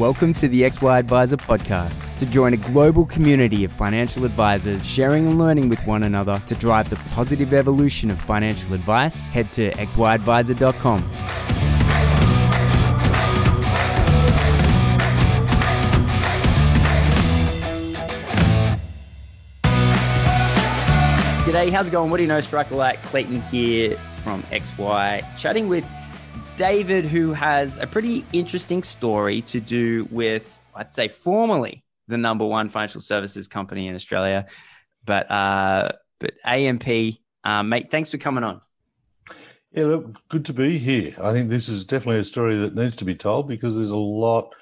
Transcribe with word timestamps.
Welcome 0.00 0.32
to 0.32 0.48
the 0.48 0.62
XY 0.62 0.98
Advisor 0.98 1.36
podcast. 1.36 2.16
To 2.16 2.24
join 2.24 2.54
a 2.54 2.56
global 2.56 3.04
community 3.04 3.64
of 3.64 3.70
financial 3.70 4.24
advisors 4.24 4.82
sharing 4.82 5.26
and 5.26 5.38
learning 5.38 5.68
with 5.68 5.86
one 5.86 6.04
another 6.04 6.42
to 6.46 6.54
drive 6.54 6.88
the 6.88 6.96
positive 7.10 7.52
evolution 7.52 8.10
of 8.10 8.18
financial 8.18 8.72
advice, 8.72 9.28
head 9.28 9.50
to 9.50 9.70
xyadvisor.com. 9.72 11.00
G'day, 21.44 21.70
how's 21.70 21.88
it 21.88 21.90
going? 21.90 22.10
What 22.10 22.16
do 22.16 22.22
you 22.22 22.28
know? 22.28 22.40
Strike 22.40 22.70
a 22.70 22.74
light. 22.74 23.02
Clayton 23.02 23.42
here 23.42 23.98
from 24.24 24.42
XY, 24.44 25.26
chatting 25.36 25.68
with 25.68 25.84
David, 26.56 27.04
who 27.04 27.32
has 27.32 27.78
a 27.78 27.86
pretty 27.86 28.24
interesting 28.32 28.82
story 28.82 29.42
to 29.42 29.60
do 29.60 30.06
with, 30.10 30.60
I'd 30.74 30.92
say, 30.94 31.08
formerly 31.08 31.84
the 32.08 32.18
number 32.18 32.44
one 32.44 32.68
financial 32.68 33.00
services 33.00 33.48
company 33.48 33.88
in 33.88 33.94
Australia, 33.94 34.46
but 35.04 35.30
uh, 35.30 35.92
but 36.18 36.34
AMP, 36.44 37.16
um, 37.44 37.68
mate. 37.68 37.90
Thanks 37.90 38.10
for 38.10 38.18
coming 38.18 38.44
on. 38.44 38.60
Yeah, 39.72 39.84
look, 39.84 40.28
good 40.28 40.44
to 40.46 40.52
be 40.52 40.78
here. 40.78 41.14
I 41.22 41.32
think 41.32 41.48
this 41.48 41.68
is 41.68 41.84
definitely 41.84 42.20
a 42.20 42.24
story 42.24 42.58
that 42.58 42.74
needs 42.74 42.96
to 42.96 43.04
be 43.04 43.14
told 43.14 43.48
because 43.48 43.76
there's 43.76 43.90
a 43.90 43.96
lot, 43.96 44.52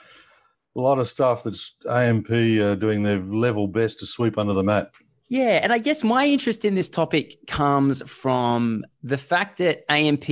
a 0.76 0.80
lot 0.80 0.98
of 0.98 1.08
stuff 1.08 1.42
that's 1.42 1.74
AMP 1.88 2.30
uh, 2.30 2.74
doing 2.74 3.02
their 3.02 3.18
level 3.18 3.66
best 3.66 4.00
to 4.00 4.06
sweep 4.06 4.36
under 4.36 4.52
the 4.52 4.62
mat. 4.62 4.90
Yeah, 5.30 5.60
and 5.62 5.72
I 5.72 5.78
guess 5.78 6.04
my 6.04 6.26
interest 6.26 6.64
in 6.64 6.74
this 6.74 6.88
topic 6.88 7.46
comes 7.46 8.02
from 8.10 8.84
the 9.02 9.18
fact 9.18 9.58
that 9.58 9.90
AMP 9.90 10.26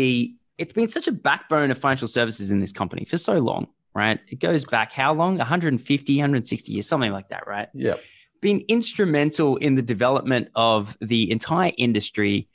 it's 0.58 0.72
been 0.72 0.88
such 0.88 1.08
a 1.08 1.12
backbone 1.12 1.70
of 1.70 1.78
financial 1.78 2.08
services 2.08 2.50
in 2.50 2.60
this 2.60 2.72
company 2.72 3.04
for 3.04 3.18
so 3.18 3.34
long, 3.38 3.68
right? 3.94 4.20
It 4.28 4.40
goes 4.40 4.64
back 4.64 4.92
how 4.92 5.12
long? 5.12 5.38
150, 5.38 6.16
160 6.16 6.72
years, 6.72 6.86
something 6.86 7.12
like 7.12 7.28
that, 7.28 7.46
right? 7.46 7.68
Yeah. 7.74 7.96
Been 8.40 8.64
instrumental 8.68 9.56
in 9.56 9.74
the 9.74 9.82
development 9.82 10.48
of 10.54 10.96
the 11.00 11.30
entire 11.30 11.72
industry. 11.76 12.48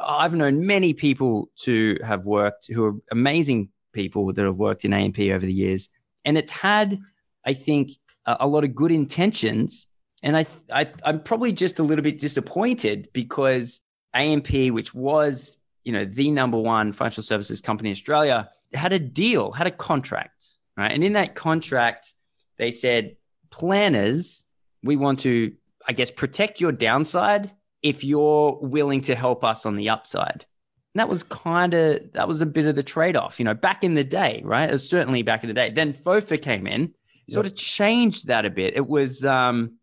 I've 0.00 0.34
known 0.34 0.66
many 0.66 0.92
people 0.92 1.50
to 1.62 1.98
have 2.04 2.26
worked 2.26 2.68
who 2.72 2.84
are 2.84 2.94
amazing 3.10 3.70
people 3.92 4.32
that 4.32 4.44
have 4.44 4.58
worked 4.58 4.84
in 4.84 4.92
AMP 4.92 5.18
over 5.18 5.44
the 5.44 5.52
years. 5.52 5.88
And 6.24 6.36
it's 6.38 6.52
had, 6.52 6.98
I 7.44 7.54
think, 7.54 7.90
a, 8.26 8.36
a 8.40 8.46
lot 8.46 8.64
of 8.64 8.74
good 8.74 8.92
intentions. 8.92 9.86
And 10.22 10.36
I, 10.36 10.46
I, 10.72 10.86
I'm 11.04 11.20
probably 11.22 11.52
just 11.52 11.78
a 11.78 11.82
little 11.82 12.02
bit 12.02 12.18
disappointed 12.18 13.08
because 13.12 13.80
AMP, 14.14 14.50
which 14.72 14.94
was 14.94 15.57
you 15.88 15.94
know, 15.94 16.04
the 16.04 16.30
number 16.30 16.58
one 16.58 16.92
financial 16.92 17.22
services 17.22 17.62
company 17.62 17.88
in 17.88 17.92
Australia 17.92 18.50
had 18.74 18.92
a 18.92 18.98
deal, 18.98 19.52
had 19.52 19.66
a 19.66 19.70
contract, 19.70 20.44
right? 20.76 20.92
And 20.92 21.02
in 21.02 21.14
that 21.14 21.34
contract, 21.34 22.12
they 22.58 22.70
said, 22.70 23.16
planners, 23.48 24.44
we 24.82 24.96
want 24.96 25.20
to, 25.20 25.54
I 25.88 25.94
guess, 25.94 26.10
protect 26.10 26.60
your 26.60 26.72
downside 26.72 27.52
if 27.82 28.04
you're 28.04 28.58
willing 28.60 29.00
to 29.00 29.14
help 29.14 29.44
us 29.44 29.64
on 29.64 29.76
the 29.76 29.88
upside. 29.88 30.44
And 30.92 31.00
that 31.00 31.08
was 31.08 31.22
kind 31.22 31.72
of, 31.72 32.12
that 32.12 32.28
was 32.28 32.42
a 32.42 32.46
bit 32.46 32.66
of 32.66 32.76
the 32.76 32.82
trade 32.82 33.16
off, 33.16 33.38
you 33.38 33.46
know, 33.46 33.54
back 33.54 33.82
in 33.82 33.94
the 33.94 34.04
day, 34.04 34.42
right? 34.44 34.68
It 34.68 34.72
was 34.72 34.86
certainly 34.86 35.22
back 35.22 35.42
in 35.42 35.48
the 35.48 35.54
day. 35.54 35.70
Then 35.70 35.94
FOFA 35.94 36.42
came 36.42 36.66
in, 36.66 36.92
sort 37.30 37.46
yep. 37.46 37.52
of 37.54 37.58
changed 37.58 38.26
that 38.26 38.44
a 38.44 38.50
bit. 38.50 38.76
It 38.76 38.86
was, 38.86 39.24
um, 39.24 39.78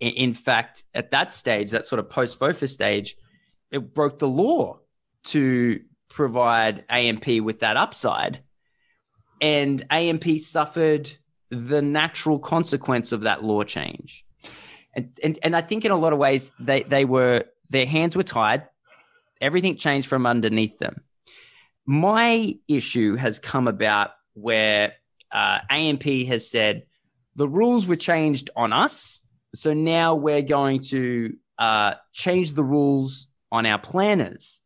in 0.00 0.32
fact, 0.32 0.86
at 0.94 1.10
that 1.10 1.34
stage, 1.34 1.72
that 1.72 1.84
sort 1.84 1.98
of 1.98 2.08
post 2.08 2.40
FOFA 2.40 2.70
stage, 2.70 3.16
it 3.70 3.92
broke 3.92 4.18
the 4.18 4.28
law 4.28 4.78
to 5.26 5.80
provide 6.08 6.84
AMP 6.88 7.26
with 7.42 7.60
that 7.60 7.76
upside. 7.76 8.40
And 9.40 9.82
AMP 9.90 10.38
suffered 10.38 11.10
the 11.50 11.82
natural 11.82 12.38
consequence 12.38 13.12
of 13.12 13.22
that 13.22 13.44
law 13.44 13.62
change. 13.64 14.24
And, 14.94 15.16
and, 15.22 15.38
and 15.42 15.56
I 15.56 15.60
think 15.60 15.84
in 15.84 15.92
a 15.92 15.96
lot 15.96 16.12
of 16.12 16.18
ways, 16.18 16.50
they, 16.58 16.82
they 16.82 17.04
were, 17.04 17.44
their 17.68 17.86
hands 17.86 18.16
were 18.16 18.22
tied. 18.22 18.66
Everything 19.40 19.76
changed 19.76 20.08
from 20.08 20.26
underneath 20.26 20.78
them. 20.78 21.02
My 21.84 22.56
issue 22.66 23.16
has 23.16 23.38
come 23.38 23.68
about 23.68 24.10
where 24.32 24.94
uh, 25.30 25.58
AMP 25.70 26.04
has 26.28 26.50
said 26.50 26.84
the 27.36 27.48
rules 27.48 27.86
were 27.86 27.96
changed 27.96 28.50
on 28.56 28.72
us. 28.72 29.20
So 29.54 29.74
now 29.74 30.14
we're 30.14 30.42
going 30.42 30.80
to 30.88 31.36
uh, 31.58 31.94
change 32.12 32.52
the 32.52 32.64
rules 32.64 33.26
on 33.52 33.66
our 33.66 33.78
planners. 33.78 34.60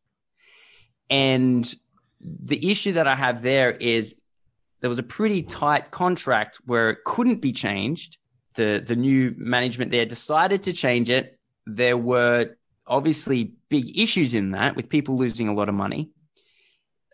And 1.10 1.75
the 2.21 2.71
issue 2.71 2.93
that 2.93 3.06
I 3.06 3.16
have 3.16 3.43
there 3.43 3.72
is 3.72 4.15
there 4.81 4.88
was 4.88 4.98
a 4.98 5.04
pretty 5.04 5.43
tight 5.43 5.91
contract 5.91 6.60
where 6.65 6.91
it 6.91 6.98
couldn't 7.04 7.41
be 7.41 7.53
changed. 7.53 8.19
The 8.54 8.82
the 8.84 8.97
new 8.97 9.34
management 9.37 9.91
there 9.91 10.06
decided 10.06 10.62
to 10.65 10.72
change 10.72 11.10
it. 11.10 11.38
There 11.66 11.97
were 11.97 12.56
obviously 12.87 13.54
big 13.69 13.97
issues 13.99 14.34
in 14.34 14.53
that 14.53 14.76
with 14.76 14.88
people 14.88 15.16
losing 15.16 15.49
a 15.49 15.54
lot 15.54 15.69
of 15.69 15.75
money. 15.75 16.10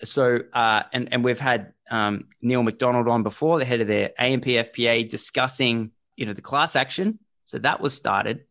So 0.05 0.41
uh, 0.53 0.83
and 0.93 1.12
and 1.12 1.25
we've 1.25 1.41
had 1.41 1.73
um, 1.91 2.27
Neil 2.43 2.62
McDonald 2.62 3.09
on 3.09 3.23
before, 3.23 3.59
the 3.59 3.65
head 3.65 3.81
of 3.81 3.89
their 3.89 4.11
AMP 4.19 4.45
FPA, 4.45 5.09
discussing 5.09 5.91
you 6.17 6.27
know 6.27 6.33
the 6.33 6.43
class 6.43 6.77
action. 6.77 7.19
So 7.45 7.59
that 7.59 7.81
was 7.81 7.95
started, 7.95 8.45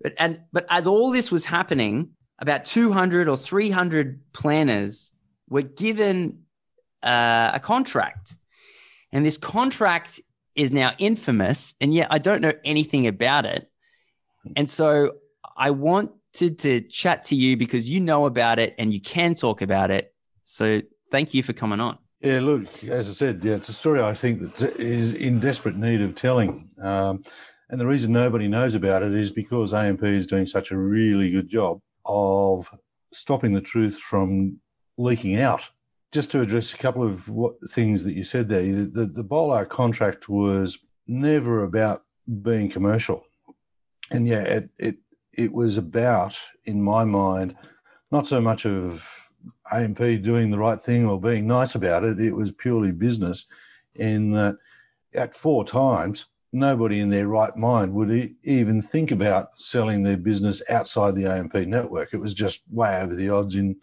but 0.00 0.14
and 0.18 0.40
but 0.52 0.66
as 0.70 0.86
all 0.86 1.10
this 1.10 1.30
was 1.30 1.44
happening, 1.44 2.10
about 2.40 2.64
200 2.64 3.28
or 3.28 3.36
300 3.36 4.20
planners 4.32 5.12
were 5.48 5.62
given 5.62 6.40
uh, 7.02 7.50
a 7.54 7.60
contract. 7.60 8.36
And 9.12 9.24
this 9.24 9.36
contract 9.36 10.20
is 10.54 10.72
now 10.72 10.92
infamous, 10.98 11.74
and 11.80 11.92
yet 11.92 12.08
I 12.10 12.18
don't 12.18 12.40
know 12.40 12.52
anything 12.64 13.06
about 13.06 13.44
it. 13.44 13.70
And 14.56 14.68
so 14.68 15.12
I 15.56 15.70
wanted 15.70 16.58
to 16.60 16.80
chat 16.80 17.24
to 17.24 17.36
you 17.36 17.56
because 17.56 17.90
you 17.90 18.00
know 18.00 18.26
about 18.26 18.58
it 18.58 18.74
and 18.78 18.92
you 18.92 19.00
can 19.00 19.34
talk 19.34 19.62
about 19.62 19.90
it. 19.90 20.14
So 20.44 20.80
thank 21.10 21.34
you 21.34 21.42
for 21.42 21.52
coming 21.52 21.80
on. 21.80 21.98
Yeah, 22.20 22.40
look, 22.40 22.84
as 22.84 23.08
I 23.08 23.12
said, 23.12 23.44
yeah, 23.44 23.54
it's 23.54 23.68
a 23.68 23.72
story 23.72 24.00
I 24.00 24.14
think 24.14 24.56
that 24.56 24.78
is 24.78 25.14
in 25.14 25.40
desperate 25.40 25.76
need 25.76 26.02
of 26.02 26.16
telling. 26.16 26.70
Um, 26.82 27.24
and 27.68 27.80
the 27.80 27.86
reason 27.86 28.12
nobody 28.12 28.48
knows 28.48 28.74
about 28.74 29.02
it 29.02 29.14
is 29.14 29.30
because 29.30 29.72
AMP 29.72 30.04
is 30.04 30.26
doing 30.26 30.46
such 30.46 30.70
a 30.70 30.76
really 30.76 31.30
good 31.30 31.48
job 31.48 31.80
of 32.04 32.68
stopping 33.12 33.52
the 33.52 33.60
truth 33.60 33.98
from 33.98 34.58
leaking 34.96 35.40
out. 35.40 35.62
Just 36.12 36.30
to 36.32 36.40
address 36.40 36.74
a 36.74 36.78
couple 36.78 37.04
of 37.04 37.28
what, 37.28 37.54
things 37.70 38.02
that 38.04 38.14
you 38.14 38.24
said 38.24 38.48
there, 38.48 38.62
the, 38.62 39.06
the 39.06 39.24
BOLR 39.24 39.68
contract 39.68 40.28
was 40.28 40.78
never 41.06 41.64
about 41.64 42.02
being 42.42 42.68
commercial. 42.68 43.24
And 44.10 44.26
yeah, 44.26 44.42
it, 44.42 44.70
it, 44.78 44.96
it 45.32 45.52
was 45.52 45.76
about, 45.76 46.36
in 46.64 46.82
my 46.82 47.04
mind, 47.04 47.56
not 48.10 48.26
so 48.26 48.40
much 48.40 48.66
of 48.66 49.06
AMP 49.72 49.98
doing 49.98 50.50
the 50.50 50.58
right 50.58 50.80
thing 50.80 51.06
or 51.06 51.20
being 51.20 51.46
nice 51.46 51.76
about 51.76 52.02
it, 52.04 52.18
it 52.18 52.32
was 52.32 52.50
purely 52.50 52.90
business 52.90 53.46
in 53.94 54.32
that 54.32 54.56
at 55.14 55.36
four 55.36 55.64
times 55.64 56.26
nobody 56.52 57.00
in 57.00 57.10
their 57.10 57.28
right 57.28 57.56
mind 57.56 57.92
would 57.94 58.10
e- 58.10 58.34
even 58.42 58.82
think 58.82 59.10
about 59.10 59.50
selling 59.56 60.02
their 60.02 60.16
business 60.16 60.62
outside 60.68 61.14
the 61.14 61.26
AMP 61.26 61.54
network. 61.54 62.12
It 62.12 62.18
was 62.18 62.34
just 62.34 62.60
way 62.70 63.00
over 63.00 63.14
the 63.14 63.30
odds 63.30 63.56
in 63.56 63.76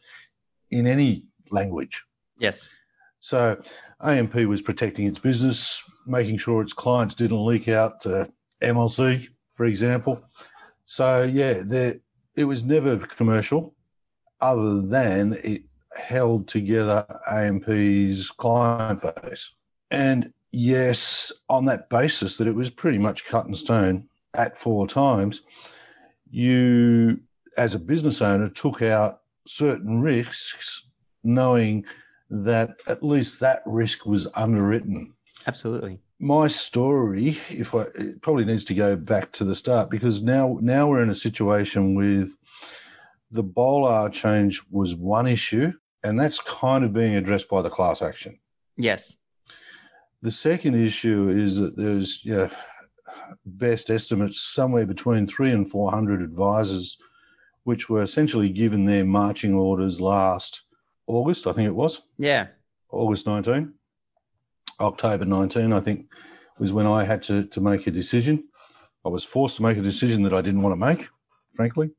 in 0.72 0.86
any 0.86 1.24
language. 1.50 2.04
Yes. 2.40 2.68
So 3.20 3.62
AMP 4.02 4.36
was 4.36 4.62
protecting 4.62 5.08
its 5.08 5.20
business, 5.20 5.82
making 6.06 6.38
sure 6.38 6.62
its 6.62 6.74
clients 6.74 7.16
didn't 7.16 7.46
leak 7.46 7.68
out 7.68 8.02
to 8.02 8.30
MLC, 8.62 9.28
for 9.56 9.66
example. 9.66 10.22
So 10.86 11.24
yeah, 11.24 11.62
there 11.64 11.96
it 12.36 12.44
was 12.44 12.64
never 12.64 12.98
commercial, 12.98 13.74
other 14.42 14.82
than 14.82 15.40
it 15.44 15.64
held 15.96 16.48
together 16.48 17.06
AMP's 17.30 18.30
client 18.30 19.02
base. 19.02 19.54
And 19.90 20.32
yes, 20.58 21.32
on 21.50 21.66
that 21.66 21.88
basis 21.90 22.38
that 22.38 22.48
it 22.48 22.56
was 22.56 22.70
pretty 22.70 22.98
much 22.98 23.26
cut 23.26 23.46
in 23.46 23.56
stone 23.56 24.10
at 24.34 24.60
four 24.60 24.88
times, 24.88 25.42
you, 26.30 27.20
as 27.58 27.76
a 27.76 27.80
business 27.80 28.22
owner, 28.22 28.50
took 28.50 28.82
out 28.82 29.22
certain 29.48 30.02
risks 30.02 30.88
knowing 31.24 31.86
that 32.30 32.72
at 32.88 33.04
least 33.04 33.40
that 33.40 33.62
risk 33.66 34.06
was 34.06 34.28
underwritten. 34.34 35.14
Absolutely. 35.46 36.00
My 36.20 36.48
story, 36.48 37.38
if 37.50 37.76
I, 37.76 37.82
it 37.96 38.22
probably 38.22 38.44
needs 38.44 38.66
to 38.66 38.74
go 38.74 38.96
back 38.96 39.32
to 39.34 39.44
the 39.44 39.56
start 39.56 39.92
because 39.92 40.24
now 40.24 40.58
now 40.60 40.88
we're 40.88 41.04
in 41.04 41.12
a 41.12 41.16
situation 41.16 41.94
with 41.94 42.36
the 43.30 43.44
BOLR 43.44 44.12
change 44.12 44.64
was 44.72 44.96
one 44.96 45.28
issue, 45.28 45.72
and 46.04 46.20
that's 46.20 46.40
kind 46.40 46.84
of 46.84 46.94
being 46.94 47.16
addressed 47.16 47.48
by 47.48 47.62
the 47.62 47.70
class 47.70 48.02
action. 48.02 48.40
Yes. 48.76 49.16
The 50.22 50.32
second 50.32 50.76
issue 50.76 51.30
is 51.30 51.58
that 51.58 51.78
there's 51.78 52.24
you 52.26 52.36
know, 52.36 52.50
best 53.46 53.90
estimates 53.90 54.42
somewhere 54.42 54.86
between 54.86 55.28
three 55.28 55.52
and 55.52 55.70
400 55.70 56.22
advisors, 56.22 56.98
which 57.64 57.90
were 57.90 58.02
essentially 58.02 58.50
given 58.50 58.86
their 58.86 59.06
marching 59.06 59.54
orders 59.54 60.02
last 60.02 60.64
August, 61.08 61.48
I 61.48 61.54
think 61.54 61.68
it 61.68 61.76
was. 61.76 62.02
Yeah. 62.18 62.48
August 62.90 63.28
19. 63.28 63.74
October 64.80 65.26
19, 65.26 65.74
I 65.74 65.80
think, 65.80 66.06
was 66.60 66.74
when 66.74 66.86
I 66.86 67.04
had 67.04 67.24
to, 67.24 67.46
to 67.46 67.62
make 67.62 67.88
a 67.88 67.92
decision. 67.92 68.44
I 69.06 69.10
was 69.10 69.24
forced 69.24 69.56
to 69.58 69.64
make 69.64 69.78
a 69.78 69.82
decision 69.82 70.24
that 70.24 70.34
I 70.34 70.42
didn't 70.42 70.62
want 70.62 70.74
to 70.74 70.86
make, 70.86 71.08
frankly. 71.56 71.92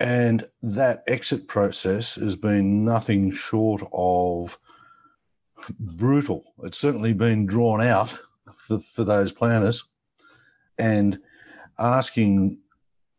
And 0.00 0.48
that 0.62 1.04
exit 1.06 1.46
process 1.46 2.16
has 2.16 2.34
been 2.34 2.84
nothing 2.84 3.32
short 3.32 3.82
of 3.92 4.58
brutal. 5.78 6.54
It's 6.62 6.78
certainly 6.78 7.12
been 7.12 7.46
drawn 7.46 7.82
out 7.82 8.16
for, 8.56 8.80
for 8.94 9.04
those 9.04 9.32
planners. 9.32 9.84
And 10.78 11.18
asking 11.78 12.58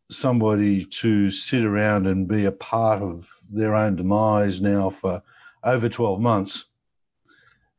somebody 0.09 0.85
to 0.85 1.31
sit 1.31 1.63
around 1.63 2.07
and 2.07 2.27
be 2.27 2.45
a 2.45 2.51
part 2.51 3.01
of 3.01 3.27
their 3.49 3.75
own 3.75 3.95
demise 3.95 4.61
now 4.61 4.89
for 4.89 5.21
over 5.63 5.89
12 5.89 6.19
months 6.19 6.65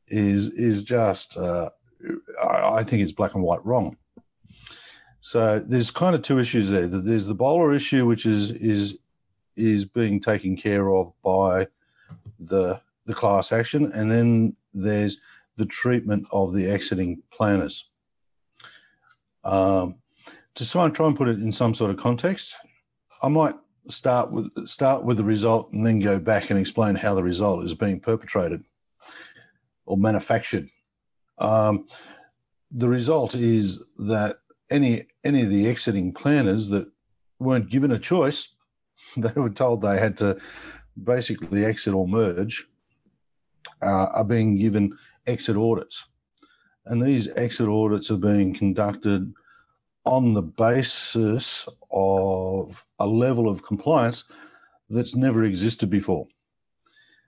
is 0.08 0.48
is 0.50 0.82
just 0.82 1.36
uh, 1.36 1.70
I 2.42 2.84
think 2.84 3.02
it's 3.02 3.12
black 3.12 3.34
and 3.34 3.42
white 3.42 3.64
wrong. 3.64 3.96
So 5.20 5.62
there's 5.64 5.90
kind 5.90 6.14
of 6.14 6.22
two 6.22 6.38
issues 6.38 6.68
there. 6.68 6.86
There's 6.86 7.26
the 7.26 7.34
BOLR 7.34 7.74
issue, 7.74 8.04
which 8.06 8.26
is 8.26 8.50
is 8.50 8.96
is 9.56 9.84
being 9.84 10.20
taken 10.20 10.56
care 10.56 10.90
of 10.90 11.12
by 11.22 11.68
the 12.38 12.80
the 13.06 13.14
class 13.14 13.52
action, 13.52 13.92
and 13.92 14.10
then 14.10 14.56
there's 14.72 15.20
the 15.56 15.66
treatment 15.66 16.26
of 16.32 16.54
the 16.54 16.66
exiting 16.66 17.22
planners. 17.30 17.90
Um, 19.44 19.96
to 20.54 20.68
try 20.68 20.84
and 20.84 20.94
try 20.94 21.06
and 21.06 21.16
put 21.16 21.28
it 21.28 21.38
in 21.38 21.52
some 21.52 21.74
sort 21.74 21.90
of 21.90 21.96
context, 21.96 22.56
I 23.22 23.28
might 23.28 23.54
start 23.88 24.30
with 24.32 24.66
start 24.66 25.04
with 25.04 25.18
the 25.18 25.24
result 25.24 25.72
and 25.72 25.86
then 25.86 26.00
go 26.00 26.18
back 26.18 26.50
and 26.50 26.58
explain 26.58 26.94
how 26.94 27.14
the 27.14 27.22
result 27.22 27.64
is 27.64 27.74
being 27.74 28.00
perpetrated 28.00 28.62
or 29.86 29.96
manufactured. 29.96 30.68
Um, 31.38 31.86
the 32.70 32.88
result 32.88 33.34
is 33.34 33.82
that 33.98 34.38
any 34.70 35.06
any 35.24 35.42
of 35.42 35.50
the 35.50 35.66
exiting 35.66 36.12
planners 36.12 36.68
that 36.68 36.88
weren't 37.38 37.70
given 37.70 37.92
a 37.92 37.98
choice, 37.98 38.48
they 39.16 39.32
were 39.34 39.50
told 39.50 39.82
they 39.82 39.98
had 39.98 40.16
to 40.18 40.38
basically 41.02 41.64
exit 41.64 41.92
or 41.92 42.06
merge, 42.06 42.66
uh, 43.82 44.06
are 44.12 44.24
being 44.24 44.56
given 44.56 44.96
exit 45.26 45.56
audits, 45.56 46.04
and 46.86 47.02
these 47.02 47.28
exit 47.36 47.68
audits 47.68 48.10
are 48.10 48.16
being 48.16 48.54
conducted 48.54 49.32
on 50.04 50.34
the 50.34 50.42
basis 50.42 51.66
of 51.90 52.84
a 52.98 53.06
level 53.06 53.48
of 53.48 53.62
compliance 53.62 54.24
that's 54.90 55.16
never 55.16 55.44
existed 55.44 55.88
before. 55.88 56.26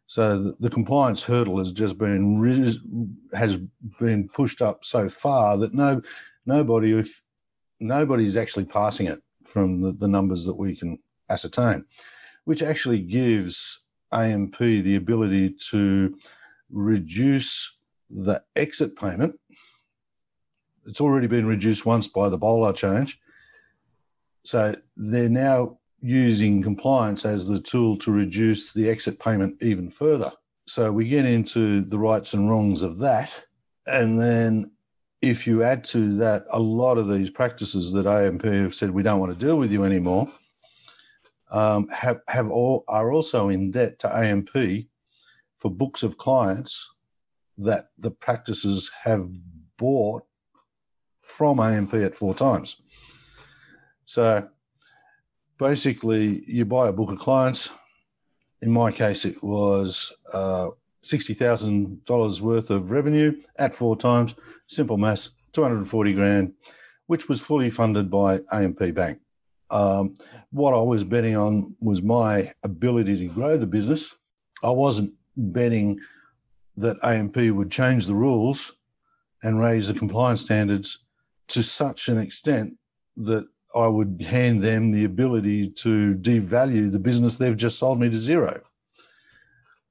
So 0.06 0.38
the, 0.38 0.56
the 0.60 0.70
compliance 0.70 1.22
hurdle 1.22 1.58
has 1.58 1.72
just 1.72 1.98
been 1.98 3.26
has 3.32 3.56
been 3.98 4.28
pushed 4.28 4.62
up 4.62 4.84
so 4.84 5.08
far 5.08 5.56
that 5.58 5.74
no 5.74 6.00
nobody 6.44 6.92
if 6.92 7.22
nobody's 7.80 8.36
actually 8.36 8.66
passing 8.66 9.06
it 9.06 9.20
from 9.44 9.80
the, 9.80 9.92
the 9.92 10.08
numbers 10.08 10.44
that 10.44 10.54
we 10.54 10.76
can 10.76 10.98
ascertain, 11.28 11.84
which 12.44 12.62
actually 12.62 13.00
gives 13.00 13.80
AMP 14.16 14.58
the 14.58 14.96
ability 14.96 15.56
to 15.70 16.16
reduce 16.70 17.76
the 18.10 18.42
exit 18.56 18.96
payment 18.96 19.38
it's 20.86 21.00
already 21.00 21.26
been 21.26 21.46
reduced 21.46 21.84
once 21.84 22.06
by 22.06 22.28
the 22.28 22.38
BOLR 22.38 22.74
change. 22.74 23.18
So 24.44 24.74
they're 24.96 25.28
now 25.28 25.78
using 26.00 26.62
compliance 26.62 27.24
as 27.24 27.46
the 27.46 27.60
tool 27.60 27.98
to 27.98 28.12
reduce 28.12 28.72
the 28.72 28.88
exit 28.88 29.18
payment 29.18 29.56
even 29.60 29.90
further. 29.90 30.32
So 30.68 30.92
we 30.92 31.08
get 31.08 31.24
into 31.24 31.82
the 31.82 31.98
rights 31.98 32.34
and 32.34 32.48
wrongs 32.48 32.82
of 32.82 32.98
that. 32.98 33.30
And 33.86 34.20
then 34.20 34.70
if 35.22 35.46
you 35.46 35.62
add 35.62 35.84
to 35.84 36.16
that 36.18 36.44
a 36.50 36.58
lot 36.58 36.98
of 36.98 37.08
these 37.08 37.30
practices 37.30 37.92
that 37.92 38.06
AMP 38.06 38.44
have 38.44 38.74
said 38.74 38.90
we 38.90 39.02
don't 39.02 39.20
want 39.20 39.36
to 39.36 39.44
deal 39.44 39.56
with 39.56 39.72
you 39.72 39.84
anymore, 39.84 40.30
um, 41.50 41.88
have, 41.88 42.20
have 42.28 42.50
all, 42.50 42.84
are 42.88 43.12
also 43.12 43.48
in 43.48 43.70
debt 43.70 43.98
to 44.00 44.16
AMP 44.16 44.50
for 45.58 45.70
books 45.70 46.02
of 46.02 46.18
clients 46.18 46.88
that 47.58 47.90
the 47.98 48.10
practices 48.10 48.90
have 49.04 49.28
bought 49.78 50.24
from 51.22 51.60
AMP 51.60 51.94
at 51.94 52.16
four 52.16 52.34
times. 52.34 52.76
So 54.04 54.48
basically, 55.58 56.44
you 56.46 56.64
buy 56.64 56.88
a 56.88 56.92
book 56.92 57.10
of 57.10 57.18
clients. 57.18 57.70
In 58.62 58.70
my 58.70 58.90
case, 58.92 59.24
it 59.24 59.42
was 59.42 60.12
uh, 60.32 60.70
$60,000 61.04 62.40
worth 62.40 62.70
of 62.70 62.90
revenue 62.90 63.40
at 63.56 63.74
four 63.74 63.96
times. 63.96 64.34
Simple 64.66 64.96
mass, 64.96 65.30
240 65.52 66.12
grand, 66.14 66.52
which 67.06 67.28
was 67.28 67.40
fully 67.40 67.70
funded 67.70 68.10
by 68.10 68.40
AMP 68.52 68.94
Bank. 68.94 69.18
Um, 69.70 70.16
what 70.50 70.74
I 70.74 70.80
was 70.80 71.04
betting 71.04 71.36
on 71.36 71.74
was 71.80 72.02
my 72.02 72.52
ability 72.62 73.18
to 73.18 73.34
grow 73.34 73.58
the 73.58 73.66
business. 73.66 74.14
I 74.62 74.70
wasn't 74.70 75.12
betting 75.36 76.00
that 76.76 76.96
AMP 77.02 77.36
would 77.36 77.70
change 77.70 78.06
the 78.06 78.14
rules 78.14 78.72
and 79.42 79.60
raise 79.60 79.88
the 79.88 79.94
compliance 79.94 80.42
standards 80.42 81.00
to 81.48 81.62
such 81.62 82.08
an 82.08 82.18
extent 82.18 82.76
that 83.16 83.46
I 83.74 83.86
would 83.86 84.22
hand 84.26 84.62
them 84.62 84.90
the 84.90 85.04
ability 85.04 85.70
to 85.70 86.18
devalue 86.20 86.90
the 86.90 86.98
business 86.98 87.36
they've 87.36 87.56
just 87.56 87.78
sold 87.78 88.00
me 88.00 88.10
to 88.10 88.20
zero. 88.20 88.60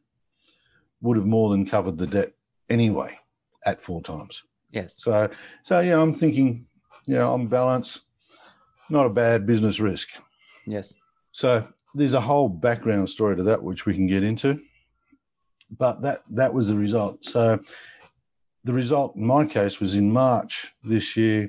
would 1.00 1.16
have 1.16 1.26
more 1.26 1.50
than 1.50 1.66
covered 1.66 1.98
the 1.98 2.06
debt 2.06 2.32
anyway 2.68 3.18
at 3.66 3.82
four 3.82 4.02
times. 4.02 4.42
Yes. 4.70 4.96
So 4.98 5.28
so 5.62 5.80
yeah, 5.80 6.00
I'm 6.00 6.14
thinking, 6.14 6.66
you 7.06 7.14
know, 7.14 7.32
on 7.32 7.46
balance, 7.46 8.00
not 8.88 9.06
a 9.06 9.10
bad 9.10 9.46
business 9.46 9.80
risk. 9.80 10.10
Yes. 10.70 10.94
So 11.32 11.66
there's 11.94 12.14
a 12.14 12.20
whole 12.20 12.48
background 12.48 13.08
story 13.10 13.36
to 13.36 13.42
that 13.44 13.62
which 13.62 13.86
we 13.86 13.94
can 13.94 14.06
get 14.06 14.22
into. 14.22 14.60
But 15.78 16.02
that 16.02 16.22
that 16.30 16.52
was 16.52 16.68
the 16.68 16.74
result. 16.74 17.24
So 17.24 17.60
the 18.64 18.72
result 18.72 19.16
in 19.16 19.24
my 19.24 19.46
case 19.46 19.80
was 19.80 19.94
in 19.94 20.10
March 20.10 20.72
this 20.82 21.16
year. 21.16 21.48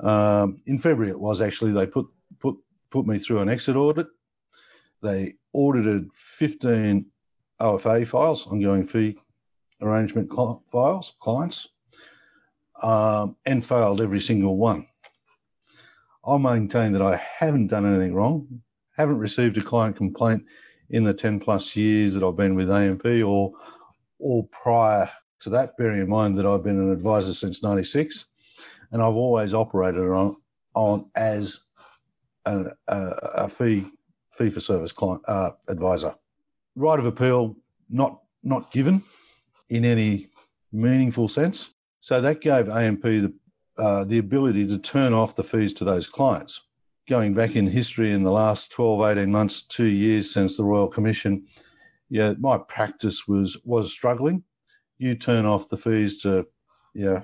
Um, 0.00 0.60
in 0.66 0.78
February, 0.78 1.10
it 1.10 1.18
was 1.18 1.40
actually 1.40 1.72
they 1.72 1.86
put 1.86 2.06
put 2.40 2.56
put 2.90 3.06
me 3.06 3.18
through 3.18 3.40
an 3.40 3.48
exit 3.48 3.76
audit. 3.76 4.06
They 5.02 5.34
audited 5.52 6.08
15 6.14 7.06
OFA 7.60 8.06
files, 8.06 8.46
ongoing 8.46 8.86
fee 8.86 9.18
arrangement 9.82 10.30
cl- 10.32 10.62
files, 10.70 11.14
clients, 11.20 11.68
um, 12.82 13.36
and 13.44 13.66
failed 13.66 14.00
every 14.00 14.20
single 14.20 14.56
one. 14.56 14.86
I 16.24 16.36
maintain 16.38 16.92
that 16.92 17.02
I 17.02 17.16
haven't 17.16 17.68
done 17.68 17.86
anything 17.86 18.14
wrong, 18.14 18.62
haven't 18.96 19.18
received 19.18 19.58
a 19.58 19.62
client 19.62 19.96
complaint 19.96 20.44
in 20.90 21.04
the 21.04 21.14
10 21.14 21.40
plus 21.40 21.74
years 21.74 22.14
that 22.14 22.22
I've 22.22 22.36
been 22.36 22.54
with 22.54 22.70
AMP 22.70 23.04
or 23.24 23.52
or 24.18 24.46
prior 24.48 25.10
to 25.40 25.50
that, 25.50 25.76
bearing 25.76 26.00
in 26.00 26.08
mind 26.08 26.38
that 26.38 26.46
I've 26.46 26.62
been 26.62 26.78
an 26.78 26.92
advisor 26.92 27.34
since 27.34 27.60
96 27.60 28.26
and 28.92 29.02
I've 29.02 29.14
always 29.14 29.52
operated 29.52 30.02
on 30.02 30.36
on 30.74 31.10
as 31.16 31.60
a, 32.46 32.66
a, 32.88 32.96
a 32.96 33.48
fee 33.48 33.86
fee 34.32 34.50
for 34.50 34.60
service 34.60 34.92
client 34.92 35.22
uh, 35.26 35.50
advisor. 35.68 36.14
Right 36.76 36.98
of 36.98 37.06
appeal 37.06 37.56
not 37.90 38.20
not 38.42 38.70
given 38.70 39.02
in 39.68 39.84
any 39.84 40.28
meaningful 40.72 41.28
sense. 41.28 41.74
So 42.00 42.20
that 42.20 42.40
gave 42.40 42.68
AMP 42.68 43.02
the 43.02 43.32
uh, 43.82 44.04
the 44.04 44.18
ability 44.18 44.64
to 44.64 44.78
turn 44.78 45.12
off 45.12 45.34
the 45.34 45.42
fees 45.42 45.72
to 45.74 45.84
those 45.84 46.06
clients. 46.06 46.60
Going 47.08 47.34
back 47.34 47.56
in 47.56 47.66
history 47.66 48.12
in 48.12 48.22
the 48.22 48.30
last 48.30 48.70
12, 48.70 49.18
18 49.18 49.32
months, 49.32 49.62
two 49.62 49.86
years 49.86 50.32
since 50.32 50.56
the 50.56 50.62
Royal 50.62 50.86
Commission, 50.86 51.48
yeah, 52.08 52.34
my 52.38 52.58
practice 52.58 53.26
was 53.26 53.56
was 53.64 53.92
struggling. 53.92 54.44
You 54.98 55.16
turn 55.16 55.46
off 55.46 55.68
the 55.68 55.76
fees 55.76 56.22
to 56.22 56.46
yeah, 56.94 57.22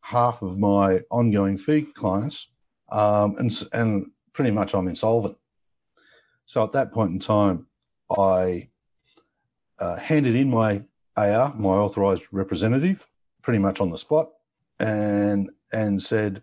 half 0.00 0.40
of 0.40 0.58
my 0.58 1.00
ongoing 1.10 1.58
fee 1.58 1.82
clients, 1.94 2.46
um, 2.90 3.36
and 3.38 3.68
and 3.74 4.10
pretty 4.32 4.50
much 4.50 4.74
I'm 4.74 4.88
insolvent. 4.88 5.36
So 6.46 6.64
at 6.64 6.72
that 6.72 6.90
point 6.90 7.12
in 7.12 7.18
time, 7.18 7.66
I 8.16 8.70
uh, 9.78 9.96
handed 9.96 10.36
in 10.36 10.48
my 10.48 10.84
AR, 11.18 11.52
my 11.54 11.76
authorised 11.84 12.22
representative, 12.32 13.06
pretty 13.42 13.58
much 13.58 13.82
on 13.82 13.90
the 13.90 13.98
spot. 13.98 14.30
and 14.80 15.50
and 15.72 16.02
said, 16.02 16.42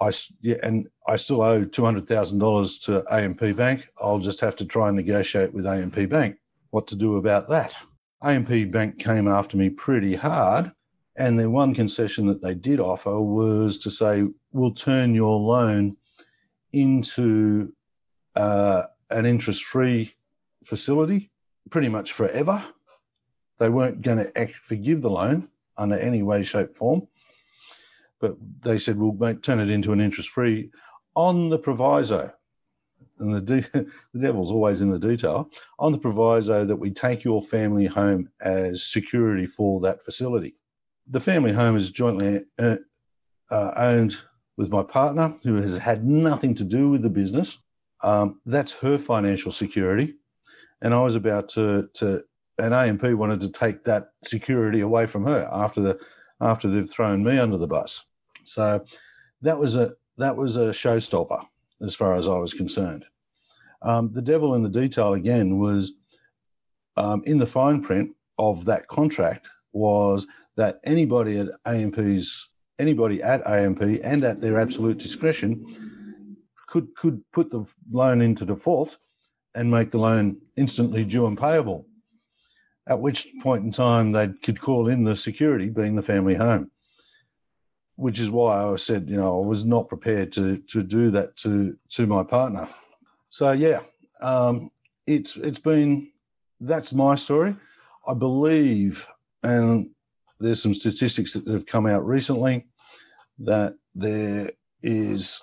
I 0.00 0.12
yeah, 0.42 0.56
and 0.62 0.88
I 1.08 1.16
still 1.16 1.42
owe 1.42 1.64
two 1.64 1.84
hundred 1.84 2.06
thousand 2.06 2.38
dollars 2.38 2.78
to 2.80 3.04
AMP 3.10 3.56
Bank. 3.56 3.88
I'll 4.00 4.18
just 4.18 4.40
have 4.40 4.56
to 4.56 4.64
try 4.64 4.88
and 4.88 4.96
negotiate 4.96 5.54
with 5.54 5.66
AMP 5.66 6.08
Bank 6.08 6.36
what 6.70 6.86
to 6.88 6.96
do 6.96 7.16
about 7.16 7.48
that. 7.48 7.74
AMP 8.22 8.70
Bank 8.70 8.98
came 8.98 9.28
after 9.28 9.56
me 9.56 9.70
pretty 9.70 10.14
hard, 10.14 10.70
and 11.16 11.38
the 11.38 11.48
one 11.48 11.74
concession 11.74 12.26
that 12.26 12.42
they 12.42 12.54
did 12.54 12.78
offer 12.78 13.18
was 13.20 13.78
to 13.78 13.90
say, 13.90 14.24
"We'll 14.52 14.74
turn 14.74 15.14
your 15.14 15.38
loan 15.38 15.96
into 16.72 17.72
uh, 18.34 18.82
an 19.10 19.24
interest-free 19.24 20.12
facility, 20.66 21.30
pretty 21.70 21.88
much 21.88 22.12
forever." 22.12 22.62
They 23.58 23.70
weren't 23.70 24.02
going 24.02 24.18
to 24.18 24.48
forgive 24.64 25.00
the 25.00 25.08
loan 25.08 25.48
under 25.78 25.98
any 25.98 26.22
way, 26.22 26.42
shape, 26.42 26.76
form 26.76 27.08
but 28.20 28.36
they 28.60 28.78
said 28.78 28.98
we'll 28.98 29.12
make, 29.12 29.42
turn 29.42 29.60
it 29.60 29.70
into 29.70 29.92
an 29.92 30.00
interest 30.00 30.30
free 30.30 30.70
on 31.14 31.48
the 31.48 31.58
proviso, 31.58 32.32
and 33.18 33.34
the, 33.34 33.40
de- 33.40 33.70
the 34.14 34.20
devil's 34.20 34.50
always 34.50 34.80
in 34.80 34.90
the 34.90 34.98
detail, 34.98 35.50
on 35.78 35.92
the 35.92 35.98
proviso 35.98 36.64
that 36.64 36.76
we 36.76 36.90
take 36.90 37.24
your 37.24 37.42
family 37.42 37.86
home 37.86 38.28
as 38.40 38.86
security 38.86 39.46
for 39.46 39.80
that 39.80 40.04
facility. 40.04 40.54
The 41.08 41.20
family 41.20 41.52
home 41.52 41.76
is 41.76 41.90
jointly 41.90 42.44
uh, 42.58 42.76
uh, 43.50 43.72
owned 43.76 44.16
with 44.56 44.70
my 44.70 44.82
partner, 44.82 45.36
who 45.42 45.56
has 45.56 45.76
had 45.76 46.04
nothing 46.04 46.54
to 46.56 46.64
do 46.64 46.90
with 46.90 47.02
the 47.02 47.08
business. 47.08 47.58
Um, 48.02 48.40
that's 48.46 48.72
her 48.72 48.98
financial 48.98 49.52
security. 49.52 50.14
And 50.82 50.92
I 50.92 51.02
was 51.02 51.14
about 51.14 51.48
to, 51.50 51.88
to, 51.94 52.22
and 52.58 52.74
AMP 52.74 53.04
wanted 53.12 53.40
to 53.42 53.50
take 53.50 53.84
that 53.84 54.08
security 54.24 54.80
away 54.80 55.06
from 55.06 55.24
her 55.24 55.48
after 55.52 55.80
the 55.80 55.98
after 56.40 56.68
they've 56.68 56.90
thrown 56.90 57.24
me 57.24 57.38
under 57.38 57.56
the 57.56 57.66
bus. 57.66 58.04
So 58.44 58.84
that 59.42 59.58
was 59.58 59.76
a 59.76 59.92
that 60.18 60.36
was 60.36 60.56
a 60.56 60.68
showstopper 60.68 61.44
as 61.82 61.94
far 61.94 62.14
as 62.14 62.26
I 62.28 62.38
was 62.38 62.54
concerned. 62.54 63.04
Um, 63.82 64.12
the 64.12 64.22
devil 64.22 64.54
in 64.54 64.62
the 64.62 64.68
detail 64.68 65.14
again 65.14 65.58
was 65.58 65.92
um, 66.96 67.22
in 67.26 67.38
the 67.38 67.46
fine 67.46 67.82
print 67.82 68.14
of 68.38 68.64
that 68.64 68.86
contract 68.88 69.46
was 69.72 70.26
that 70.56 70.80
anybody 70.84 71.38
at 71.38 71.48
AMP's 71.66 72.48
anybody 72.78 73.22
at 73.22 73.46
AMP 73.46 73.82
and 74.02 74.24
at 74.24 74.40
their 74.40 74.58
absolute 74.58 74.98
discretion 74.98 76.36
could 76.66 76.88
could 76.96 77.22
put 77.32 77.50
the 77.50 77.64
loan 77.90 78.20
into 78.20 78.44
default 78.44 78.96
and 79.54 79.70
make 79.70 79.90
the 79.90 79.98
loan 79.98 80.38
instantly 80.56 81.04
due 81.04 81.26
and 81.26 81.38
payable 81.38 81.86
at 82.88 83.00
which 83.00 83.28
point 83.42 83.64
in 83.64 83.72
time 83.72 84.12
they 84.12 84.28
could 84.42 84.60
call 84.60 84.88
in 84.88 85.04
the 85.04 85.16
security, 85.16 85.68
being 85.68 85.96
the 85.96 86.02
family 86.02 86.34
home. 86.34 86.70
Which 87.96 88.18
is 88.18 88.30
why 88.30 88.62
I 88.62 88.76
said, 88.76 89.08
you 89.08 89.16
know, 89.16 89.42
I 89.42 89.46
was 89.46 89.64
not 89.64 89.88
prepared 89.88 90.32
to 90.32 90.58
to 90.58 90.82
do 90.82 91.10
that 91.12 91.36
to 91.38 91.76
to 91.90 92.06
my 92.06 92.22
partner. 92.22 92.68
So 93.30 93.52
yeah, 93.52 93.80
um, 94.20 94.70
it's 95.06 95.36
it's 95.36 95.58
been 95.58 96.10
that's 96.60 96.92
my 96.92 97.14
story. 97.14 97.56
I 98.06 98.14
believe, 98.14 99.06
and 99.42 99.90
there's 100.38 100.62
some 100.62 100.74
statistics 100.74 101.32
that 101.32 101.46
have 101.48 101.66
come 101.66 101.86
out 101.86 102.06
recently 102.06 102.66
that 103.38 103.74
there 103.94 104.50
is 104.82 105.40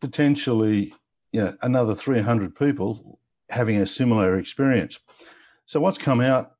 potentially 0.00 0.94
you 1.32 1.40
know, 1.40 1.56
another 1.62 1.94
300 1.94 2.54
people 2.54 3.18
having 3.50 3.78
a 3.78 3.86
similar 3.86 4.38
experience. 4.38 4.98
So 5.66 5.80
what's 5.80 5.98
come 5.98 6.20
out 6.20 6.52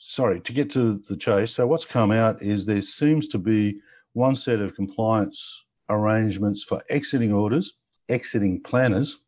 sorry, 0.00 0.40
to 0.40 0.52
get 0.52 0.70
to 0.70 1.00
the 1.08 1.16
chase. 1.16 1.52
So, 1.52 1.66
what's 1.66 1.84
come 1.84 2.10
out 2.10 2.42
is 2.42 2.64
there 2.64 2.82
seems 2.82 3.28
to 3.28 3.38
be 3.38 3.80
one 4.14 4.34
set 4.34 4.60
of 4.60 4.74
compliance 4.74 5.62
arrangements 5.88 6.64
for 6.64 6.82
exiting 6.90 7.32
orders, 7.32 7.74
exiting 8.08 8.60
planners, 8.62 9.22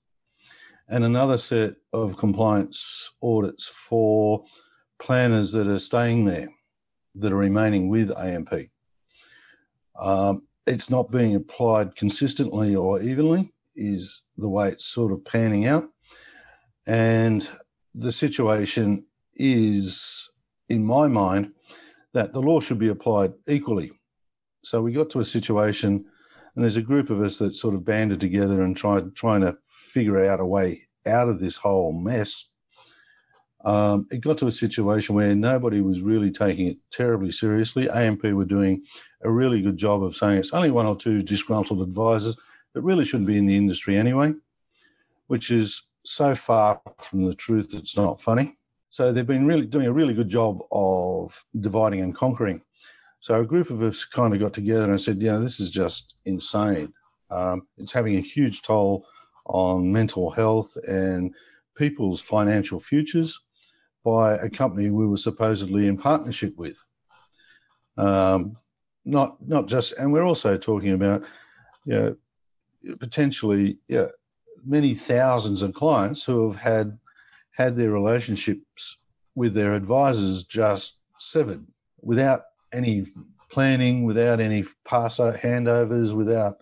and 0.89 1.05
another 1.05 1.39
set 1.39 1.75
of 1.93 2.17
compliance 2.17 3.13
audits 3.23 3.69
for 3.69 4.45
planners 4.99 5.53
that 5.53 5.69
are 5.69 5.79
staying 5.79 6.25
there, 6.25 6.49
that 7.15 7.33
are 7.33 7.37
remaining 7.37 7.89
with 7.89 8.11
AMP. 8.11 8.53
Um, 10.01 10.43
it's 10.67 10.91
not 10.91 11.11
being 11.11 11.35
applied 11.37 11.95
consistently 11.97 12.75
or 12.75 13.03
evenly, 13.03 13.53
is 13.77 14.23
the 14.37 14.49
way 14.49 14.69
it's 14.69 14.87
sort 14.87 15.13
of 15.13 15.25
panning 15.25 15.67
out. 15.67 15.89
And 16.87 17.49
the 17.95 18.13
situation 18.13 19.05
is 19.35 20.32
in 20.73 20.85
my 20.85 21.07
mind, 21.07 21.53
that 22.15 22.33
the 22.33 22.41
law 22.41 22.61
should 22.61 22.79
be 22.79 22.89
applied 22.89 23.35
equally. 23.47 23.93
So 24.65 24.81
we 24.81 24.93
got 24.93 25.11
to 25.11 25.21
a 25.21 25.25
situation, 25.25 26.05
and 26.55 26.65
there's 26.65 26.77
a 26.77 26.83
group 26.83 27.11
of 27.11 27.21
us 27.21 27.37
that 27.39 27.57
sort 27.57 27.75
of 27.75 27.85
banded 27.85 28.21
together 28.21 28.63
and 28.63 28.77
tried 28.77 29.15
trying 29.15 29.43
to 29.43 29.57
figure 29.93 30.25
out 30.25 30.41
a 30.41 30.47
way 30.47 30.89
out 31.07 31.29
of 31.29 31.41
this 31.41 31.57
whole 31.57 31.93
mess. 31.93 32.47
Um, 33.65 34.07
it 34.11 34.23
got 34.23 34.39
to 34.39 34.47
a 34.47 34.53
situation 34.53 35.15
where 35.15 35.35
nobody 35.35 35.81
was 35.81 36.01
really 36.01 36.31
taking 36.31 36.67
it 36.69 36.79
terribly 36.91 37.33
seriously. 37.33 37.89
AMP 37.89 38.25
were 38.25 38.45
doing 38.45 38.83
a 39.23 39.31
really 39.31 39.61
good 39.61 39.77
job 39.77 40.03
of 40.03 40.17
saying 40.17 40.39
it's 40.39 40.53
only 40.53 40.71
one 40.71 40.87
or 40.87 40.97
two 40.97 41.23
disgruntled 41.23 41.81
advisors 41.81 42.37
that 42.75 42.83
really 42.83 43.05
shouldn't 43.05 43.29
be 43.29 43.39
in 43.39 43.47
the 43.47 43.57
industry 43.57 43.97
anyway, 43.97 44.33
which 45.27 45.51
is 45.51 45.83
so 46.05 46.35
far 46.35 46.81
from 46.99 47.25
the 47.25 47.35
truth 47.35 47.75
it's 47.75 47.97
not 47.97 48.21
funny. 48.21 48.57
So 48.93 49.11
they've 49.11 49.27
been 49.27 49.47
really 49.47 49.65
doing 49.65 49.87
a 49.87 49.93
really 49.93 50.13
good 50.13 50.29
job 50.29 50.61
of 50.71 51.43
dividing 51.59 52.03
and 52.03 52.15
conquering. 52.15 52.61
So 53.21 53.41
a 53.41 53.45
group 53.45 53.71
of 53.71 53.83
us 53.83 54.05
kind 54.05 54.35
of 54.35 54.41
got 54.41 54.53
together 54.53 54.91
and 54.91 55.01
said, 55.01 55.23
"Yeah, 55.23 55.39
this 55.39 55.61
is 55.61 55.71
just 55.71 56.17
insane. 56.27 56.93
Um, 57.31 57.67
it's 57.79 57.93
having 57.93 58.17
a 58.17 58.21
huge 58.21 58.61
toll 58.61 59.07
on 59.47 59.91
mental 59.91 60.31
health 60.31 60.77
and 60.87 61.35
people's 61.75 62.21
financial 62.21 62.79
futures 62.79 63.41
by 64.05 64.35
a 64.35 64.51
company 64.51 64.91
we 64.91 65.07
were 65.07 65.17
supposedly 65.17 65.87
in 65.87 65.97
partnership 65.97 66.55
with. 66.59 66.77
Um, 67.97 68.59
not 69.07 69.37
not 69.41 69.69
just, 69.69 69.93
and 69.93 70.13
we're 70.13 70.27
also 70.27 70.59
talking 70.59 70.93
about, 70.93 71.23
you 71.87 71.95
know, 71.95 72.97
potentially, 73.01 73.79
yeah, 73.89 74.09
many 74.67 74.95
thousands 74.95 75.63
of 75.63 75.73
clients 75.73 76.23
who 76.23 76.51
have 76.51 76.61
had 76.61 76.99
had 77.53 77.77
their 77.77 77.91
relationships 77.91 78.99
with 79.35 79.55
their 79.55 79.75
advisors 79.75 80.45
just 80.45 80.99
severed 81.19 81.65
without 82.01 82.43
any 82.73 83.07
planning, 83.51 84.05
without 84.05 84.41
any 84.41 84.65
pass 84.87 85.19
handovers, 85.19 86.15
without 86.15 86.57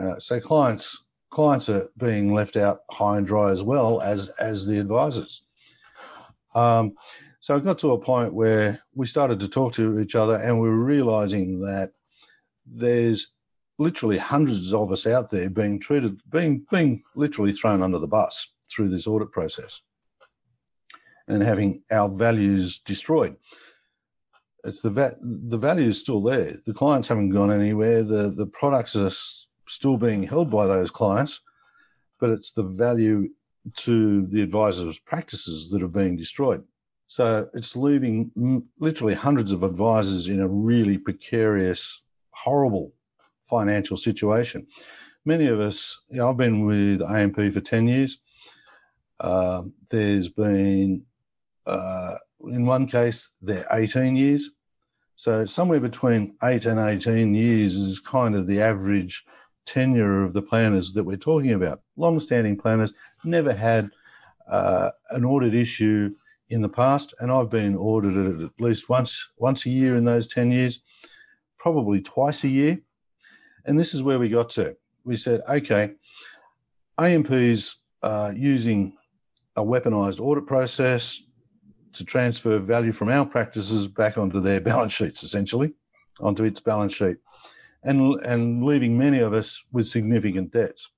uh, 0.00 0.18
so 0.18 0.40
clients 0.40 1.04
clients 1.30 1.68
are 1.68 1.88
being 1.98 2.32
left 2.32 2.56
out 2.56 2.80
high 2.90 3.18
and 3.18 3.26
dry 3.26 3.50
as 3.50 3.62
well 3.62 4.00
as 4.00 4.28
as 4.40 4.66
the 4.66 4.78
advisors. 4.78 5.42
Um, 6.54 6.94
so 7.40 7.56
it 7.56 7.64
got 7.64 7.78
to 7.80 7.92
a 7.92 8.00
point 8.00 8.34
where 8.34 8.80
we 8.94 9.06
started 9.06 9.38
to 9.40 9.48
talk 9.48 9.74
to 9.74 10.00
each 10.00 10.14
other, 10.14 10.36
and 10.36 10.58
we 10.60 10.68
were 10.68 10.84
realizing 10.84 11.60
that 11.60 11.92
there's 12.66 13.28
literally 13.78 14.18
hundreds 14.18 14.74
of 14.74 14.90
us 14.90 15.06
out 15.06 15.30
there 15.30 15.48
being 15.48 15.78
treated, 15.78 16.20
being 16.30 16.66
being 16.70 17.02
literally 17.14 17.52
thrown 17.52 17.82
under 17.82 17.98
the 17.98 18.06
bus 18.06 18.52
through 18.70 18.88
this 18.88 19.06
audit 19.06 19.30
process 19.30 19.80
and 21.28 21.42
having 21.42 21.82
our 21.90 22.08
values 22.08 22.78
destroyed. 22.78 23.36
It's 24.64 24.82
the 24.82 24.90
va- 24.90 25.16
the 25.22 25.58
value 25.58 25.88
is 25.88 26.00
still 26.00 26.22
there. 26.22 26.56
The 26.66 26.74
clients 26.74 27.08
haven't 27.08 27.30
gone 27.30 27.52
anywhere. 27.52 28.02
The 28.02 28.30
the 28.36 28.46
products 28.46 28.96
are 28.96 29.06
s- 29.06 29.46
still 29.68 29.96
being 29.96 30.24
held 30.24 30.50
by 30.50 30.66
those 30.66 30.90
clients, 30.90 31.40
but 32.18 32.30
it's 32.30 32.52
the 32.52 32.64
value 32.64 33.28
to 33.76 34.26
the 34.26 34.42
advisors' 34.42 34.98
practices 34.98 35.68
that 35.70 35.82
are 35.82 35.88
being 35.88 36.16
destroyed. 36.16 36.64
So 37.06 37.48
it's 37.54 37.76
leaving 37.76 38.30
m- 38.36 38.64
literally 38.78 39.14
hundreds 39.14 39.52
of 39.52 39.62
advisors 39.62 40.28
in 40.28 40.40
a 40.40 40.48
really 40.48 40.98
precarious, 40.98 42.02
horrible 42.30 42.92
financial 43.48 43.96
situation. 43.96 44.66
Many 45.24 45.46
of 45.46 45.60
us, 45.60 46.00
you 46.10 46.18
know, 46.18 46.30
I've 46.30 46.36
been 46.36 46.66
with 46.66 47.02
AMP 47.02 47.36
for 47.52 47.60
10 47.60 47.88
years. 47.88 48.18
Uh, 49.20 49.62
there's 49.90 50.28
been 50.28 51.04
uh, 51.68 52.16
in 52.50 52.66
one 52.66 52.86
case, 52.86 53.30
they're 53.42 53.66
18 53.70 54.16
years. 54.16 54.50
So 55.16 55.44
somewhere 55.44 55.80
between 55.80 56.36
8 56.42 56.64
and 56.66 56.78
18 56.78 57.34
years 57.34 57.74
is 57.74 58.00
kind 58.00 58.34
of 58.34 58.46
the 58.46 58.60
average 58.60 59.24
tenure 59.66 60.24
of 60.24 60.32
the 60.32 60.42
planners 60.42 60.92
that 60.94 61.04
we're 61.04 61.16
talking 61.16 61.52
about. 61.52 61.82
Long-standing 61.96 62.56
planners 62.56 62.94
never 63.24 63.52
had 63.52 63.90
uh, 64.48 64.90
an 65.10 65.24
audit 65.24 65.54
issue 65.54 66.14
in 66.48 66.62
the 66.62 66.68
past, 66.68 67.14
and 67.20 67.30
I've 67.30 67.50
been 67.50 67.76
audited 67.76 68.42
at 68.42 68.50
least 68.58 68.88
once 68.88 69.28
once 69.36 69.66
a 69.66 69.70
year 69.70 69.96
in 69.96 70.04
those 70.04 70.26
10 70.28 70.50
years, 70.50 70.80
probably 71.58 72.00
twice 72.00 72.44
a 72.44 72.48
year. 72.48 72.78
And 73.66 73.78
this 73.78 73.92
is 73.92 74.02
where 74.02 74.18
we 74.18 74.30
got 74.30 74.48
to. 74.50 74.74
We 75.04 75.18
said, 75.18 75.42
okay, 75.46 75.92
AMP's 76.98 77.76
uh, 78.02 78.32
using 78.34 78.96
a 79.56 79.62
weaponized 79.62 80.20
audit 80.20 80.46
process 80.46 81.22
to 81.92 82.04
transfer 82.04 82.58
value 82.58 82.92
from 82.92 83.08
our 83.08 83.26
practices 83.26 83.88
back 83.88 84.18
onto 84.18 84.40
their 84.40 84.60
balance 84.70 84.92
sheets, 84.92 85.22
essentially, 85.22 85.72
onto 86.20 86.44
its 86.44 86.60
balance 86.60 86.94
sheet. 86.94 87.16
and, 87.84 88.20
and 88.20 88.64
leaving 88.64 88.98
many 88.98 89.18
of 89.20 89.32
us 89.32 89.62
with 89.72 89.86
significant 89.86 90.52
debts. 90.52 90.90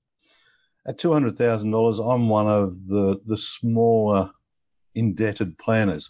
At 0.87 0.97
$200,000, 0.97 2.13
I'm 2.13 2.27
one 2.27 2.47
of 2.47 2.87
the, 2.87 3.21
the 3.27 3.37
smaller 3.37 4.31
indebted 4.95 5.57
planners. 5.59 6.09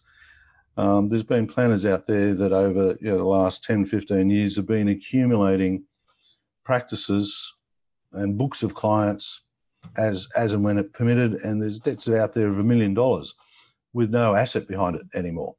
Um, 0.77 1.09
there's 1.09 1.23
been 1.23 1.47
planners 1.47 1.85
out 1.85 2.07
there 2.07 2.33
that 2.33 2.53
over 2.53 2.97
you 3.01 3.11
know, 3.11 3.17
the 3.17 3.23
last 3.25 3.63
10, 3.65 3.85
15 3.85 4.29
years 4.29 4.55
have 4.55 4.65
been 4.65 4.87
accumulating 4.87 5.83
practices 6.63 7.53
and 8.13 8.37
books 8.37 8.63
of 8.63 8.73
clients 8.73 9.41
as 9.97 10.27
as 10.35 10.53
and 10.53 10.63
when 10.63 10.77
it 10.77 10.93
permitted, 10.93 11.33
and 11.33 11.61
there's 11.61 11.79
debts 11.79 12.07
out 12.07 12.33
there 12.33 12.47
of 12.47 12.59
a 12.59 12.63
million 12.63 12.93
dollars 12.93 13.33
with 13.93 14.09
no 14.09 14.35
asset 14.35 14.67
behind 14.67 14.95
it 14.95 15.05
anymore. 15.13 15.55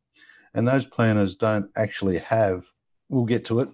And 0.54 0.66
those 0.66 0.86
planners 0.86 1.34
don't 1.34 1.70
actually 1.76 2.18
have. 2.18 2.64
We'll 3.08 3.24
get 3.24 3.44
to 3.46 3.60
it, 3.60 3.68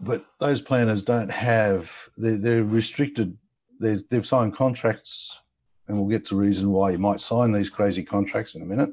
but 0.00 0.24
those 0.40 0.60
planners 0.60 1.02
don't 1.02 1.30
have. 1.30 1.90
They're, 2.16 2.38
they're 2.38 2.64
restricted. 2.64 3.36
they 3.80 3.98
they've 4.10 4.26
signed 4.26 4.56
contracts, 4.56 5.40
and 5.86 5.96
we'll 5.96 6.08
get 6.08 6.26
to 6.26 6.36
reason 6.36 6.70
why 6.70 6.90
you 6.90 6.98
might 6.98 7.20
sign 7.20 7.52
these 7.52 7.70
crazy 7.70 8.02
contracts 8.02 8.54
in 8.54 8.62
a 8.62 8.66
minute. 8.66 8.90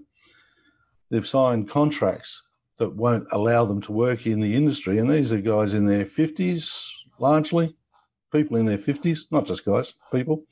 They've 1.10 1.28
signed 1.28 1.70
contracts 1.70 2.42
that 2.78 2.94
won't 2.94 3.28
allow 3.32 3.64
them 3.66 3.82
to 3.84 3.92
work 3.94 4.25
in 4.25 4.40
the 4.40 4.56
industry, 4.56 5.00
and 5.00 5.10
these 5.10 5.32
are 5.32 5.40
guys 5.40 5.74
in 5.74 5.86
their 5.86 6.06
fifties 6.06 6.92
largely, 7.20 7.75
people 8.32 8.58
in 8.58 8.66
their 8.66 8.78
50s, 8.78 9.32
not 9.32 9.46
just 9.46 9.66
guys, 9.66 9.94
people 10.12 10.44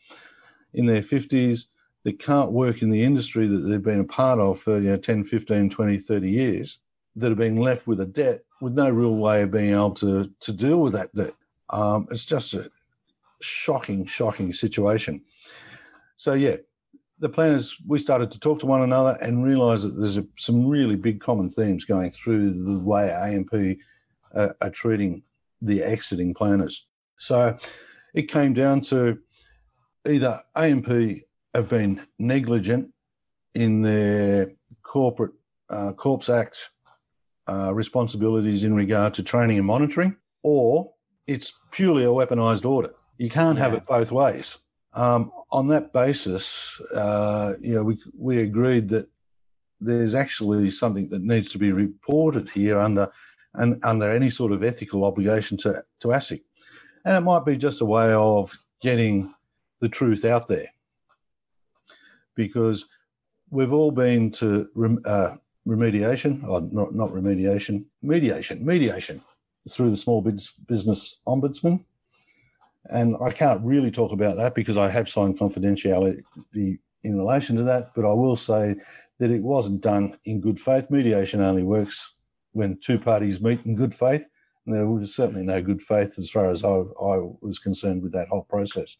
in 0.74 0.86
their 0.86 1.02
50s 1.02 1.66
that 2.04 2.20
can't 2.20 2.52
work 2.52 2.82
in 2.82 2.90
the 2.90 3.04
industry 3.04 3.48
that 3.48 3.60
they've 3.60 3.82
been 3.82 4.02
a 4.02 4.06
part 4.06 4.40
of 4.40 4.60
for 4.60 4.78
you 4.78 4.90
know, 4.90 4.98
10, 4.98 5.24
15, 5.24 5.70
20, 5.70 6.00
30 6.00 6.30
years 6.30 6.80
that 7.16 7.32
are 7.32 7.36
being 7.36 7.60
left 7.60 7.88
with 7.88 8.02
a 8.02 8.06
debt 8.06 8.44
with 8.62 8.74
no 8.74 8.90
real 8.90 9.16
way 9.16 9.44
of 9.44 9.52
being 9.52 9.72
able 9.72 9.92
to, 9.92 10.30
to 10.40 10.54
deal 10.54 10.80
with 10.80 10.94
that 10.94 11.14
debt. 11.16 11.34
Um, 11.70 12.08
it's 12.12 12.26
just 12.26 12.54
a 12.54 12.70
shocking, 13.42 14.06
shocking 14.06 14.54
situation. 14.54 15.22
So, 16.18 16.34
yeah, 16.34 16.58
the 17.20 17.30
planners, 17.30 17.78
we 17.88 18.00
started 18.00 18.32
to 18.32 18.40
talk 18.40 18.60
to 18.60 18.66
one 18.66 18.82
another 18.82 19.18
and 19.22 19.44
realised 19.44 19.84
that 19.84 19.98
there's 20.00 20.18
a, 20.18 20.26
some 20.38 20.68
really 20.68 20.96
big 20.96 21.22
common 21.22 21.50
themes 21.50 21.86
going 21.86 22.12
through 22.12 22.64
the 22.64 22.86
way 22.86 23.10
AMP 23.10 23.80
uh, 24.36 24.50
are 24.62 24.70
treating 24.70 25.24
the 25.62 25.82
exiting 25.84 26.34
planners. 26.34 26.86
So 27.18 27.58
it 28.14 28.24
came 28.24 28.54
down 28.54 28.82
to 28.82 29.20
either 30.06 30.42
AMP 30.56 31.24
have 31.54 31.70
been 31.70 32.02
negligent 32.20 32.92
in 33.54 33.82
their 33.82 34.52
corporate 34.82 35.32
uh, 35.70 35.94
Corps 35.94 36.30
Act 36.30 36.70
uh, 37.48 37.74
responsibilities 37.74 38.64
in 38.64 38.74
regard 38.74 39.14
to 39.16 39.24
training 39.24 39.58
and 39.58 39.68
monitoring, 39.68 40.16
or 40.42 40.94
it's 41.28 41.54
purely 41.72 42.04
a 42.04 42.08
weaponised 42.08 42.66
audit. 42.66 42.96
You 43.18 43.30
can't 43.30 43.58
yeah. 43.58 43.64
have 43.66 43.74
it 43.74 43.86
both 43.86 44.12
ways. 44.12 44.58
Um, 44.94 45.32
on 45.52 45.68
that 45.68 45.94
basis, 45.94 46.80
uh, 46.94 47.54
you 47.60 47.76
know, 47.76 47.84
we 47.84 47.98
we 48.18 48.40
agreed 48.40 48.90
that 48.90 49.08
there's 49.80 50.16
actually 50.16 50.72
something 50.72 51.10
that 51.10 51.22
needs 51.22 51.50
to 51.52 51.58
be 51.58 51.72
reported 51.72 52.50
here 52.50 52.80
under 52.80 53.12
and 53.56 53.84
under 53.84 54.10
any 54.10 54.30
sort 54.30 54.52
of 54.52 54.64
ethical 54.64 55.04
obligation 55.04 55.58
to, 55.58 55.84
to 56.00 56.08
ASIC. 56.08 56.42
And 57.06 57.18
it 57.18 57.22
might 57.22 57.46
be 57.46 57.58
just 57.58 57.82
a 57.82 57.86
way 57.86 58.14
of 58.14 58.58
getting 58.82 59.34
the 59.80 59.90
truth 59.90 60.26
out 60.26 60.48
there 60.48 60.70
because 62.36 62.86
we've 63.50 63.74
all 63.74 63.92
been 63.92 64.32
to 64.32 64.68
uh, 65.06 65.36
remediation, 65.68 66.44
or 66.48 66.62
not, 66.62 66.94
not 66.94 67.10
remediation, 67.12 67.86
mediation, 68.02 68.66
mediation 68.66 69.22
through 69.70 69.92
the 69.92 69.98
Small 69.98 70.22
Business 70.22 71.20
Ombudsman. 71.28 71.84
And 72.90 73.16
I 73.24 73.32
can't 73.32 73.62
really 73.64 73.92
talk 73.92 74.12
about 74.12 74.36
that 74.38 74.56
because 74.56 74.78
I 74.78 74.90
have 74.90 75.08
signed 75.08 75.40
confidentiality 75.40 76.24
in 76.54 77.18
relation 77.18 77.56
to 77.56 77.64
that, 77.64 77.92
but 77.96 78.06
I 78.06 78.14
will 78.14 78.36
say 78.36 78.76
that 79.20 79.32
it 79.32 79.42
wasn't 79.42 79.82
done 79.82 80.18
in 80.26 80.42
good 80.42 80.60
faith. 80.60 80.90
Mediation 80.90 81.42
only 81.42 81.64
works 81.64 82.14
when 82.52 82.78
two 82.84 83.00
parties 83.00 83.42
meet 83.42 83.66
in 83.66 83.76
good 83.76 83.96
faith. 83.96 84.26
And 84.66 84.76
there 84.76 84.88
was 84.88 85.16
certainly 85.16 85.44
no 85.44 85.62
good 85.62 85.82
faith 85.82 86.18
as 86.18 86.30
far 86.30 86.50
as 86.50 86.64
I, 86.64 86.68
I 86.68 87.18
was 87.42 87.60
concerned 87.60 88.02
with 88.02 88.14
that 88.14 88.30
whole 88.30 88.44
process. 88.44 88.98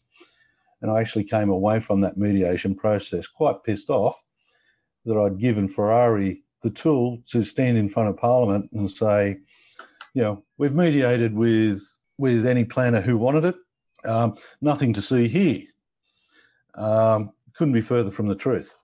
And 0.82 0.90
I 0.90 1.00
actually 1.00 1.24
came 1.24 1.50
away 1.50 1.80
from 1.80 2.00
that 2.02 2.16
mediation 2.16 2.74
process 2.74 3.26
quite 3.26 3.62
pissed 3.64 3.90
off 3.90 4.16
that 5.04 5.16
I'd 5.16 5.38
given 5.38 5.68
Ferrari 5.68 6.42
the 6.62 6.70
tool 6.70 7.18
to 7.30 7.44
stand 7.44 7.76
in 7.76 7.88
front 7.88 8.08
of 8.08 8.16
Parliament 8.16 8.70
and 8.72 8.90
say, 8.90 9.38
you 10.14 10.22
know, 10.22 10.44
we've 10.58 10.74
mediated 10.74 11.34
with 11.34 11.82
with 12.16 12.46
any 12.46 12.64
planner 12.64 13.00
who 13.00 13.18
wanted 13.18 13.44
it. 13.44 13.56
Um, 14.04 14.36
nothing 14.60 14.92
to 14.94 15.02
see 15.02 15.28
here. 15.28 15.62
Um, 16.76 17.32
couldn't 17.54 17.74
be 17.74 17.80
further 17.80 18.10
from 18.10 18.28
the 18.28 18.34
truth. 18.34 18.74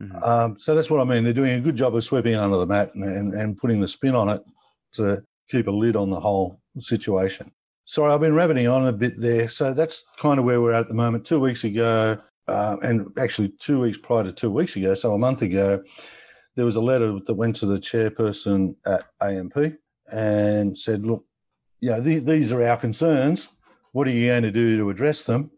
Mm-hmm. 0.00 0.22
Um, 0.22 0.58
so 0.58 0.74
that's 0.74 0.90
what 0.90 1.00
I 1.00 1.04
mean. 1.04 1.24
They're 1.24 1.32
doing 1.32 1.58
a 1.58 1.60
good 1.60 1.76
job 1.76 1.96
of 1.96 2.04
sweeping 2.04 2.34
it 2.34 2.38
under 2.38 2.58
the 2.58 2.66
mat 2.66 2.94
and, 2.94 3.04
and, 3.04 3.34
and, 3.34 3.56
putting 3.56 3.80
the 3.80 3.88
spin 3.88 4.14
on 4.14 4.28
it 4.28 4.42
to 4.92 5.22
keep 5.50 5.68
a 5.68 5.70
lid 5.70 5.96
on 5.96 6.10
the 6.10 6.20
whole 6.20 6.60
situation. 6.78 7.50
Sorry, 7.88 8.12
I've 8.12 8.20
been 8.20 8.34
rabbiting 8.34 8.66
on 8.66 8.88
a 8.88 8.92
bit 8.92 9.20
there. 9.20 9.48
So 9.48 9.72
that's 9.72 10.02
kind 10.18 10.40
of 10.40 10.44
where 10.44 10.60
we're 10.60 10.72
at 10.72 10.80
at 10.80 10.88
the 10.88 10.94
moment. 10.94 11.24
Two 11.24 11.38
weeks 11.38 11.62
ago, 11.62 12.18
uh, 12.48 12.76
and 12.82 13.06
actually 13.16 13.50
two 13.60 13.80
weeks 13.80 13.96
prior 13.96 14.24
to 14.24 14.32
two 14.32 14.50
weeks 14.50 14.74
ago, 14.74 14.94
so 14.94 15.14
a 15.14 15.18
month 15.18 15.42
ago, 15.42 15.82
there 16.56 16.64
was 16.64 16.74
a 16.74 16.80
letter 16.80 17.16
that 17.24 17.34
went 17.34 17.54
to 17.56 17.66
the 17.66 17.78
chairperson 17.78 18.74
at 18.86 19.04
AMP 19.20 19.78
and 20.12 20.76
said, 20.76 21.06
look, 21.06 21.24
yeah, 21.80 22.00
th- 22.00 22.24
these 22.24 22.50
are 22.50 22.66
our 22.66 22.76
concerns. 22.76 23.48
What 23.92 24.08
are 24.08 24.10
you 24.10 24.30
going 24.30 24.42
to 24.42 24.50
do 24.50 24.76
to 24.78 24.90
address 24.90 25.22
them? 25.22 25.52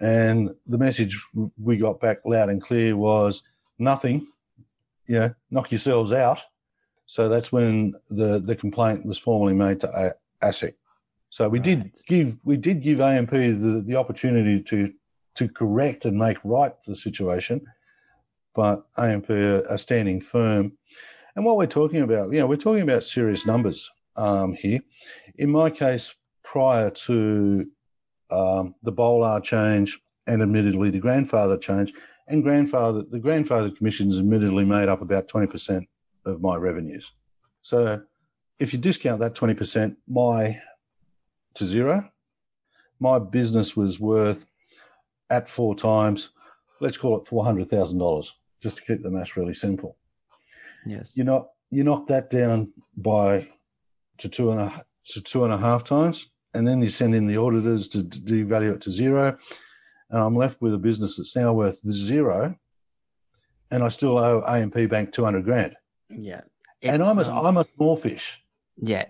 And 0.00 0.50
the 0.66 0.78
message 0.78 1.22
we 1.58 1.76
got 1.76 2.00
back 2.00 2.18
loud 2.24 2.48
and 2.48 2.62
clear 2.62 2.96
was 2.96 3.42
nothing, 3.78 4.26
know, 5.06 5.34
knock 5.50 5.70
yourselves 5.70 6.12
out. 6.12 6.40
So 7.04 7.28
that's 7.28 7.52
when 7.52 7.94
the, 8.08 8.38
the 8.38 8.56
complaint 8.56 9.04
was 9.04 9.18
formally 9.18 9.52
made 9.52 9.80
to 9.80 10.14
ASIC. 10.42 10.74
So 11.30 11.48
we 11.48 11.58
right. 11.58 11.64
did 11.64 11.94
give 12.06 12.36
we 12.44 12.56
did 12.56 12.82
give 12.82 13.00
AMP 13.00 13.30
the, 13.30 13.84
the 13.86 13.96
opportunity 13.96 14.62
to 14.64 14.92
to 15.36 15.48
correct 15.48 16.04
and 16.04 16.18
make 16.18 16.38
right 16.44 16.72
the 16.86 16.94
situation, 16.94 17.64
but 18.54 18.84
AMP 18.98 19.30
are 19.30 19.78
standing 19.78 20.20
firm. 20.20 20.72
And 21.36 21.44
what 21.44 21.56
we're 21.56 21.66
talking 21.66 22.02
about, 22.02 22.32
you 22.32 22.40
know, 22.40 22.46
we're 22.46 22.56
talking 22.56 22.82
about 22.82 23.04
serious 23.04 23.46
numbers 23.46 23.88
um, 24.16 24.52
here. 24.54 24.80
In 25.38 25.50
my 25.50 25.70
case, 25.70 26.12
prior 26.42 26.90
to 26.90 27.66
um, 28.30 28.74
the 28.82 28.92
BOLR 28.92 29.42
change, 29.42 30.00
and 30.30 30.42
admittedly 30.42 30.90
the 30.90 30.98
grandfather 30.98 31.58
change. 31.58 31.92
And 32.28 32.42
grandfather, 32.42 33.02
the 33.02 33.18
grandfather 33.18 33.70
commissions 33.70 34.18
admittedly 34.18 34.64
made 34.64 34.88
up 34.88 35.02
about 35.02 35.26
20% 35.26 35.84
of 36.24 36.40
my 36.40 36.56
revenues. 36.56 37.10
So 37.62 38.00
if 38.60 38.72
you 38.72 38.78
discount 38.78 39.20
that 39.20 39.34
20%, 39.34 39.96
my 40.06 40.60
to 41.54 41.64
zero, 41.64 42.10
my 42.98 43.18
business 43.18 43.76
was 43.76 43.98
worth 43.98 44.46
at 45.30 45.48
four 45.48 45.74
times, 45.74 46.30
let's 46.80 46.96
call 46.96 47.16
it 47.18 47.24
$400,000, 47.24 48.30
just 48.60 48.76
to 48.76 48.82
keep 48.82 49.02
the 49.02 49.10
math 49.10 49.36
really 49.36 49.54
simple. 49.54 49.96
Yes. 50.86 51.12
You 51.16 51.24
know, 51.24 51.50
you 51.70 51.84
knock 51.84 52.06
that 52.08 52.30
down 52.30 52.72
by 52.96 53.48
to 54.18 54.28
two 54.28 54.50
and 54.50 54.60
a 54.60 54.84
to 55.06 55.20
two 55.20 55.44
and 55.44 55.52
a 55.52 55.58
half 55.58 55.82
times, 55.84 56.28
and 56.54 56.66
then 56.66 56.82
you 56.82 56.90
send 56.90 57.14
in 57.14 57.26
the 57.26 57.36
auditors 57.36 57.88
to, 57.88 58.02
devalue 58.02 58.74
it 58.74 58.82
to 58.82 58.90
zero, 58.90 59.36
and 60.10 60.20
I'm 60.20 60.36
left 60.36 60.60
with 60.60 60.74
a 60.74 60.78
business 60.78 61.16
that's 61.16 61.34
now 61.34 61.52
worth 61.52 61.78
zero, 61.90 62.54
and 63.70 63.82
I 63.82 63.88
still 63.88 64.18
owe 64.18 64.44
AMP 64.46 64.90
Bank 64.90 65.12
two 65.12 65.24
hundred 65.24 65.44
grand. 65.44 65.74
Yeah, 66.10 66.42
and 66.82 67.02
I'm 67.02 67.18
a, 67.18 67.22
um, 67.22 67.46
I'm 67.46 67.56
a 67.56 67.66
small 67.76 67.96
fish. 67.96 68.42
Yeah, 68.82 69.06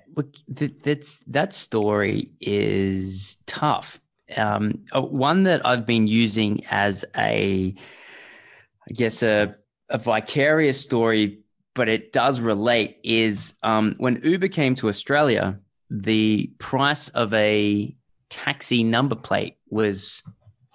that's 0.59 1.21
that 1.21 1.55
story 1.55 2.33
is 2.41 3.37
tough. 3.47 4.01
Um, 4.37 4.85
uh, 4.93 5.01
one 5.01 5.45
that 5.45 5.65
I've 5.65 5.87
been 5.87 6.07
using 6.07 6.65
as 6.71 7.05
a, 7.17 7.75
I 8.89 8.93
guess 8.93 9.23
a 9.23 9.55
a 9.89 9.99
vicarious 9.99 10.81
story, 10.81 11.41
but 11.75 11.89
it 11.89 12.13
does 12.13 12.41
relate. 12.41 12.99
Is 13.05 13.55
um, 13.63 13.95
when 13.99 14.21
Uber 14.25 14.49
came 14.49 14.75
to 14.77 14.89
Australia, 14.89 15.61
the 15.89 16.51
price 16.59 17.09
of 17.11 17.33
a 17.33 17.95
taxi 18.29 18.83
number 18.83 19.17
plate 19.17 19.57
was 19.69 20.23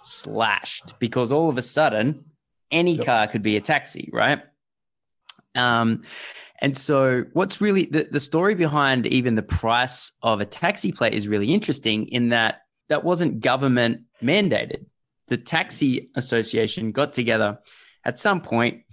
slashed 0.04 0.94
because 1.00 1.32
all 1.32 1.50
of 1.50 1.58
a 1.58 1.62
sudden 1.62 2.24
any 2.72 2.96
yep. 2.96 3.06
car 3.06 3.28
could 3.28 3.42
be 3.42 3.58
a 3.58 3.62
taxi, 3.62 4.10
right? 4.14 4.42
Um, 5.56 6.04
and 6.62 6.76
so, 6.76 7.26
what's 7.34 7.62
really 7.62 7.86
the, 7.86 8.08
the 8.10 8.20
story 8.20 8.56
behind 8.56 9.06
even 9.08 9.36
the 9.36 9.44
price 9.44 10.12
of 10.22 10.42
a 10.42 10.46
taxi 10.46 10.92
plate 10.92 11.14
is 11.14 11.28
really 11.28 11.54
interesting 11.54 12.08
in 12.08 12.30
that 12.30 12.62
that 12.90 13.04
wasn't 13.04 13.42
government 13.42 14.02
mandated. 14.22 14.86
The 15.28 15.38
Taxi 15.38 16.12
Association 16.16 16.92
got 16.92 17.14
together 17.14 17.58
at 18.04 18.20
some 18.20 18.42
point, 18.42 18.84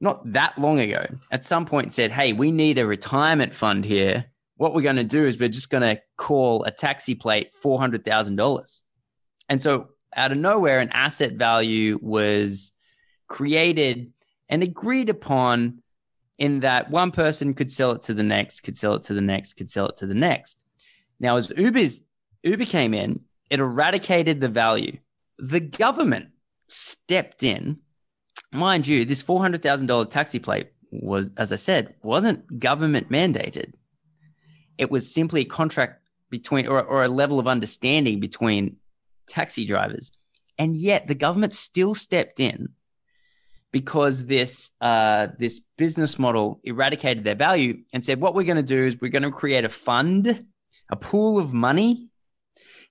not 0.00 0.32
that 0.32 0.56
long 0.56 0.78
ago, 0.78 1.04
at 1.32 1.44
some 1.44 1.66
point 1.66 1.92
said, 1.92 2.12
Hey, 2.12 2.32
we 2.32 2.52
need 2.52 2.78
a 2.78 2.86
retirement 2.86 3.54
fund 3.54 3.84
here 3.84 4.26
what 4.60 4.74
we're 4.74 4.82
going 4.82 4.96
to 4.96 5.04
do 5.04 5.24
is 5.24 5.38
we're 5.38 5.48
just 5.48 5.70
going 5.70 5.96
to 5.96 6.02
call 6.18 6.64
a 6.64 6.70
taxi 6.70 7.14
plate 7.14 7.48
$400,000. 7.64 8.82
And 9.48 9.62
so 9.62 9.88
out 10.14 10.32
of 10.32 10.36
nowhere, 10.36 10.80
an 10.80 10.90
asset 10.90 11.32
value 11.32 11.98
was 12.02 12.70
created 13.26 14.12
and 14.50 14.62
agreed 14.62 15.08
upon 15.08 15.82
in 16.40 16.60
that 16.60 16.90
one 16.90 17.12
person 17.12 17.52
could 17.52 17.70
sell 17.70 17.92
it 17.92 18.02
to 18.02 18.14
the 18.14 18.22
next, 18.22 18.60
could 18.60 18.76
sell 18.76 18.94
it 18.94 19.02
to 19.04 19.14
the 19.14 19.20
next, 19.20 19.52
could 19.52 19.70
sell 19.70 19.86
it 19.86 19.96
to 19.96 20.06
the 20.06 20.14
next. 20.14 20.64
Now, 21.20 21.36
as 21.36 21.52
Uber's 21.56 22.00
Uber 22.42 22.64
came 22.64 22.94
in, 22.94 23.20
it 23.50 23.60
eradicated 23.60 24.40
the 24.40 24.48
value. 24.48 24.98
The 25.38 25.60
government 25.60 26.28
stepped 26.66 27.42
in. 27.42 27.78
Mind 28.52 28.86
you, 28.86 29.04
this 29.04 29.22
$400,000 29.22 30.08
taxi 30.08 30.38
plate 30.38 30.72
was, 30.90 31.30
as 31.36 31.52
I 31.52 31.56
said, 31.56 31.94
wasn't 32.02 32.58
government 32.58 33.10
mandated. 33.10 33.74
It 34.78 34.90
was 34.90 35.12
simply 35.12 35.42
a 35.42 35.44
contract 35.44 36.02
between 36.30 36.66
or, 36.66 36.82
or 36.82 37.04
a 37.04 37.08
level 37.08 37.38
of 37.38 37.48
understanding 37.48 38.18
between 38.18 38.76
taxi 39.28 39.66
drivers. 39.66 40.10
And 40.56 40.74
yet 40.74 41.06
the 41.06 41.14
government 41.14 41.52
still 41.52 41.94
stepped 41.94 42.40
in 42.40 42.70
because 43.72 44.26
this 44.26 44.70
uh, 44.80 45.28
this 45.38 45.60
business 45.76 46.18
model 46.18 46.60
eradicated 46.64 47.24
their 47.24 47.34
value 47.36 47.78
and 47.92 48.02
said, 48.02 48.20
what 48.20 48.34
we're 48.34 48.44
going 48.44 48.56
to 48.56 48.62
do 48.62 48.84
is 48.84 49.00
we're 49.00 49.10
going 49.10 49.22
to 49.22 49.30
create 49.30 49.64
a 49.64 49.68
fund, 49.68 50.44
a 50.90 50.96
pool 50.96 51.38
of 51.38 51.52
money. 51.52 52.08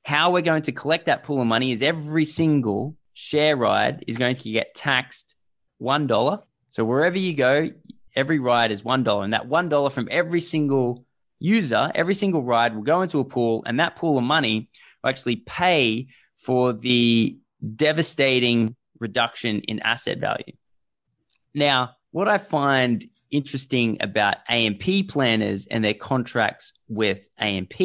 How 0.06 0.32
we're 0.32 0.42
going 0.42 0.64
to 0.64 0.72
collect 0.72 1.08
that 1.08 1.24
pool 1.24 1.42
of 1.42 1.48
money 1.48 1.72
is 1.72 1.82
every 1.82 2.26
single 2.26 2.96
share 3.14 3.58
ride 3.58 4.06
is 4.08 4.18
going 4.18 4.36
to 4.36 4.52
get 4.52 4.74
taxed 4.74 5.36
one 5.78 6.08
dollar. 6.08 6.40
So 6.70 6.86
wherever 6.86 7.18
you 7.18 7.34
go, 7.34 7.70
every 8.16 8.40
ride 8.40 8.72
is 8.72 8.84
one 8.84 9.04
dollar, 9.04 9.24
and 9.24 9.34
that 9.34 9.48
one 9.48 9.68
dollar 9.70 9.90
from 9.90 10.08
every 10.10 10.42
single 10.42 11.06
user, 11.40 11.92
every 11.94 12.14
single 12.14 12.44
ride 12.44 12.76
will 12.76 12.84
go 12.84 13.02
into 13.02 13.20
a 13.20 13.26
pool, 13.26 13.64
and 13.66 13.80
that 13.80 13.96
pool 13.96 14.18
of 14.18 14.24
money 14.24 14.70
will 15.04 15.10
actually 15.10 15.38
pay 15.38 16.08
for 16.38 16.72
the 16.72 17.38
devastating 17.76 18.76
reduction 19.00 19.60
in 19.62 19.80
asset 19.82 20.20
value. 20.20 20.54
Now, 21.54 21.92
what 22.12 22.28
I 22.28 22.38
find 22.38 23.08
interesting 23.32 23.98
about 24.02 24.38
AMP 24.48 25.08
planners 25.08 25.68
and 25.68 25.84
their 25.84 25.94
contracts 25.94 26.74
with 26.88 27.28
AMP 27.38 27.80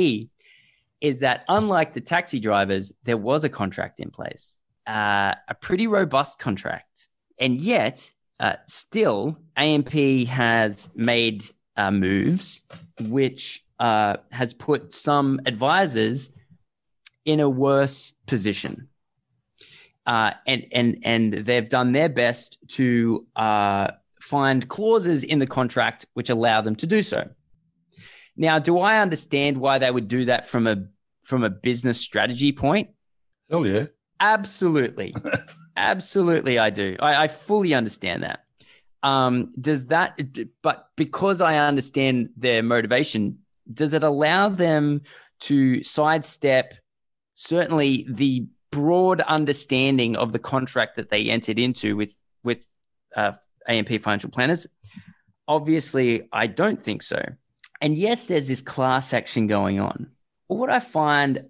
is 1.01 1.21
that 1.21 1.45
unlike 1.49 1.93
the 1.93 2.01
taxi 2.01 2.41
drivers, 2.41 2.93
there 3.05 3.17
was 3.17 3.45
a 3.45 3.49
contract 3.49 4.01
in 4.01 4.11
place, 4.11 4.59
uh, 4.87 5.35
a 5.49 5.55
pretty 5.61 5.87
robust 5.87 6.39
contract. 6.39 7.09
And 7.39 7.61
yet, 7.61 8.11
uh, 8.41 8.55
still, 8.67 9.39
AMP 9.57 9.93
has 10.29 10.89
made 10.95 11.45
uh, 11.77 11.91
moves 11.91 12.61
which 13.01 13.65
uh, 13.81 14.17
has 14.31 14.55
put 14.55 14.93
some 14.93 15.41
advisors 15.47 16.33
in 17.25 17.41
a 17.41 17.49
worse 17.49 18.13
position 18.27 18.89
uh, 20.07 20.33
and 20.47 20.67
and 20.73 20.99
and 21.03 21.33
they've 21.33 21.69
done 21.69 21.93
their 21.93 22.09
best 22.09 22.59
to 22.69 23.27
uh, 23.37 23.89
find 24.21 24.69
clauses 24.69 25.25
in 25.25 25.39
the 25.39 25.47
contract 25.47 26.07
which 26.15 26.31
allow 26.31 26.61
them 26.61 26.77
to 26.77 26.87
do 26.87 27.03
so. 27.03 27.29
Now, 28.37 28.59
do 28.59 28.79
I 28.79 29.01
understand 29.01 29.59
why 29.59 29.79
they 29.79 29.91
would 29.91 30.09
do 30.09 30.27
that 30.27 30.49
from 30.49 30.67
a 30.67 30.87
from 31.23 31.45
a 31.45 31.51
business 31.51 32.01
strategy 32.01 32.53
point? 32.53 32.91
Oh 33.51 33.65
yeah, 33.65 33.87
absolutely, 34.21 35.15
absolutely, 35.77 36.59
I 36.59 36.71
do. 36.71 36.97
I, 37.01 37.25
I 37.25 37.29
fully 37.29 37.75
understand 37.75 38.23
that. 38.25 38.41
Um, 39.03 39.53
does 39.61 39.87
that? 39.87 40.19
But 40.63 40.89
because 40.97 41.41
I 41.41 41.59
understand 41.59 42.31
their 42.37 42.63
motivation, 42.63 43.39
does 43.73 43.95
it 43.95 44.03
allow 44.03 44.49
them 44.49 45.03
to 45.41 45.83
sidestep 45.83 46.75
certainly 47.35 48.07
the 48.09 48.47
broad 48.75 49.21
understanding 49.21 50.17
of 50.17 50.33
the 50.33 50.39
contract 50.39 50.97
that 50.97 51.09
they 51.09 51.31
entered 51.31 51.59
into 51.59 51.97
with 51.97 52.15
with 52.43 52.67
uh, 53.17 53.33
AMP 53.69 53.89
financial 54.01 54.31
planners? 54.31 54.67
Obviously, 55.47 56.29
I 56.33 56.49
don't 56.49 56.83
think 56.83 57.03
so. 57.03 57.23
And 57.81 57.97
yes, 57.97 58.27
there's 58.27 58.49
this 58.49 58.63
class 58.63 59.15
action 59.15 59.47
going 59.47 59.79
on. 59.79 60.11
But 60.49 60.57
what 60.57 60.71
I 60.71 60.81
find 60.81 61.45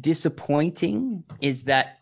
disappointing 0.00 1.24
is 1.40 1.64
that 1.64 1.98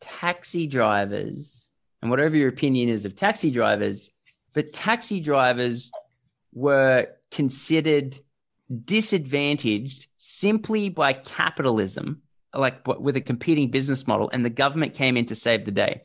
taxi 0.00 0.66
drivers, 0.66 1.68
and 2.00 2.10
whatever 2.10 2.36
your 2.36 2.48
opinion 2.48 2.88
is 2.88 3.04
of 3.04 3.16
taxi 3.16 3.50
drivers, 3.50 4.10
but 4.54 4.72
taxi 4.72 5.20
drivers 5.20 5.90
were 6.54 7.08
considered 7.30 8.18
disadvantaged 8.84 10.06
simply 10.16 10.88
by 10.88 11.12
capitalism 11.12 12.22
like 12.58 12.86
with 12.86 13.16
a 13.16 13.20
competing 13.20 13.70
business 13.70 14.06
model, 14.06 14.30
and 14.32 14.44
the 14.44 14.50
government 14.50 14.94
came 14.94 15.16
in 15.16 15.26
to 15.26 15.34
save 15.34 15.64
the 15.64 15.70
day. 15.70 16.02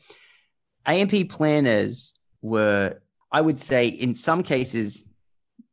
AMP 0.86 1.28
planners 1.30 2.14
were, 2.40 3.00
I 3.30 3.40
would 3.40 3.58
say, 3.58 3.88
in 3.88 4.14
some 4.14 4.42
cases, 4.42 5.04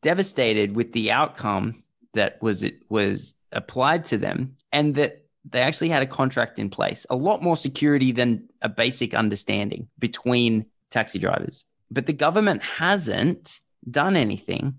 devastated 0.01 0.75
with 0.75 0.93
the 0.93 1.11
outcome 1.11 1.83
that 2.13 2.41
was 2.41 2.63
it 2.63 2.81
was 2.89 3.33
applied 3.51 4.05
to 4.05 4.17
them, 4.17 4.55
and 4.71 4.95
that 4.95 5.25
they 5.49 5.61
actually 5.61 5.89
had 5.89 6.03
a 6.03 6.07
contract 6.07 6.59
in 6.59 6.69
place, 6.69 7.05
a 7.09 7.15
lot 7.15 7.41
more 7.41 7.55
security 7.55 8.11
than 8.11 8.49
a 8.61 8.69
basic 8.69 9.13
understanding 9.13 9.87
between 9.97 10.65
taxi 10.91 11.19
drivers. 11.19 11.65
But 11.89 12.05
the 12.05 12.13
government 12.13 12.61
hasn't 12.61 13.61
done 13.89 14.15
anything 14.15 14.75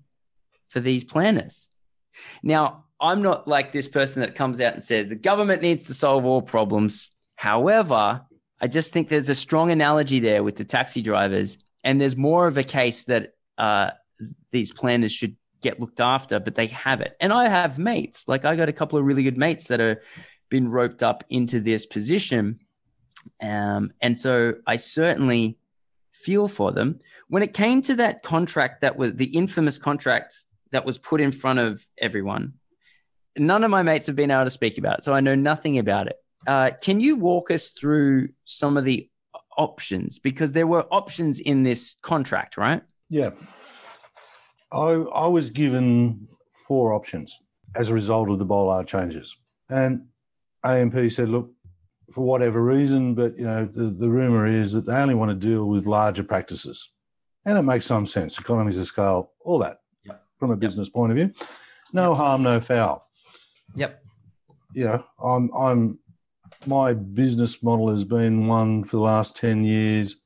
for 0.69 0.81
these 0.81 1.03
planners. 1.03 1.69
Now, 2.43 2.85
I'm 3.01 3.23
not 3.23 3.49
like 3.49 3.73
this 3.73 3.89
person 3.89 4.21
that 4.21 4.35
comes 4.35 4.61
out 4.61 4.75
and 4.75 4.85
says 4.85 5.09
the 5.09 5.15
government 5.15 5.63
needs 5.63 5.85
to 5.85 5.95
solve 5.95 6.25
all 6.25 6.43
problems. 6.43 7.13
However, 7.37 8.23
I 8.61 8.67
just 8.69 8.93
think 8.93 9.09
there's 9.09 9.31
a 9.31 9.35
strong 9.35 9.71
analogy 9.71 10.21
there 10.21 10.43
with 10.43 10.57
the 10.57 10.65
taxi 10.65 11.01
drivers, 11.01 11.59
and 11.83 11.99
there's 11.99 12.17
more 12.17 12.47
of 12.47 12.59
a 12.59 12.63
case 12.63 13.05
that 13.05 13.33
uh, 13.57 13.91
these 14.53 14.71
planners 14.71 15.13
should 15.13 15.37
get 15.63 15.81
looked 15.81 16.01
after, 16.01 16.39
but 16.41 16.55
they 16.55 16.67
have 16.67 17.01
it. 17.01 17.17
And 17.21 17.33
I 17.33 17.49
have 17.49 17.79
mates, 17.79 18.29
like 18.29 18.45
I 18.45 18.57
got 18.57 18.69
a 18.69 18.73
couple 18.73 18.99
of 18.99 19.05
really 19.07 19.23
good 19.23 19.39
mates 19.39 19.69
that 19.69 19.81
are 19.81 20.03
been 20.51 20.71
roped 20.71 21.03
up 21.03 21.25
into 21.31 21.61
this 21.61 21.87
position, 21.87 22.61
um, 23.41 23.93
and 24.03 24.17
so 24.17 24.55
I 24.67 24.77
certainly 24.77 25.57
feel 26.13 26.49
for 26.49 26.73
them. 26.73 26.99
When 27.29 27.43
it 27.43 27.55
came 27.55 27.81
to 27.83 27.95
that 27.97 28.23
contract, 28.23 28.83
that 28.83 28.97
was 28.97 29.15
the 29.15 29.27
infamous 29.27 29.79
contract 29.79 30.45
that 30.73 30.85
was 30.85 30.99
put 30.99 31.21
in 31.21 31.31
front 31.31 31.61
of 31.61 31.87
everyone 31.99 32.55
none 33.38 33.64
of 33.64 33.71
my 33.71 33.83
mates 33.83 34.07
have 34.07 34.16
been 34.16 34.31
able 34.31 34.45
to 34.45 34.51
speak 34.51 34.79
about 34.79 34.99
it, 34.99 35.05
so 35.05 35.14
I 35.14 35.21
know 35.21 35.35
nothing 35.35 35.79
about 35.79 36.07
it. 36.07 36.16
Uh, 36.47 36.71
can 36.83 37.01
you 37.01 37.16
walk 37.16 37.51
us 37.51 37.71
through 37.71 38.29
some 38.45 38.77
of 38.77 38.85
the 38.85 39.09
options 39.57 40.19
because 40.19 40.53
there 40.53 40.66
were 40.66 40.87
options 40.90 41.40
in 41.40 41.62
this 41.62 41.97
contract, 42.03 42.57
right? 42.57 42.83
Yeah, 43.09 43.31
I 44.73 44.93
I 45.14 45.27
was 45.27 45.51
given 45.51 46.29
four 46.66 46.93
options 46.93 47.38
as 47.75 47.88
a 47.88 47.95
result 47.95 48.31
of 48.31 48.38
the 48.38 48.47
BOLR 48.47 48.87
changes, 48.87 49.37
and 49.69 50.07
AMP 50.64 51.12
said, 51.12 51.29
look. 51.29 51.51
For 52.12 52.25
whatever 52.25 52.61
reason, 52.61 53.14
but 53.14 53.38
you 53.38 53.45
know 53.45 53.66
the, 53.66 53.85
the 53.85 54.11
rumor 54.11 54.45
is 54.45 54.73
that 54.73 54.85
they 54.85 54.95
only 54.95 55.14
want 55.14 55.31
to 55.31 55.49
deal 55.49 55.66
with 55.66 55.87
larger 55.87 56.25
practices, 56.25 56.90
and 57.45 57.57
it 57.57 57.62
makes 57.62 57.87
some 57.87 58.05
sense. 58.05 58.37
Economies 58.37 58.79
of 58.79 58.88
scale, 58.88 59.31
all 59.45 59.61
that, 59.61 59.79
yep. 60.05 60.21
from 60.37 60.51
a 60.51 60.57
business 60.57 60.88
yep. 60.88 60.95
point 60.95 61.12
of 61.12 61.16
view. 61.16 61.31
No 61.93 62.11
yep. 62.11 62.16
harm, 62.16 62.43
no 62.43 62.59
foul. 62.59 63.07
Yep. 63.75 64.03
Yeah, 64.75 64.99
I'm. 65.23 65.51
I'm. 65.55 65.99
My 66.67 66.93
business 66.93 67.63
model 67.63 67.91
has 67.91 68.05
been 68.05 68.47
one 68.47 68.85
for 68.85 68.97
the 68.97 69.03
last 69.03 69.37
ten 69.37 69.65
years 69.65 70.17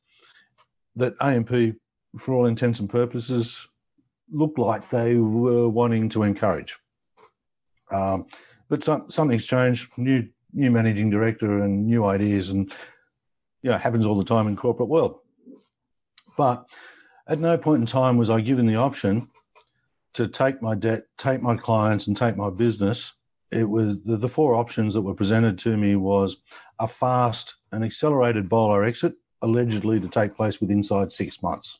that 0.97 1.15
AMP, 1.21 1.77
for 2.19 2.35
all 2.35 2.47
intents 2.47 2.81
and 2.81 2.91
purposes, 2.91 3.69
looked 4.31 4.59
like 4.59 4.89
they 4.91 5.17
were 5.17 5.69
wanting 5.69 6.09
to 6.11 6.23
encourage. 6.23 6.77
Um, 7.91 8.27
but 8.69 8.85
some, 8.85 9.11
something's 9.11 9.47
changed. 9.47 9.91
New 9.97 10.29
new 10.53 10.71
managing 10.71 11.11
director 11.11 11.63
and 11.63 11.87
new 11.87 12.05
ideas, 12.05 12.51
and 12.51 12.73
you 13.63 13.71
know, 13.71 13.79
happens 13.79 14.07
all 14.07 14.19
the 14.19 14.25
time 14.25 14.47
in 14.47 14.57
corporate 14.57 14.89
world. 14.89 15.21
But 16.37 16.67
at 17.27 17.39
no 17.39 17.57
point 17.57 17.81
in 17.81 17.87
time 17.87 18.17
was 18.17 18.31
I 18.31 18.41
given 18.41 18.67
the 18.67 18.77
option 18.77 19.29
to 20.15 20.29
take 20.29 20.63
my 20.63 20.75
debt, 20.75 21.05
take 21.19 21.43
my 21.43 21.57
clients, 21.57 22.07
and 22.07 22.17
take 22.17 22.37
my 22.37 22.51
business 22.51 23.13
it 23.55 23.69
was 23.69 24.03
the, 24.03 24.17
the 24.17 24.29
four 24.29 24.57
options 24.57 24.95
that 24.95 25.03
were 25.03 25.14
presented 25.14 25.59
to 25.61 25.77
me 25.77 25.95
was 25.95 26.38
a 26.81 26.88
fast 26.88 27.55
and 27.71 27.85
accelerated 27.85 28.49
BOLR 28.49 28.87
exit, 28.87 29.14
allegedly 29.43 30.01
to 30.01 30.09
take 30.09 30.35
place 30.35 30.61
within 30.61 30.79
inside 30.79 31.12
six 31.12 31.40
months. 31.40 31.79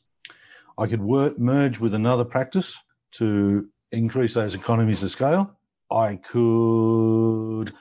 I 0.77 0.87
could 0.87 1.01
work, 1.01 1.37
merge 1.37 1.79
with 1.79 1.93
another 1.93 2.23
practice 2.23 2.77
to 3.13 3.67
increase 3.91 4.33
those 4.33 4.55
economies 4.55 5.03
of 5.03 5.11
scale. 5.11 5.51
I 5.91 6.15
could 6.15 7.73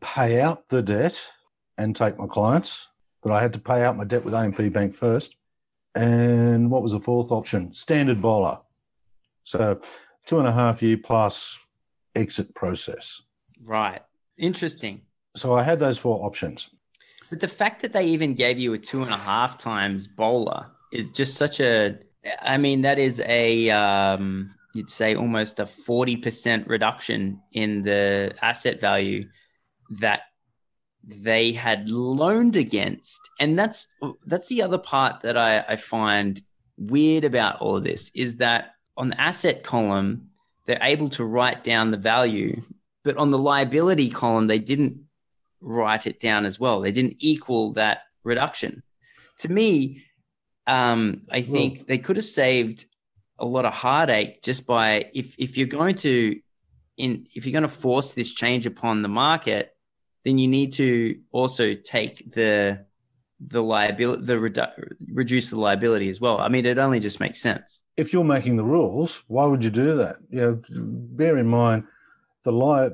pay 0.00 0.40
out 0.40 0.68
the 0.68 0.82
debt 0.82 1.18
and 1.76 1.94
take 1.94 2.16
my 2.18 2.28
clients, 2.28 2.86
but 3.20 3.32
I 3.32 3.42
had 3.42 3.52
to 3.54 3.58
pay 3.58 3.82
out 3.82 3.96
my 3.96 4.04
debt 4.04 4.24
with 4.24 4.34
AMP 4.34 4.72
Bank 4.72 4.94
first. 4.94 5.36
And 5.96 6.70
what 6.70 6.82
was 6.82 6.92
the 6.92 7.00
fourth 7.00 7.32
option? 7.32 7.74
Standard 7.74 8.22
BOLR. 8.22 8.60
So 9.42 9.80
two 10.24 10.38
and 10.38 10.48
a 10.48 10.52
half 10.52 10.82
year 10.82 10.96
plus 10.96 11.58
exit 12.14 12.54
process. 12.54 13.22
Right. 13.62 14.02
Interesting. 14.38 15.02
So 15.36 15.54
I 15.54 15.62
had 15.62 15.78
those 15.78 15.98
four 15.98 16.24
options. 16.24 16.68
But 17.30 17.40
the 17.40 17.48
fact 17.48 17.82
that 17.82 17.92
they 17.92 18.06
even 18.06 18.34
gave 18.34 18.58
you 18.58 18.74
a 18.74 18.78
two 18.78 19.02
and 19.02 19.12
a 19.12 19.16
half 19.16 19.58
times 19.58 20.06
BOLR 20.06 20.66
is 20.92 21.10
just 21.10 21.36
such 21.36 21.60
a. 21.60 21.98
I 22.40 22.58
mean, 22.58 22.82
that 22.82 22.98
is 22.98 23.20
a. 23.26 23.70
Um, 23.70 24.54
you'd 24.74 24.90
say 24.90 25.14
almost 25.14 25.60
a 25.60 25.66
forty 25.66 26.16
percent 26.16 26.66
reduction 26.68 27.40
in 27.52 27.82
the 27.82 28.34
asset 28.42 28.80
value 28.80 29.28
that 29.98 30.22
they 31.06 31.52
had 31.52 31.88
loaned 31.88 32.56
against, 32.56 33.20
and 33.40 33.58
that's 33.58 33.88
that's 34.26 34.48
the 34.48 34.62
other 34.62 34.78
part 34.78 35.22
that 35.22 35.36
I, 35.36 35.60
I 35.60 35.76
find 35.76 36.40
weird 36.76 37.24
about 37.24 37.60
all 37.60 37.76
of 37.76 37.84
this 37.84 38.10
is 38.14 38.36
that 38.36 38.74
on 38.96 39.10
the 39.10 39.20
asset 39.20 39.62
column 39.62 40.30
they're 40.66 40.82
able 40.82 41.10
to 41.10 41.24
write 41.24 41.64
down 41.64 41.90
the 41.90 41.96
value, 41.96 42.62
but 43.02 43.16
on 43.16 43.30
the 43.30 43.38
liability 43.38 44.10
column 44.10 44.46
they 44.46 44.58
didn't 44.58 45.04
write 45.60 46.06
it 46.06 46.20
down 46.20 46.44
as 46.44 46.60
well. 46.60 46.80
They 46.80 46.92
didn't 46.92 47.16
equal 47.18 47.72
that 47.72 48.02
reduction. 48.22 48.82
To 49.38 49.50
me, 49.50 50.04
um, 50.66 51.22
I 51.30 51.42
think 51.42 51.76
well, 51.76 51.84
they 51.88 51.98
could 51.98 52.16
have 52.16 52.24
saved 52.24 52.86
a 53.38 53.44
lot 53.44 53.64
of 53.64 53.74
heartache 53.74 54.42
just 54.42 54.66
by 54.66 55.10
if 55.12 55.34
if 55.38 55.56
you're 55.56 55.66
going 55.66 55.96
to 55.96 56.40
in 56.96 57.26
if 57.34 57.44
you're 57.44 57.52
going 57.52 57.62
to 57.62 57.68
force 57.68 58.14
this 58.14 58.32
change 58.32 58.66
upon 58.66 59.02
the 59.02 59.08
market, 59.08 59.74
then 60.24 60.38
you 60.38 60.48
need 60.48 60.72
to 60.74 61.20
also 61.32 61.72
take 61.72 62.32
the 62.32 62.86
the 63.46 63.62
liability 63.62 64.24
the 64.24 64.34
redu- 64.34 64.94
reduce 65.12 65.50
the 65.50 65.60
liability 65.60 66.08
as 66.08 66.20
well. 66.20 66.38
I 66.38 66.48
mean, 66.48 66.66
it 66.66 66.78
only 66.78 67.00
just 67.00 67.20
makes 67.20 67.40
sense. 67.40 67.82
If 67.96 68.12
you're 68.12 68.24
making 68.24 68.56
the 68.56 68.64
rules, 68.64 69.22
why 69.28 69.44
would 69.44 69.62
you 69.62 69.70
do 69.70 69.96
that? 69.96 70.16
You 70.30 70.40
know, 70.40 70.62
bear 70.70 71.38
in 71.38 71.46
mind 71.46 71.84
the 72.44 72.52
li- 72.52 72.90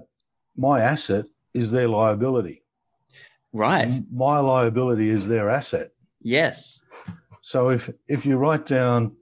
my 0.56 0.80
asset 0.80 1.26
is 1.54 1.70
their 1.70 1.88
liability. 1.88 2.62
Right. 3.52 3.90
My 4.12 4.38
liability 4.38 5.10
is 5.10 5.26
their 5.26 5.50
asset. 5.50 5.90
Yes. 6.20 6.80
So 7.42 7.70
if 7.70 7.90
if 8.06 8.26
you 8.26 8.36
write 8.36 8.66
down 8.66 9.16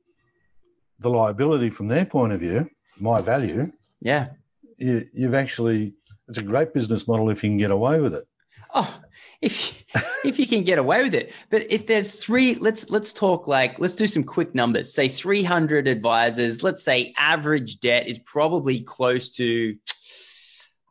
the 1.00 1.08
liability 1.08 1.70
from 1.70 1.88
their 1.88 2.04
point 2.04 2.32
of 2.32 2.40
view, 2.40 2.68
my 2.98 3.20
value, 3.20 3.72
yeah, 4.00 4.28
you, 4.76 5.06
you've 5.14 5.34
actually 5.34 5.94
it's 6.28 6.38
a 6.38 6.42
great 6.42 6.74
business 6.74 7.08
model 7.08 7.30
if 7.30 7.42
you 7.42 7.50
can 7.50 7.58
get 7.58 7.70
away 7.70 8.00
with 8.00 8.14
it. 8.14 8.26
Oh, 8.74 9.00
if 9.40 9.85
if 10.24 10.38
you 10.38 10.46
can 10.46 10.64
get 10.64 10.79
away 10.79 11.03
with 11.03 11.14
it. 11.14 11.33
But 11.51 11.70
if 11.70 11.87
there's 11.87 12.14
three, 12.14 12.57
let's 12.57 12.90
let's 12.90 13.12
talk 13.12 13.46
like 13.46 13.79
let's 13.79 13.94
do 13.94 14.07
some 14.07 14.24
quick 14.24 14.55
numbers. 14.55 14.92
Say 14.92 15.09
300 15.09 15.87
advisors. 15.87 16.62
Let's 16.62 16.83
say 16.83 17.14
average 17.16 17.81
debt 17.81 18.09
is 18.09 18.18
probably 18.18 18.81
close 18.81 19.33
to, 19.33 19.77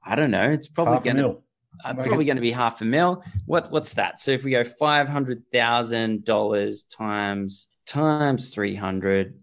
I 0.03 0.15
don't 0.15 0.31
know. 0.31 0.49
It's 0.49 0.67
probably 0.67 1.03
going 1.03 1.17
to 1.17 1.41
uh, 1.83 1.93
probably 1.93 2.25
going 2.25 2.37
to 2.37 2.41
be 2.41 2.51
half 2.51 2.81
a 2.81 2.85
mil. 2.85 3.23
What 3.45 3.71
what's 3.71 3.95
that? 3.95 4.19
So 4.19 4.31
if 4.31 4.43
we 4.43 4.51
go 4.51 4.63
five 4.63 5.09
hundred 5.09 5.43
thousand 5.51 6.23
dollars 6.23 6.83
times 6.83 7.69
times 7.85 8.53
three 8.53 8.75
hundred, 8.75 9.39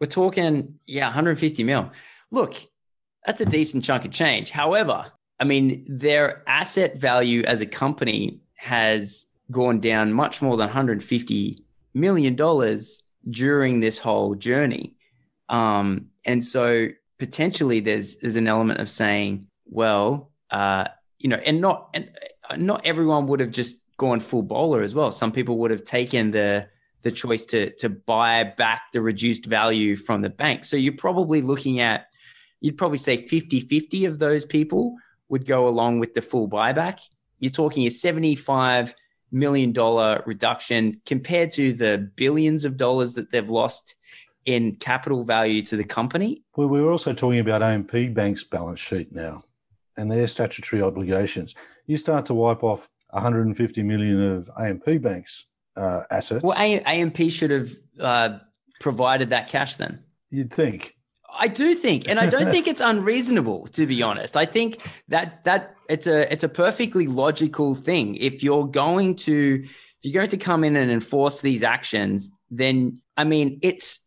we're 0.00 0.06
talking 0.06 0.80
yeah, 0.86 1.06
one 1.06 1.12
hundred 1.12 1.38
fifty 1.38 1.62
mil. 1.62 1.92
Look, 2.32 2.54
that's 3.24 3.40
a 3.40 3.46
decent 3.46 3.84
chunk 3.84 4.04
of 4.04 4.10
change. 4.10 4.50
However, 4.50 5.06
I 5.40 5.44
mean 5.44 5.84
their 5.88 6.42
asset 6.48 6.98
value 6.98 7.42
as 7.44 7.60
a 7.60 7.66
company 7.66 8.40
has 8.56 9.26
gone 9.50 9.80
down 9.80 10.12
much 10.12 10.42
more 10.42 10.56
than 10.56 10.66
one 10.66 10.74
hundred 10.74 11.02
fifty 11.02 11.64
million 11.94 12.36
dollars 12.36 13.02
during 13.28 13.80
this 13.80 13.98
whole 13.98 14.34
journey, 14.34 14.94
um, 15.48 16.06
and 16.24 16.44
so 16.44 16.88
potentially 17.18 17.80
there's 17.80 18.16
there's 18.16 18.36
an 18.36 18.46
element 18.46 18.80
of 18.80 18.90
saying, 18.90 19.46
well. 19.66 20.30
Uh, 20.50 20.84
you 21.20 21.28
know, 21.28 21.36
and 21.36 21.60
not 21.60 21.90
and 21.94 22.10
uh, 22.48 22.56
not 22.56 22.84
everyone 22.84 23.28
would 23.28 23.40
have 23.40 23.50
just 23.50 23.78
gone 23.98 24.18
full 24.18 24.42
BOLR 24.42 24.82
as 24.82 24.94
well. 24.94 25.12
Some 25.12 25.30
people 25.30 25.58
would 25.58 25.70
have 25.70 25.84
taken 25.84 26.30
the 26.30 26.66
the 27.02 27.10
choice 27.10 27.44
to 27.46 27.70
to 27.76 27.88
buy 27.88 28.42
back 28.44 28.82
the 28.92 29.00
reduced 29.00 29.46
value 29.46 29.94
from 29.94 30.22
the 30.22 30.30
bank. 30.30 30.64
So 30.64 30.76
you're 30.76 30.96
probably 30.96 31.42
looking 31.42 31.80
at 31.80 32.06
you'd 32.62 32.76
probably 32.76 32.98
say 32.98 33.22
50-50 33.26 34.06
of 34.06 34.18
those 34.18 34.44
people 34.44 34.96
would 35.30 35.46
go 35.46 35.66
along 35.66 36.00
with 36.00 36.12
the 36.12 36.20
full 36.20 36.48
buyback. 36.48 37.00
You're 37.38 37.50
talking 37.50 37.86
a 37.86 37.90
75 37.90 38.94
million 39.32 39.72
dollar 39.72 40.22
reduction 40.26 41.00
compared 41.06 41.52
to 41.52 41.72
the 41.72 42.10
billions 42.16 42.64
of 42.64 42.76
dollars 42.76 43.14
that 43.14 43.30
they've 43.30 43.48
lost 43.48 43.94
in 44.44 44.74
capital 44.76 45.24
value 45.24 45.62
to 45.62 45.76
the 45.76 45.84
company. 45.84 46.42
Well, 46.56 46.68
we're 46.68 46.90
also 46.90 47.12
talking 47.12 47.38
about 47.38 47.62
AMP 47.62 48.12
Bank's 48.12 48.44
balance 48.44 48.80
sheet 48.80 49.12
now 49.12 49.44
and 49.96 50.10
their 50.10 50.26
statutory 50.26 50.82
obligations. 50.82 51.54
You 51.86 51.96
start 51.96 52.26
to 52.26 52.34
wipe 52.34 52.62
off 52.62 52.88
150 53.10 53.82
million 53.82 54.22
of 54.22 54.50
AMP 54.58 55.02
banks 55.02 55.46
uh, 55.76 56.02
assets. 56.10 56.42
Well, 56.42 56.56
AMP 56.58 57.30
should 57.30 57.50
have 57.50 57.70
uh, 57.98 58.38
provided 58.80 59.30
that 59.30 59.48
cash 59.48 59.76
then. 59.76 60.02
You'd 60.30 60.52
think. 60.52 60.96
I 61.38 61.48
do 61.48 61.74
think, 61.74 62.08
and 62.08 62.18
I 62.18 62.26
don't 62.26 62.50
think 62.50 62.66
it's 62.72 62.80
unreasonable 62.80 63.66
to 63.68 63.86
be 63.86 64.02
honest. 64.02 64.36
I 64.36 64.46
think 64.46 64.80
that 65.08 65.44
that 65.44 65.76
it's 65.88 66.06
a 66.06 66.30
it's 66.32 66.44
a 66.44 66.48
perfectly 66.48 67.06
logical 67.06 67.74
thing. 67.74 68.16
If 68.16 68.42
you're 68.42 68.66
going 68.66 69.16
to 69.16 69.62
if 69.62 69.98
you're 70.02 70.20
going 70.20 70.30
to 70.30 70.38
come 70.38 70.64
in 70.64 70.76
and 70.76 70.90
enforce 70.90 71.40
these 71.40 71.62
actions, 71.62 72.30
then 72.50 73.00
I 73.16 73.24
mean 73.24 73.58
it's 73.62 74.06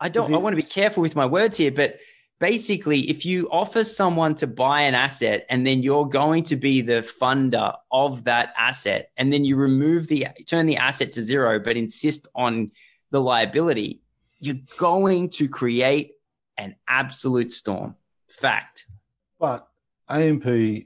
I 0.00 0.08
don't 0.08 0.34
I 0.34 0.38
want 0.38 0.52
to 0.52 0.62
be 0.62 0.68
careful 0.68 1.02
with 1.02 1.16
my 1.16 1.26
words 1.26 1.56
here, 1.56 1.72
but 1.72 1.98
basically, 2.40 3.08
if 3.08 3.24
you 3.24 3.48
offer 3.50 3.84
someone 3.84 4.34
to 4.36 4.46
buy 4.46 4.82
an 4.82 4.94
asset 4.94 5.46
and 5.48 5.66
then 5.66 5.82
you're 5.82 6.06
going 6.06 6.44
to 6.44 6.56
be 6.56 6.82
the 6.82 7.00
funder 7.20 7.74
of 7.90 8.24
that 8.24 8.52
asset, 8.58 9.10
and 9.16 9.32
then 9.32 9.44
you 9.44 9.56
remove 9.56 10.08
the 10.08 10.28
turn 10.46 10.66
the 10.66 10.76
asset 10.76 11.12
to 11.12 11.22
zero, 11.22 11.58
but 11.58 11.76
insist 11.76 12.28
on 12.34 12.68
the 13.10 13.20
liability, 13.20 14.00
you're 14.40 14.56
going 14.76 15.30
to 15.30 15.48
create 15.48 16.12
an 16.56 16.76
absolute 16.88 17.52
storm. 17.52 17.96
Fact. 18.28 18.86
But 19.38 19.68
AMP's 20.08 20.84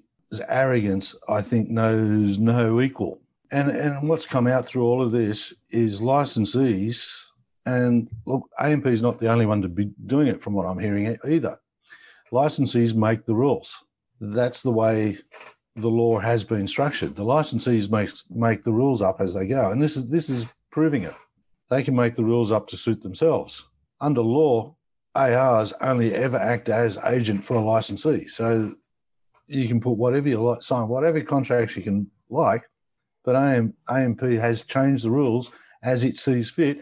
arrogance, 0.49 1.15
I 1.29 1.43
think, 1.43 1.71
knows 1.71 2.39
no 2.39 2.81
equal. 2.81 3.21
And, 3.51 3.71
and 3.71 4.09
what's 4.09 4.27
come 4.27 4.47
out 4.47 4.67
through 4.67 4.85
all 4.85 5.03
of 5.03 5.11
this 5.11 5.55
is 5.71 6.01
licensees 6.01 7.29
and 7.69 8.09
look, 8.25 8.49
AMP 8.59 8.87
is 8.87 9.03
not 9.03 9.21
the 9.21 9.29
only 9.29 9.45
one 9.45 9.61
to 9.61 9.69
be 9.69 9.91
doing 10.07 10.27
it, 10.27 10.41
from 10.41 10.55
what 10.55 10.65
I'm 10.65 10.79
hearing 10.79 11.19
either. 11.29 11.59
Licensees 12.33 12.95
make 12.95 13.27
the 13.27 13.35
rules. 13.35 13.77
That's 14.21 14.63
the 14.63 14.71
way 14.71 15.19
the 15.77 15.89
law 15.89 16.19
has 16.19 16.45
been 16.45 16.67
structured. 16.67 17.15
The 17.15 17.25
licensees 17.25 17.91
make 17.91 18.11
make 18.31 18.63
the 18.63 18.73
rules 18.73 19.03
up 19.03 19.21
as 19.21 19.35
they 19.35 19.47
go, 19.47 19.71
and 19.71 19.83
this 19.83 19.99
is 19.99 20.09
this 20.09 20.31
is 20.31 20.47
proving 20.71 21.03
it. 21.03 21.13
They 21.69 21.83
can 21.83 21.95
make 21.95 22.17
the 22.17 22.25
rules 22.25 22.53
up 22.53 22.69
to 22.69 22.79
suit 22.79 23.03
themselves. 23.03 23.67
Under 24.01 24.23
law, 24.23 24.75
ARs 25.19 25.73
only 25.81 26.15
ever 26.15 26.37
act 26.37 26.69
as 26.69 26.97
agent 27.05 27.45
for 27.45 27.57
a 27.57 27.61
licensee, 27.61 28.29
so 28.29 28.75
you 29.49 29.67
can 29.67 29.81
put 29.81 29.93
whatever 29.93 30.29
you 30.29 30.41
like, 30.41 30.63
sign 30.63 30.87
whatever 30.89 31.21
contracts 31.21 31.77
you 31.77 31.83
can 31.83 32.09
like, 32.31 32.63
but 33.25 33.35
AM, 33.35 33.75
AMP 33.89 34.21
has 34.21 34.63
changed 34.63 35.05
the 35.05 35.11
rules 35.11 35.51
as 35.83 36.05
it 36.05 36.19
sees 36.19 36.49
fit 36.51 36.81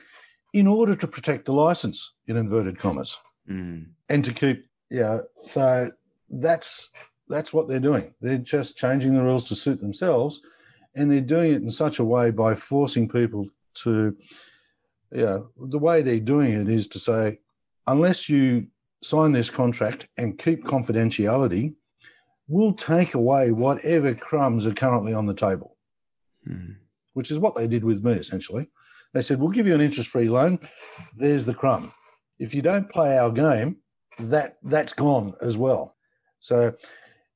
in 0.53 0.67
order 0.67 0.95
to 0.95 1.07
protect 1.07 1.47
the 1.47 1.53
license, 1.53 2.13
in 2.27 2.37
inverted 2.37 2.79
commas, 2.79 3.17
mm. 3.49 3.87
and 4.09 4.25
to 4.25 4.33
keep, 4.33 4.67
yeah. 4.91 5.21
So 5.45 5.91
that's 6.29 6.91
that's 7.29 7.53
what 7.53 7.69
they're 7.69 7.81
doing. 7.81 8.15
They're 8.21 8.39
just 8.39 8.77
changing 8.77 9.15
the 9.15 9.23
rules 9.23 9.45
to 9.45 9.57
suit 9.57 9.81
themselves, 9.81 10.41
and 10.95 11.11
they're 11.11 11.21
doing 11.21 11.53
it 11.53 11.63
in 11.63 11.71
such 11.71 11.99
a 11.99 12.05
way 12.05 12.31
by 12.31 12.55
forcing 12.55 13.09
people 13.09 13.47
to, 13.83 14.17
yeah. 15.13 15.39
The 15.59 15.79
way 15.79 16.03
they're 16.03 16.21
doing 16.21 16.53
it 16.53 16.69
is 16.69 16.89
to 16.89 16.99
say, 16.99 17.39
unless 17.87 18.29
you 18.29 18.67
sign 19.03 19.33
this 19.33 19.51
contract 19.51 20.07
and 20.17 20.39
keep 20.39 20.65
confidentiality, 20.65 21.75
we'll 22.49 22.73
take 22.73 23.15
away 23.15 23.51
whatever 23.51 24.15
crumbs 24.15 24.67
are 24.67 24.75
currently 24.75 25.13
on 25.13 25.27
the 25.27 25.35
table, 25.35 25.77
mm. 26.49 26.77
which 27.15 27.31
is 27.31 27.39
what 27.39 27.55
they 27.55 27.67
did 27.67 27.85
with 27.85 28.05
me 28.05 28.13
essentially. 28.13 28.69
They 29.15 29.23
said, 29.23 29.41
We'll 29.41 29.51
give 29.51 29.67
you 29.67 29.75
an 29.75 29.81
interest 29.81 30.11
free 30.11 30.29
loan. 30.29 30.59
There's 31.17 31.47
the 31.47 31.55
crumb. 31.55 31.93
If 32.39 32.55
you 32.55 32.63
don't 32.63 32.91
play 32.91 33.17
our 33.17 33.31
game, 33.31 33.77
that 34.19 34.59
that's 34.63 34.93
gone 34.93 35.35
as 35.41 35.57
well. 35.57 35.97
So 36.41 36.75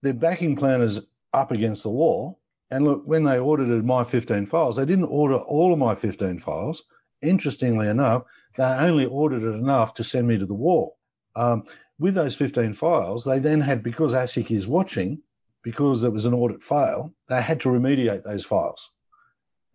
their 0.03 0.15
backing 0.15 0.57
plan 0.57 0.83
is 0.83 1.07
up 1.33 1.53
against 1.53 1.83
the 1.83 1.91
wall. 1.91 2.41
And 2.71 2.85
look, 2.85 3.03
when 3.05 3.25
they 3.25 3.41
audited 3.41 3.85
my 3.85 4.05
15 4.05 4.47
files, 4.47 4.77
they 4.77 4.85
didn't 4.85 5.07
order 5.07 5.37
all 5.37 5.73
of 5.73 5.79
my 5.79 5.95
15 5.95 6.39
files. 6.39 6.85
Interestingly 7.23 7.89
enough, 7.89 8.23
they 8.57 8.65
only 8.65 9.07
audited 9.07 9.55
enough 9.55 9.95
to 9.95 10.05
send 10.05 10.29
me 10.29 10.39
to 10.39 10.47
the 10.47 10.55
wall. 10.55 10.99
Um, 11.37 11.65
with 11.99 12.15
those 12.15 12.35
15 12.35 12.75
files, 12.75 13.25
they 13.25 13.39
then 13.39 13.61
had, 13.61 13.83
because 13.83 14.13
ASIC 14.13 14.51
is 14.51 14.67
watching, 14.67 15.21
because 15.63 16.03
it 16.05 16.13
was 16.13 16.25
an 16.25 16.35
audit 16.35 16.63
fail, 16.63 17.13
they 17.29 17.43
had 17.43 17.61
to 17.61 17.69
remediate 17.69 18.25
those 18.25 18.45
files. 18.45 18.91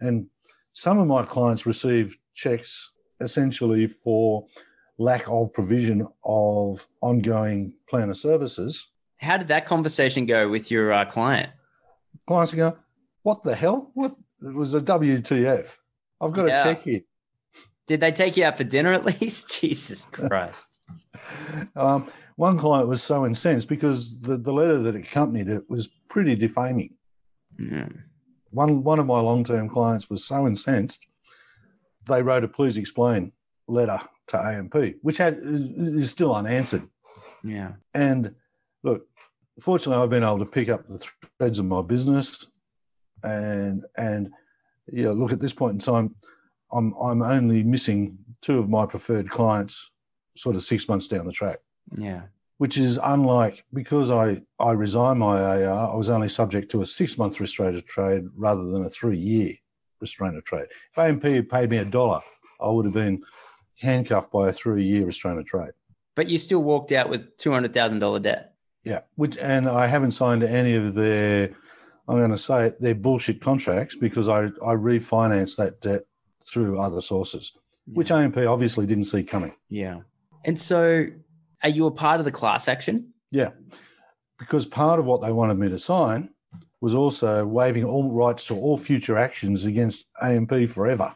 And 0.02 0.28
some 0.74 0.98
of 1.00 1.08
my 1.08 1.24
clients 1.24 1.66
received 1.66 2.18
checks 2.34 2.92
essentially 3.22 3.88
for 3.88 4.46
lack 4.98 5.24
of 5.30 5.54
provision 5.54 6.08
of 6.24 6.86
ongoing 7.02 7.74
planner 7.90 8.14
services 8.14 8.88
How 9.18 9.38
did 9.38 9.48
that 9.48 9.66
conversation 9.66 10.26
go 10.26 10.50
with 10.50 10.70
your 10.70 10.92
uh, 10.92 11.06
client? 11.06 11.50
Clients 12.28 12.52
go, 12.54 12.78
"What 13.24 13.44
the 13.44 13.56
hell? 13.56 13.92
What 13.94 14.16
it 14.42 14.54
was 14.54 14.74
a 14.74 14.82
WTF? 14.82 15.78
I've 16.22 16.34
got 16.34 16.48
Yeah. 16.48 16.64
to 16.64 16.74
check 16.76 16.84
here." 16.84 17.02
Did 17.88 18.02
they 18.02 18.12
take 18.12 18.38
you 18.38 18.46
out 18.46 18.58
for 18.58 18.64
dinner 18.64 18.94
at 18.94 19.06
least? 19.22 19.60
Jesus 19.62 20.06
Christ. 20.06 20.80
Um, 21.76 22.10
one 22.36 22.58
client 22.60 22.88
was 22.88 23.02
so 23.02 23.26
incensed 23.26 23.70
because 23.70 24.20
the, 24.20 24.38
the 24.38 24.52
letter 24.52 24.80
that 24.80 24.96
accompanied 24.96 25.50
it 25.50 25.70
was 25.70 25.88
pretty 26.10 26.36
defaming. 26.36 26.94
Yeah. 27.58 27.88
One 28.52 28.84
one 28.84 29.00
of 29.00 29.06
my 29.06 29.20
long 29.20 29.44
term 29.44 29.70
clients 29.70 30.10
was 30.10 30.26
so 30.26 30.48
incensed, 30.48 31.06
they 32.08 32.22
wrote 32.22 32.44
a 32.44 32.48
please 32.48 32.78
explain 32.78 33.32
letter 33.68 34.00
to 34.28 34.40
AMP, 34.40 34.76
which 35.02 35.18
had, 35.18 35.40
is 35.44 36.12
still 36.12 36.36
unanswered. 36.36 36.88
Yeah. 37.44 37.74
And 37.94 38.34
look, 38.84 39.08
fortunately, 39.62 40.02
I've 40.02 40.10
been 40.10 40.24
able 40.24 40.40
to 40.40 40.46
pick 40.46 40.70
up 40.70 40.88
the 40.88 41.06
threads 41.38 41.60
of 41.60 41.66
my 41.66 41.82
business, 41.82 42.46
and 43.24 43.84
and 43.98 44.32
yeah, 44.92 45.10
look 45.10 45.32
at 45.32 45.40
this 45.40 45.54
point 45.54 45.74
in 45.74 45.80
time, 45.80 46.16
I'm 46.72 46.94
I'm 47.02 47.22
only 47.22 47.64
missing 47.64 48.18
two 48.42 48.60
of 48.60 48.70
my 48.70 48.86
preferred 48.86 49.30
clients, 49.30 49.92
sort 50.36 50.56
of 50.56 50.64
six 50.64 50.88
months 50.88 51.08
down 51.08 51.26
the 51.26 51.32
track, 51.32 51.60
Yeah. 51.98 52.24
which 52.58 52.78
is 52.78 53.00
unlike 53.04 53.64
because 53.74 54.12
I 54.12 54.42
I 54.60 54.72
resigned 54.72 55.20
my 55.20 55.40
AR, 55.64 55.92
I 55.94 55.96
was 55.96 56.10
only 56.10 56.30
subject 56.30 56.72
to 56.72 56.82
a 56.82 56.86
six 56.86 57.18
month 57.18 57.40
restraint 57.40 57.76
of 57.76 57.86
trade 57.86 58.24
rather 58.36 58.64
than 58.66 58.86
a 58.86 58.90
three 58.90 59.18
year 59.18 59.54
restraint 60.02 60.36
of 60.38 60.44
trade. 60.44 60.68
If 60.92 60.98
AMP 60.98 61.24
had 61.24 61.50
paid 61.50 61.70
me 61.70 61.78
a 61.78 61.86
dollar, 61.86 62.22
I 62.62 62.70
would 62.70 62.86
have 62.86 62.94
been 62.94 63.22
handcuffed 63.80 64.32
by 64.32 64.50
a 64.50 64.54
three 64.54 64.86
year 64.86 65.06
restraint 65.06 65.40
of 65.40 65.46
trade. 65.46 65.72
But 66.16 66.28
you 66.30 66.38
still 66.38 66.64
walked 66.64 66.94
out 66.94 67.10
with 67.10 67.38
$200,000 67.38 68.22
debt. 68.22 68.54
Yeah, 68.86 69.02
which 69.16 69.38
and 69.38 69.68
I 69.68 69.88
haven't 69.88 70.12
signed 70.12 70.44
any 70.44 70.76
of 70.76 70.94
their. 70.96 71.50
I'm 72.08 72.18
going 72.20 72.30
to 72.32 72.38
say 72.38 72.68
it, 72.68 72.80
their 72.80 72.94
bullshit 72.96 73.42
contracts 73.42 73.96
because 73.96 74.28
I 74.30 74.44
I 74.46 74.76
refinanced 74.76 75.56
that 75.58 75.82
debt 75.82 76.04
through 76.48 76.80
other 76.80 77.02
sources, 77.02 77.54
which 77.86 78.12
AMP 78.12 78.38
obviously 78.38 78.86
didn't 78.86 79.06
see 79.06 79.24
coming. 79.24 79.56
Yeah. 79.70 80.02
And 80.46 80.60
so 80.60 81.06
are 81.64 81.70
you 81.70 81.88
a 81.88 81.92
part 81.92 82.20
of 82.20 82.26
the 82.26 82.32
class 82.32 82.68
action? 82.68 83.14
Yeah, 83.32 83.52
because 84.40 84.66
part 84.66 85.00
of 85.00 85.06
what 85.06 85.22
they 85.22 85.32
wanted 85.32 85.58
me 85.58 85.70
to 85.70 85.80
sign 85.80 86.30
was 86.82 86.94
also 86.94 87.46
waiving 87.46 87.84
all 87.84 88.12
rights 88.12 88.46
to 88.48 88.56
all 88.56 88.78
future 88.78 89.18
actions 89.18 89.66
against 89.66 90.06
AMP 90.22 90.70
forever. 90.70 91.16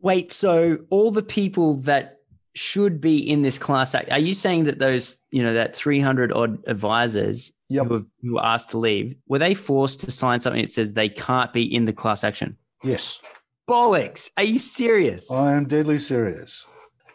Wait, 0.00 0.30
so 0.30 0.78
all 0.90 1.10
the 1.10 1.22
people 1.22 1.74
that 1.74 2.18
should 2.54 3.00
be 3.00 3.18
in 3.18 3.42
this 3.42 3.58
class 3.58 3.94
act, 3.94 4.10
are 4.10 4.18
you 4.18 4.34
saying 4.34 4.64
that 4.64 4.78
those, 4.78 5.18
you 5.30 5.42
know, 5.42 5.54
that 5.54 5.74
300 5.76 6.32
odd 6.32 6.58
advisors 6.66 7.52
Yep. 7.68 7.86
who, 7.86 7.94
have, 7.94 8.06
who 8.22 8.34
were 8.34 8.44
asked 8.44 8.70
to 8.70 8.78
leave, 8.78 9.16
were 9.26 9.40
they 9.40 9.52
forced 9.54 10.00
to 10.02 10.10
sign 10.10 10.38
something 10.38 10.62
that 10.62 10.70
says 10.70 10.92
they 10.92 11.08
can't 11.08 11.52
be 11.52 11.62
in 11.62 11.84
the 11.84 11.92
class 11.92 12.22
action? 12.22 12.56
Yes, 12.84 13.18
Bollocks. 13.68 14.30
Are 14.36 14.44
you 14.44 14.58
serious? 14.60 15.30
I 15.30 15.52
am 15.52 15.66
deadly 15.66 15.98
serious. 15.98 16.64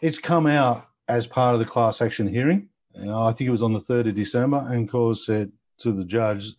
It's 0.02 0.18
come 0.18 0.46
out 0.46 0.86
as 1.08 1.26
part 1.26 1.54
of 1.54 1.60
the 1.60 1.66
class 1.66 2.02
action 2.02 2.28
hearing. 2.28 2.68
Uh, 2.98 3.24
I 3.24 3.32
think 3.32 3.48
it 3.48 3.52
was 3.52 3.62
on 3.62 3.72
the 3.72 3.80
3rd 3.80 4.10
of 4.10 4.14
December, 4.14 4.66
and 4.68 4.88
Cause 4.88 5.24
said 5.24 5.50
to 5.78 5.92
the 5.92 6.04
judge, 6.04 6.50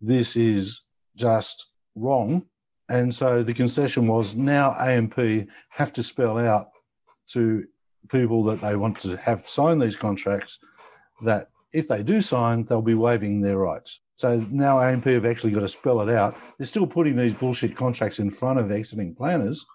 This 0.00 0.36
is 0.36 0.82
just 1.16 1.66
wrong. 1.94 2.46
And 2.88 3.14
so 3.14 3.42
the 3.42 3.52
concession 3.52 4.06
was 4.06 4.34
now 4.34 4.74
AMP 4.78 5.48
have 5.68 5.92
to 5.92 6.02
spell 6.02 6.38
out 6.38 6.68
to 7.28 7.64
people 8.08 8.44
that 8.44 8.60
they 8.60 8.74
want 8.74 9.00
to 9.00 9.16
have 9.18 9.46
signed 9.46 9.82
these 9.82 9.96
contracts 9.96 10.58
that 11.24 11.48
if 11.72 11.88
they 11.88 12.02
do 12.02 12.22
sign, 12.22 12.64
they'll 12.64 12.82
be 12.82 12.94
waiving 12.94 13.40
their 13.40 13.58
rights. 13.58 14.00
So 14.22 14.36
now 14.52 14.80
AMP 14.80 15.04
have 15.06 15.26
actually 15.26 15.50
got 15.50 15.62
to 15.62 15.68
spell 15.68 16.00
it 16.00 16.08
out. 16.08 16.36
They're 16.56 16.64
still 16.68 16.86
putting 16.86 17.16
these 17.16 17.34
bullshit 17.34 17.74
contracts 17.76 18.20
in 18.20 18.30
front 18.30 18.60
of 18.60 18.70
exiting 18.70 19.16
planners, 19.16 19.66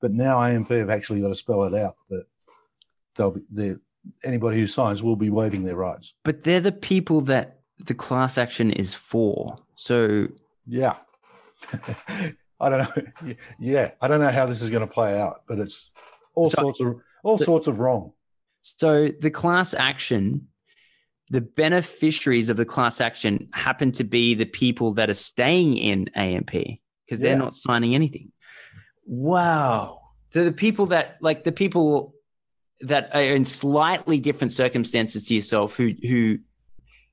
but 0.00 0.10
now 0.12 0.42
AMP 0.42 0.68
have 0.70 0.90
actually 0.90 1.20
got 1.20 1.28
to 1.28 1.36
spell 1.36 1.62
it 1.62 1.72
out 1.80 1.94
that 2.10 2.24
they'll 3.14 3.36
be 3.54 3.76
anybody 4.24 4.58
who 4.58 4.66
signs 4.66 5.04
will 5.04 5.14
be 5.14 5.30
waiving 5.30 5.62
their 5.62 5.76
rights. 5.76 6.14
but 6.24 6.42
they're 6.42 6.58
the 6.60 6.72
people 6.72 7.20
that 7.20 7.60
the 7.84 7.94
class 7.94 8.36
action 8.38 8.72
is 8.72 8.92
for. 8.92 9.56
So 9.76 10.26
Yeah. 10.66 10.96
I 12.58 12.68
don't 12.68 12.78
know. 13.22 13.34
Yeah, 13.60 13.92
I 14.00 14.08
don't 14.08 14.18
know 14.20 14.30
how 14.30 14.46
this 14.46 14.62
is 14.62 14.70
going 14.70 14.80
to 14.88 14.92
play 14.92 15.16
out, 15.16 15.42
but 15.46 15.60
it's 15.60 15.90
all 16.34 16.50
So- 16.50 16.60
sorts 16.60 16.80
of 16.80 16.96
all 17.22 17.38
sorts 17.38 17.68
of 17.68 17.78
wrong. 17.78 18.14
So 18.62 19.10
the 19.20 19.30
class 19.30 19.74
action, 19.74 20.48
the 21.30 21.40
beneficiaries 21.40 22.48
of 22.48 22.56
the 22.56 22.64
class 22.64 23.00
action 23.00 23.48
happen 23.52 23.90
to 23.92 24.04
be 24.04 24.34
the 24.34 24.44
people 24.44 24.92
that 24.94 25.10
are 25.10 25.14
staying 25.14 25.76
in 25.76 26.08
AMP 26.14 26.50
because 26.52 27.20
they're 27.20 27.32
Yeah. 27.32 27.38
not 27.38 27.54
signing 27.54 27.94
anything. 27.94 28.30
Wow. 29.04 30.00
So 30.32 30.44
the 30.44 30.52
people 30.52 30.86
that 30.86 31.16
like 31.20 31.44
the 31.44 31.52
people 31.52 32.14
that 32.80 33.10
are 33.14 33.22
in 33.22 33.44
slightly 33.44 34.20
different 34.20 34.52
circumstances 34.52 35.24
to 35.28 35.34
yourself 35.34 35.76
who 35.76 35.92
who 36.02 36.38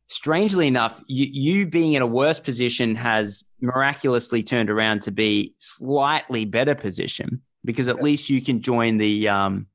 strangely 0.07 0.67
enough 0.67 1.01
you, 1.07 1.25
you 1.31 1.65
being 1.65 1.93
in 1.93 2.01
a 2.01 2.07
worse 2.07 2.39
position 2.39 2.95
has 2.95 3.45
miraculously 3.61 4.43
turned 4.43 4.69
around 4.69 5.01
to 5.03 5.11
be 5.11 5.53
slightly 5.59 6.43
better 6.45 6.75
position 6.75 7.41
because 7.63 7.87
at 7.87 7.97
Yeah. 7.97 8.03
least 8.03 8.29
you 8.29 8.41
can 8.41 8.61
join 8.61 8.97
the 8.97 9.29
um 9.29 9.67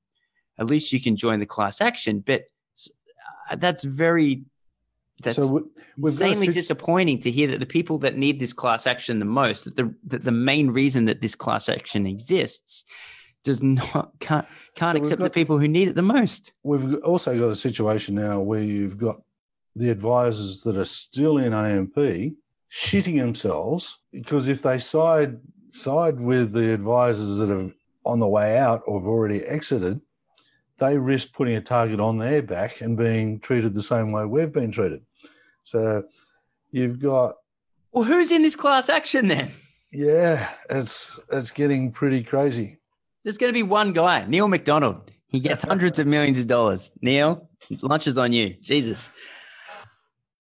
at 0.59 0.67
least 0.67 0.93
you 0.93 1.01
can 1.01 1.17
join 1.17 1.41
the 1.41 1.47
class 1.47 1.81
action 1.81 2.21
but 2.21 2.43
that's 3.57 3.85
very 3.85 4.45
that's 5.23 5.37
so 5.37 5.69
insanely 5.99 6.47
sit- 6.47 6.55
disappointing 6.55 7.19
to 7.19 7.31
hear 7.31 7.49
that 7.49 7.61
the 7.61 7.67
people 7.67 7.99
that 7.99 8.17
need 8.17 8.39
this 8.39 8.53
class 8.53 8.87
action 8.87 9.19
the 9.19 9.25
most 9.25 9.65
that 9.65 9.77
the 9.77 9.95
that 10.05 10.25
the 10.25 10.33
main 10.33 10.71
reason 10.71 11.07
that 11.07 11.21
this 11.21 11.35
class 11.35 11.69
action 11.69 12.07
exists 12.07 12.85
does 13.45 13.63
not 13.63 14.13
can't 14.21 14.47
can't 14.75 14.97
So 14.97 15.01
accept 15.01 15.23
the 15.23 15.31
people 15.31 15.59
who 15.59 15.69
need 15.69 15.89
it 15.89 15.95
the 15.95 16.03
most. 16.03 16.53
We've 16.63 16.97
also 17.03 17.39
got 17.39 17.49
a 17.49 17.57
situation 17.57 18.15
now 18.15 18.41
where 18.41 18.63
you've 18.63 18.99
got 18.99 19.21
the 19.75 19.91
advisors 19.91 20.61
that 20.63 20.77
are 20.77 20.85
still 20.85 21.39
in 21.39 21.53
AMP 21.53 21.97
shitting 22.71 23.19
themselves 23.19 23.99
because 24.13 24.49
if 24.49 24.63
they 24.63 24.79
side 24.79 25.39
side 25.71 26.21
with 26.21 26.53
the 26.53 26.73
advisors 26.73 27.39
that 27.39 27.51
are 27.51 27.71
on 28.05 28.21
the 28.21 28.27
way 28.27 28.59
out 28.59 28.83
or 28.87 29.01
have 29.01 29.09
already 29.09 29.43
exited, 29.45 30.01
they 30.79 30.97
risk 30.97 31.33
putting 31.33 31.57
a 31.57 31.61
target 31.61 32.01
on 32.01 32.19
their 32.19 32.43
back 32.43 32.81
and 32.81 32.97
being 32.97 33.41
treated 33.41 33.75
the 33.75 33.83
same 33.83 34.13
way 34.13 34.25
we've 34.25 34.53
been 34.53 34.71
treated. 34.71 35.03
So 35.65 36.05
you've 36.71 37.01
got 37.01 37.37
well 37.93 38.05
who's 38.05 38.31
in 38.31 38.43
this 38.43 38.57
class 38.57 38.89
action 38.89 39.29
then 39.29 39.51
yeah, 39.91 40.51
it's 40.69 41.19
it's 41.33 41.51
getting 41.51 41.91
pretty 41.91 42.23
crazy. 42.23 42.79
there's 43.25 43.39
going 43.39 43.49
to 43.49 43.55
be 43.55 43.63
one 43.63 43.93
guy 43.95 44.25
neil 44.27 44.49
mcdonald 44.49 45.11
he 45.29 45.41
gets 45.41 45.63
hundreds 45.69 45.99
of 45.99 46.07
millions 46.07 46.39
of 46.39 46.47
dollars 46.47 46.93
neil 47.01 47.49
lunch 47.81 48.07
is 48.07 48.19
on 48.19 48.33
you 48.35 48.55
jesus 48.61 49.11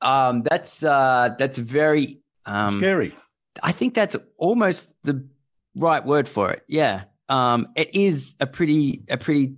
um 0.03 0.43
that's 0.43 0.85
uh 0.85 1.35
that's 1.39 1.57
very 1.59 2.21
um 2.45 2.79
Scary. 2.79 3.15
I 3.63 3.73
think 3.73 3.95
that's 3.95 4.17
almost 4.37 4.93
the 5.03 5.27
right 5.75 6.05
word 6.05 6.29
for 6.29 6.53
it. 6.53 6.63
Yeah. 6.69 7.05
Um, 7.29 7.69
it 7.75 7.95
is 7.95 8.35
a 8.41 8.47
pretty 8.47 9.03
a 9.09 9.17
pretty 9.17 9.55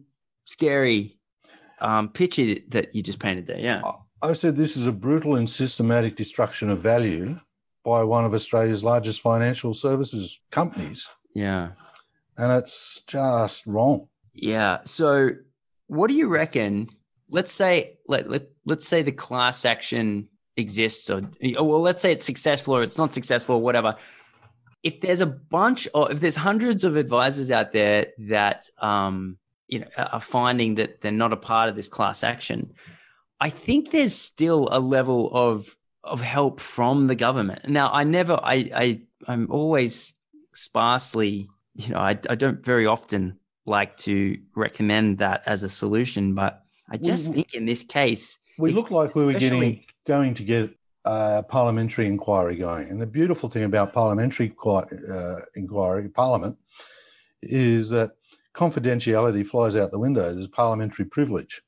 scary 0.51 1.17
um, 1.81 2.09
picture 2.09 2.57
that 2.69 2.95
you 2.95 3.03
just 3.03 3.21
painted 3.21 3.47
there. 3.47 3.59
Yeah. 3.59 3.83
I 4.23 4.33
said 4.33 4.57
this 4.57 4.77
is 4.77 4.87
a 4.87 4.93
brutal 4.93 5.37
and 5.37 5.49
systematic 5.49 6.17
destruction 6.17 6.71
of 6.71 6.81
value 6.81 7.39
by 7.85 8.03
one 8.03 8.25
of 8.25 8.35
Australia's 8.35 8.85
largest 8.85 9.21
financial 9.21 9.73
services 9.73 10.41
companies. 10.51 11.09
Yeah. 11.35 11.71
And 12.37 12.53
it's 12.53 13.03
just 13.07 13.67
wrong. 13.67 14.09
Yeah. 14.35 14.79
So 14.85 15.31
what 15.87 16.09
do 16.09 16.17
you 16.17 16.29
reckon? 16.29 16.91
Let's 17.31 17.53
say 17.53 17.99
let, 18.09 18.29
let 18.29 18.49
let's 18.67 18.87
say 18.87 19.03
the 19.03 19.13
class 19.13 19.65
action 19.65 20.29
exists 20.57 21.09
or 21.09 21.23
or, 21.57 21.69
well 21.69 21.81
let's 21.81 22.03
say 22.03 22.13
it's 22.13 22.25
successful 22.25 22.77
or 22.77 22.83
it's 22.83 22.99
not 22.99 23.13
successful 23.13 23.57
or 23.57 23.63
whatever. 23.63 23.97
If 24.83 25.01
there's 25.01 25.21
a 25.21 25.27
bunch 25.27 25.89
or 25.95 26.11
if 26.11 26.21
there's 26.21 26.37
hundreds 26.37 26.85
of 26.85 26.97
advisors 26.97 27.51
out 27.51 27.73
there 27.73 28.09
that 28.19 28.67
um 28.81 29.39
you 29.71 29.79
know 29.81 29.87
are 29.97 30.21
finding 30.21 30.75
that 30.75 31.01
they're 31.01 31.13
not 31.25 31.33
a 31.33 31.37
part 31.37 31.69
of 31.69 31.77
this 31.77 31.89
class 31.89 32.23
action, 32.23 32.73
I 33.41 33.51
think 33.51 33.91
there's 33.91 34.15
still 34.15 34.69
a 34.71 34.81
level 34.81 35.31
of 35.33 35.77
of 36.05 36.21
help 36.21 36.61
from 36.61 37.07
the 37.07 37.15
government. 37.15 37.69
Now 37.69 37.91
I 37.93 38.05
never 38.05 38.35
I 38.43 38.55
I 38.85 39.01
I'm 39.29 39.51
always 39.51 40.15
sparsely 40.53 41.49
you 41.75 41.89
know 41.91 41.99
I, 41.99 42.19
I 42.29 42.35
don't 42.35 42.65
very 42.65 42.87
often 42.87 43.39
like 43.67 43.97
to 43.99 44.37
recommend 44.57 45.19
that 45.19 45.43
as 45.47 45.63
a 45.63 45.69
solution, 45.69 46.35
but 46.35 46.65
I 46.91 46.97
just 46.97 47.29
we- 47.29 47.35
think 47.35 47.55
in 47.55 47.65
this 47.67 47.83
case, 47.85 48.39
We 48.59 48.73
look 48.73 48.91
like 48.91 49.15
we 49.15 49.25
were 49.25 49.35
getting 49.35 49.85
going 50.07 50.35
to 50.35 50.45
get 50.45 50.71
a 51.05 51.43
parliamentary 51.43 52.07
inquiry 52.07 52.57
going. 52.57 52.89
And 52.91 53.01
the 53.01 53.07
beautiful 53.07 53.49
thing 53.49 53.65
about 53.65 53.93
parliamentary 53.93 54.53
uh, 54.67 55.37
inquiry, 55.55 56.09
parliament, 56.09 56.57
is 57.43 57.89
that 57.91 58.11
confidentiality 58.61 59.47
flies 59.47 59.75
out 59.77 59.91
the 59.91 59.99
window. 59.99 60.35
There's 60.35 60.49
parliamentary 60.49 61.07
privilege. 61.07 61.63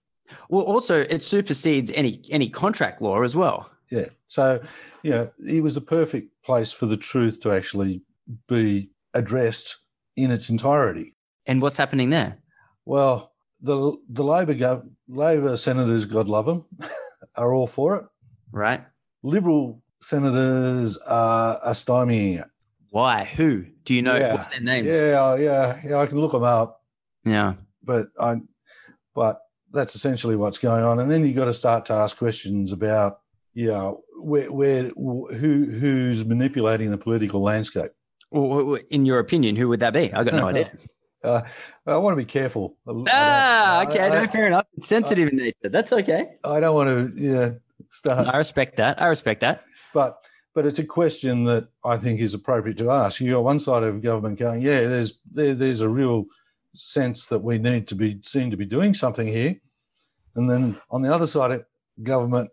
well, 0.49 0.65
also 0.65 1.01
it 1.01 1.23
supersedes 1.23 1.91
any 1.93 2.21
any 2.31 2.49
contract 2.49 3.01
law 3.01 3.23
as 3.23 3.35
well. 3.35 3.71
Yeah. 3.91 4.09
So, 4.29 4.61
you 5.03 5.11
know, 5.11 5.31
it 5.47 5.63
was 5.63 5.75
the 5.75 5.81
perfect 5.99 6.29
place 6.45 6.73
for 6.73 6.87
the 6.87 6.97
truth 6.97 7.41
to 7.41 7.53
actually 7.53 8.03
be 8.49 8.91
addressed 9.15 9.77
in 10.17 10.31
its 10.31 10.49
entirety. 10.51 11.15
And 11.47 11.61
what's 11.63 11.77
happening 11.77 12.11
there? 12.11 12.39
Well, 12.85 13.33
the 13.61 13.97
the 14.09 14.25
Labor 14.25 14.55
gov- 14.55 14.89
Labor 15.09 15.57
senators, 15.57 16.05
God 16.05 16.29
love 16.29 16.47
them, 16.47 16.65
are 17.37 17.53
all 17.55 17.67
for 17.67 17.97
it. 17.97 18.05
Right. 18.51 18.83
Liberal 19.23 19.83
senators 20.03 20.97
are, 20.99 21.59
are 21.59 21.73
stymieing 21.75 22.41
it. 22.41 22.47
Why? 22.91 23.25
Who? 23.25 23.65
Do 23.85 23.95
you 23.95 24.03
know 24.03 24.17
Yeah. 24.17 24.35
what 24.35 24.51
their 24.51 24.61
names? 24.61 24.95
Yeah, 24.95 25.37
yeah, 25.37 25.81
yeah. 25.85 25.97
I 25.99 26.07
can 26.07 26.19
look 26.19 26.33
them 26.33 26.43
up, 26.43 26.82
Yeah. 27.25 27.55
but 27.83 28.07
I, 28.19 28.37
but 29.15 29.41
that's 29.73 29.95
essentially 29.95 30.37
what's 30.37 30.59
going 30.59 30.85
on. 30.85 31.01
And 31.01 31.11
then 31.11 31.25
you've 31.25 31.37
got 31.37 31.47
to 31.47 31.55
start 31.55 31.87
to 31.87 31.95
ask 31.95 32.17
questions 32.17 32.73
about, 32.73 33.21
you 33.55 33.69
know, 33.69 34.03
where, 34.19 34.51
where, 34.51 34.89
who, 34.91 35.67
who's 35.71 36.25
manipulating 36.25 36.91
the 36.91 36.99
political 36.99 37.43
landscape. 37.43 37.91
Well, 38.31 38.79
in 38.91 39.05
your 39.07 39.19
opinion, 39.19 39.57
who 39.57 39.69
would 39.69 39.81
that 39.81 39.93
be? 39.93 40.13
I 40.13 40.25
got 40.25 40.35
no 40.35 40.49
idea. 40.49 40.71
Uh, 41.23 41.43
I 41.87 41.97
want 41.99 42.13
to 42.13 42.17
be 42.17 42.25
careful. 42.25 42.77
I 42.87 42.93
ah, 43.11 43.79
I- 43.79 43.87
okay. 43.87 44.01
I, 44.01 44.25
no, 44.25 44.31
fair 44.31 44.47
enough. 44.47 44.67
It's 44.77 44.89
sensitive 44.89 45.29
in 45.29 45.37
nature. 45.37 45.69
That's 45.71 45.93
okay. 45.93 46.37
I 46.43 46.61
don't 46.61 46.75
want 46.75 46.89
to, 46.89 47.21
yeah, 47.21 47.51
start. 47.91 48.27
I 48.27 48.37
respect 48.39 48.77
that. 48.79 49.01
I 49.01 49.07
respect 49.07 49.41
that. 49.43 49.65
But 49.95 50.19
but 50.55 50.67
it's 50.67 50.79
a 50.79 50.85
question 50.85 51.45
that 51.45 51.69
I 51.85 51.97
think 51.97 52.21
is 52.21 52.35
appropriate 52.35 52.77
to 52.79 52.91
ask. 52.91 53.21
You 53.21 53.33
got 53.33 53.45
one 53.45 53.59
side 53.59 53.83
of 53.83 54.03
government 54.03 54.39
going, 54.39 54.63
yeah, 54.63 54.81
there's 54.81 55.19
there, 55.33 55.55
there's 55.55 55.81
a 55.81 55.89
real 55.89 56.27
sense 56.75 57.27
that 57.27 57.39
we 57.39 57.59
need 57.59 57.89
to 57.89 57.95
be 57.95 58.21
seen 58.23 58.51
to 58.51 58.57
be 58.57 58.65
doing 58.67 58.95
something 58.95 59.27
here, 59.27 59.57
and 60.37 60.51
then 60.51 60.81
on 60.91 61.03
the 61.03 61.13
other 61.13 61.27
side 61.27 61.51
of 61.51 61.65
government, 62.03 62.51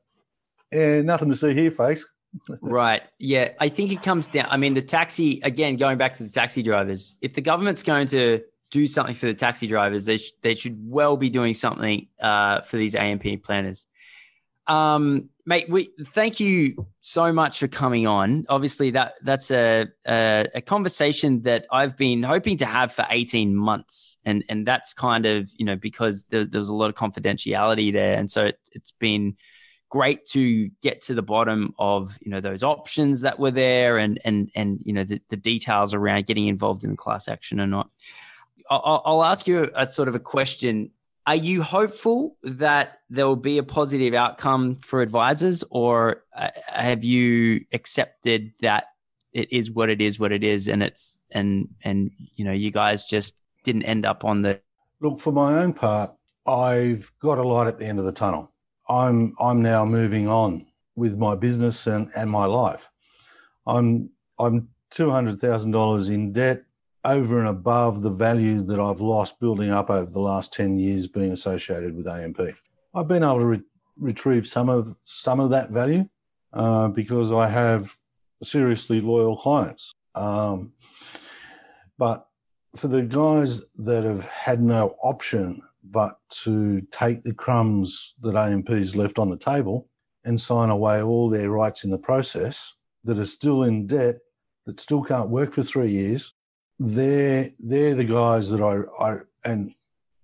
yeah, 0.71 1.01
nothing 1.01 1.29
to 1.29 1.35
see 1.35 1.53
here, 1.53 1.71
folks. 1.71 2.05
Right. 2.61 3.01
Yeah. 3.17 3.53
I 3.59 3.69
think 3.69 3.91
it 3.91 4.03
comes 4.03 4.27
down. 4.27 4.47
I 4.51 4.57
mean, 4.57 4.75
the 4.75 4.83
taxi, 4.83 5.41
again, 5.43 5.77
going 5.77 5.97
back 5.97 6.13
to 6.17 6.23
the 6.23 6.29
taxi 6.29 6.61
drivers, 6.61 7.15
if 7.21 7.33
the 7.33 7.41
government's 7.41 7.81
going 7.81 8.05
to 8.07 8.41
do 8.69 8.85
something 8.85 9.15
for 9.15 9.25
the 9.25 9.33
taxi 9.33 9.65
drivers, 9.65 10.05
they, 10.05 10.17
sh- 10.17 10.33
they 10.43 10.53
should 10.53 10.77
well 10.79 11.17
be 11.17 11.31
doing 11.31 11.53
something 11.53 12.07
uh, 12.21 12.61
for 12.61 12.77
these 12.77 12.93
AMP 12.93 13.43
planners. 13.43 13.87
Um, 14.67 15.29
mate, 15.49 15.67
we 15.67 15.89
thank 16.09 16.39
you 16.39 16.85
so 17.01 17.33
much 17.33 17.59
for 17.59 17.67
coming 17.67 18.05
on. 18.05 18.45
Obviously, 18.49 18.91
that 18.91 19.13
that's 19.23 19.49
a, 19.49 19.87
a 20.07 20.45
a 20.53 20.61
conversation 20.61 21.41
that 21.41 21.65
I've 21.71 21.97
been 21.97 22.21
hoping 22.21 22.57
to 22.57 22.67
have 22.67 22.93
for 22.93 23.05
eighteen 23.09 23.55
months, 23.55 24.17
and 24.23 24.45
and 24.47 24.65
that's 24.65 24.93
kind 24.93 25.25
of 25.25 25.51
you 25.57 25.65
know 25.65 25.75
because 25.75 26.23
there, 26.29 26.45
there 26.45 26.59
was 26.59 26.69
a 26.69 26.75
lot 26.75 26.89
of 26.89 26.95
confidentiality 26.95 27.91
there, 27.91 28.13
and 28.13 28.29
so 28.29 28.45
it, 28.45 28.59
it's 28.71 28.91
been 28.91 29.35
great 29.89 30.23
to 30.27 30.69
get 30.83 31.01
to 31.01 31.15
the 31.15 31.23
bottom 31.23 31.73
of 31.79 32.15
you 32.21 32.29
know 32.29 32.39
those 32.39 32.61
options 32.61 33.21
that 33.21 33.39
were 33.39 33.51
there 33.51 33.97
and 33.97 34.21
and 34.23 34.51
and 34.55 34.79
you 34.85 34.93
know 34.93 35.03
the, 35.03 35.19
the 35.29 35.37
details 35.37 35.95
around 35.95 36.27
getting 36.27 36.47
involved 36.47 36.83
in 36.83 36.95
class 36.95 37.27
action 37.27 37.59
or 37.59 37.67
not. 37.67 37.89
I'll, 38.69 39.01
I'll 39.03 39.23
ask 39.23 39.47
you 39.47 39.67
a 39.75 39.83
sort 39.83 40.07
of 40.07 40.13
a 40.13 40.19
question 40.19 40.91
are 41.29 41.35
you 41.35 41.61
hopeful 41.61 42.35
that 42.41 43.01
there 43.11 43.27
will 43.27 43.35
be 43.35 43.59
a 43.59 43.63
positive 43.63 44.15
outcome 44.15 44.79
for 44.81 45.03
advisors 45.03 45.63
or 45.69 46.23
uh, 46.35 46.49
have 46.65 47.03
you 47.03 47.63
accepted 47.71 48.51
that 48.61 48.85
it 49.31 49.53
is 49.53 49.69
what 49.69 49.91
it 49.91 50.01
is 50.01 50.19
what 50.19 50.31
it 50.31 50.43
is 50.43 50.67
and 50.67 50.81
it's 50.81 51.21
and 51.29 51.67
and 51.83 52.09
you 52.35 52.43
know 52.43 52.51
you 52.51 52.71
guys 52.71 53.05
just 53.05 53.35
didn't 53.63 53.83
end 53.83 54.07
up 54.07 54.25
on 54.25 54.41
the 54.41 54.59
Look, 55.01 55.19
for 55.19 55.31
my 55.31 55.59
own 55.59 55.73
part, 55.73 56.15
I've 56.47 57.11
got 57.21 57.37
a 57.37 57.47
light 57.47 57.67
at 57.67 57.77
the 57.77 57.85
end 57.85 57.99
of 57.99 58.05
the 58.05 58.11
tunnel. 58.11 58.51
I'm 58.89 59.35
I'm 59.39 59.61
now 59.61 59.85
moving 59.85 60.27
on 60.27 60.65
with 60.95 61.15
my 61.15 61.35
business 61.35 61.85
and, 61.85 62.09
and 62.15 62.27
my 62.29 62.45
life. 62.45 62.89
I'm 63.67 64.09
I'm 64.39 64.69
two 64.89 65.11
hundred 65.11 65.39
thousand 65.39 65.71
dollars 65.71 66.09
in 66.09 66.33
debt 66.33 66.63
over 67.09 67.39
and 67.39 67.47
above 67.47 68.01
the 68.01 68.09
value 68.09 68.61
that 68.63 68.79
I've 68.79 69.01
lost 69.01 69.39
building 69.39 69.71
up 69.71 69.89
over 69.89 70.09
the 70.09 70.19
last 70.19 70.53
ten 70.53 70.77
years 70.77 71.07
being 71.07 71.31
associated 71.31 71.95
with 71.95 72.07
AMP. 72.07 72.39
I've 72.93 73.07
been 73.07 73.23
able 73.23 73.39
to 73.39 73.45
re- 73.45 73.63
retrieve 73.97 74.47
some 74.47 74.69
of 74.69 74.95
some 75.03 75.39
of 75.39 75.49
that 75.49 75.71
value 75.71 76.07
uh, 76.53 76.87
because 76.89 77.31
I 77.31 77.47
have 77.47 77.95
seriously 78.43 79.01
loyal 79.01 79.35
clients. 79.35 79.95
Um, 80.15 80.73
but 81.97 82.27
for 82.75 82.87
the 82.87 83.01
guys 83.01 83.61
that 83.77 84.03
have 84.03 84.21
had 84.21 84.61
no 84.61 84.95
option 85.01 85.61
but 85.83 86.19
to 86.29 86.81
take 86.91 87.23
the 87.23 87.33
crumbs 87.33 88.15
that 88.21 88.35
AMP's 88.35 88.95
left 88.95 89.17
on 89.17 89.29
the 89.29 89.37
table 89.37 89.89
and 90.25 90.39
sign 90.39 90.69
away 90.69 91.01
all 91.01 91.29
their 91.29 91.49
rights 91.49 91.83
in 91.83 91.89
the 91.89 91.97
process 91.97 92.73
that 93.03 93.17
are 93.17 93.25
still 93.25 93.63
in 93.63 93.87
debt, 93.87 94.17
that 94.65 94.79
still 94.79 95.01
can't 95.01 95.29
work 95.29 95.53
for 95.53 95.63
three 95.63 95.89
years, 95.89 96.33
they're 96.79 97.51
they're 97.59 97.95
the 97.95 98.03
guys 98.03 98.49
that 98.49 98.61
I, 98.61 99.03
I 99.03 99.17
and 99.43 99.73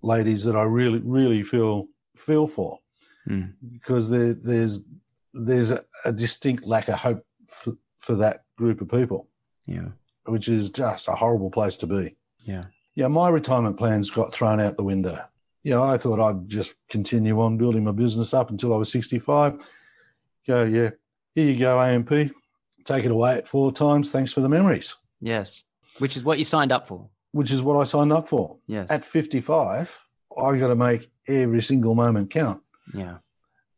ladies 0.02 0.44
that 0.46 0.56
I 0.56 0.64
really 0.64 1.00
really 1.00 1.44
feel 1.44 1.88
feel 2.18 2.48
for 2.48 2.80
Hmm. 3.28 3.46
because 3.74 4.08
there, 4.12 4.36
there's 4.36 4.86
there's 5.34 5.72
a, 5.72 5.84
a 6.06 6.12
distinct 6.12 6.64
lack 6.64 6.90
of 6.90 7.00
hope 7.00 7.26
for, 7.50 7.74
for 8.00 8.14
that 8.18 8.44
group 8.56 8.82
of 8.82 8.90
people, 8.90 9.28
yeah 9.66 9.88
which 10.28 10.48
is 10.48 10.70
just 10.70 11.08
a 11.08 11.12
horrible 11.16 11.50
place 11.50 11.76
to 11.78 11.88
be 11.88 12.16
yeah 12.44 12.66
yeah, 12.94 13.08
my 13.08 13.28
retirement 13.28 13.78
plans 13.78 14.10
got 14.10 14.32
thrown 14.34 14.62
out 14.62 14.78
the 14.78 14.84
window. 14.84 15.20
Yeah, 15.64 15.82
I 15.82 15.98
thought 15.98 16.22
I'd 16.22 16.48
just 16.48 16.76
continue 16.90 17.42
on 17.42 17.58
building 17.58 17.84
my 17.84 17.92
business 17.92 18.34
up 18.34 18.52
until 18.52 18.74
I 18.74 18.78
was 18.78 18.90
65. 18.90 19.60
Go, 20.48 20.64
yeah, 20.64 20.92
here 21.34 21.52
you 21.52 21.60
go, 21.60 21.82
AMP. 21.82 22.10
Take 22.86 23.04
it 23.04 23.12
away 23.12 23.36
at 23.36 23.50
four 23.50 23.74
times. 23.74 24.12
Thanks 24.12 24.32
for 24.32 24.40
the 24.40 24.48
memories, 24.48 24.96
yes 25.20 25.64
which 26.00 26.18
is 26.18 26.24
what 26.24 26.38
you 26.38 26.44
signed 26.44 26.72
up 26.72 26.88
for 26.88 27.10
which 27.36 27.52
is 27.52 27.62
what 27.62 27.76
I 27.76 27.84
signed 27.84 28.14
up 28.14 28.30
for. 28.30 28.56
yes 28.66 28.90
At 28.90 29.04
55, 29.04 30.00
I 30.42 30.58
got 30.58 30.68
to 30.68 30.76
make 30.76 31.12
every 31.28 31.62
single 31.62 31.94
moment 31.94 32.30
count. 32.32 32.62
yeah 32.94 33.18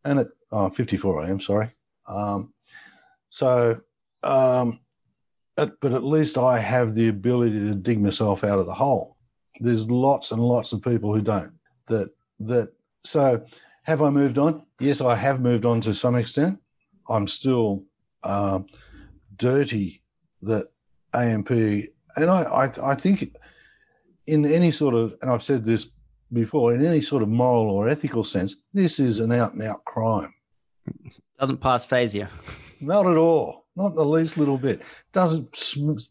And 0.05 0.19
at 0.19 0.27
oh, 0.51 0.69
54, 0.69 1.23
I 1.23 1.29
am 1.29 1.39
sorry. 1.39 1.71
Um, 2.07 2.53
so, 3.31 3.81
um, 4.21 4.79
at, 5.57 5.71
but 5.81 5.93
at 5.93 6.03
least 6.03 6.37
I 6.37 6.59
have 6.59 6.93
the 6.93 7.07
ability 7.07 7.59
to 7.59 7.73
dig 7.73 7.99
myself 7.99 8.43
out 8.43 8.59
of 8.59 8.67
the 8.67 8.73
hole. 8.75 9.17
There's 9.59 9.89
lots 9.89 10.31
and 10.31 10.41
lots 10.41 10.71
of 10.71 10.83
people 10.83 11.11
who 11.11 11.21
don't. 11.21 11.53
That 11.87 12.11
that. 12.41 12.69
So, 13.05 13.43
have 13.83 14.03
I 14.03 14.11
moved 14.11 14.37
on? 14.37 14.63
Yes, 14.79 15.01
I 15.01 15.15
have 15.15 15.41
moved 15.41 15.65
on 15.65 15.81
to 15.81 15.93
some 15.95 16.15
extent. 16.15 16.59
I'm 17.09 17.27
still 17.27 17.85
um, 18.23 18.67
dirty 19.35 20.03
that 20.43 20.67
AMP, 21.13 21.49
and 22.17 22.29
I, 22.29 22.43
I 22.43 22.91
I 22.91 22.95
think 22.95 23.35
in 24.25 24.45
any 24.45 24.71
sort 24.71 24.93
of, 24.93 25.15
and 25.21 25.31
I've 25.31 25.43
said 25.43 25.63
this 25.65 25.91
before, 26.33 26.73
in 26.73 26.85
any 26.85 26.99
sort 27.01 27.23
of 27.23 27.29
moral 27.29 27.69
or 27.69 27.87
ethical 27.87 28.23
sense, 28.23 28.55
this 28.73 28.99
is 28.99 29.19
an 29.19 29.31
out 29.31 29.53
and 29.53 29.63
out 29.63 29.85
crime. 29.85 30.33
doesn't 31.39 31.61
pass 31.61 31.85
FASEA. 31.85 32.27
Not 32.81 33.07
at 33.07 33.15
all. 33.17 33.65
Not 33.75 33.95
the 33.95 34.03
least 34.03 34.37
little 34.37 34.57
bit. 34.57 34.81
Doesn't 35.13 35.51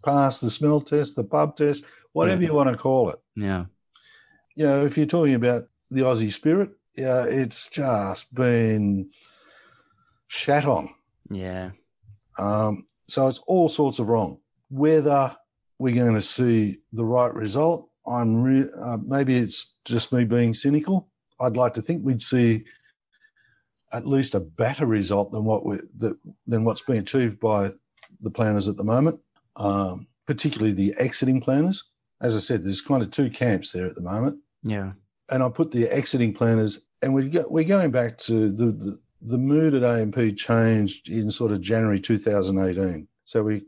pass 0.04 0.40
the 0.40 0.48
smell 0.50 0.80
test, 0.80 1.16
the 1.16 1.24
pub 1.24 1.56
test, 1.56 1.84
whatever 2.12 2.42
you 2.42 2.54
want 2.54 2.70
to 2.70 2.76
call 2.76 3.10
it. 3.10 3.20
yeah 3.34 3.66
You 4.54 4.64
know, 4.66 4.86
if 4.86 4.96
you're 4.96 5.06
talking 5.06 5.34
about 5.34 5.64
the 5.90 6.02
Aussie 6.02 6.32
spirit, 6.32 6.70
yeah, 6.96 7.24
it's 7.24 7.68
just 7.68 8.32
been 8.34 9.10
shat 10.28 10.64
on. 10.64 10.94
yeah 11.30 11.70
Um, 12.38 12.86
so 13.08 13.28
it's 13.28 13.40
all 13.46 13.68
sorts 13.68 13.98
of 13.98 14.08
wrong. 14.08 14.38
Whether 14.70 15.36
we're 15.78 15.94
going 15.94 16.14
to 16.14 16.22
see 16.22 16.78
the 16.92 17.04
right 17.04 17.32
result, 17.34 17.88
I'm 18.06 18.42
re- 18.42 18.70
uh, 18.82 18.98
maybe 19.04 19.36
it's 19.36 19.72
just 19.84 20.12
me 20.12 20.24
being 20.24 20.54
cynical. 20.54 21.08
I'd 21.40 21.56
like 21.56 21.74
to 21.74 21.82
think 21.82 22.02
we'd 22.04 22.22
see 22.22 22.64
at 23.92 24.06
least 24.06 24.34
a 24.34 24.40
better 24.40 24.86
result 24.86 25.32
than 25.32 25.44
what 25.44 25.64
we 25.64 25.78
that, 25.98 26.16
than 26.46 26.64
what's 26.64 26.82
being 26.82 27.00
achieved 27.00 27.38
by 27.40 27.72
the 28.20 28.30
planners 28.30 28.68
at 28.68 28.76
the 28.76 28.84
moment, 28.84 29.20
um, 29.56 30.06
particularly 30.26 30.72
the 30.72 30.94
exiting 30.98 31.40
planners. 31.40 31.84
As 32.20 32.34
I 32.34 32.38
said, 32.38 32.64
there's 32.64 32.80
kind 32.80 33.02
of 33.02 33.10
two 33.10 33.30
camps 33.30 33.72
there 33.72 33.86
at 33.86 33.94
the 33.94 34.00
moment 34.00 34.38
yeah 34.62 34.92
and 35.30 35.42
I 35.42 35.48
put 35.48 35.72
the 35.72 35.88
exiting 35.88 36.32
planners, 36.32 36.80
and 37.02 37.14
we 37.14 37.28
go, 37.28 37.44
we're 37.48 37.64
going 37.64 37.90
back 37.90 38.18
to 38.18 38.50
the, 38.50 38.66
the 38.66 38.98
the 39.22 39.38
mood 39.38 39.74
at 39.74 39.82
AMP 39.82 40.36
changed 40.36 41.08
in 41.08 41.30
sort 41.30 41.50
of 41.50 41.60
January 41.60 41.98
2018. 41.98 43.08
So 43.24 43.42
we 43.42 43.64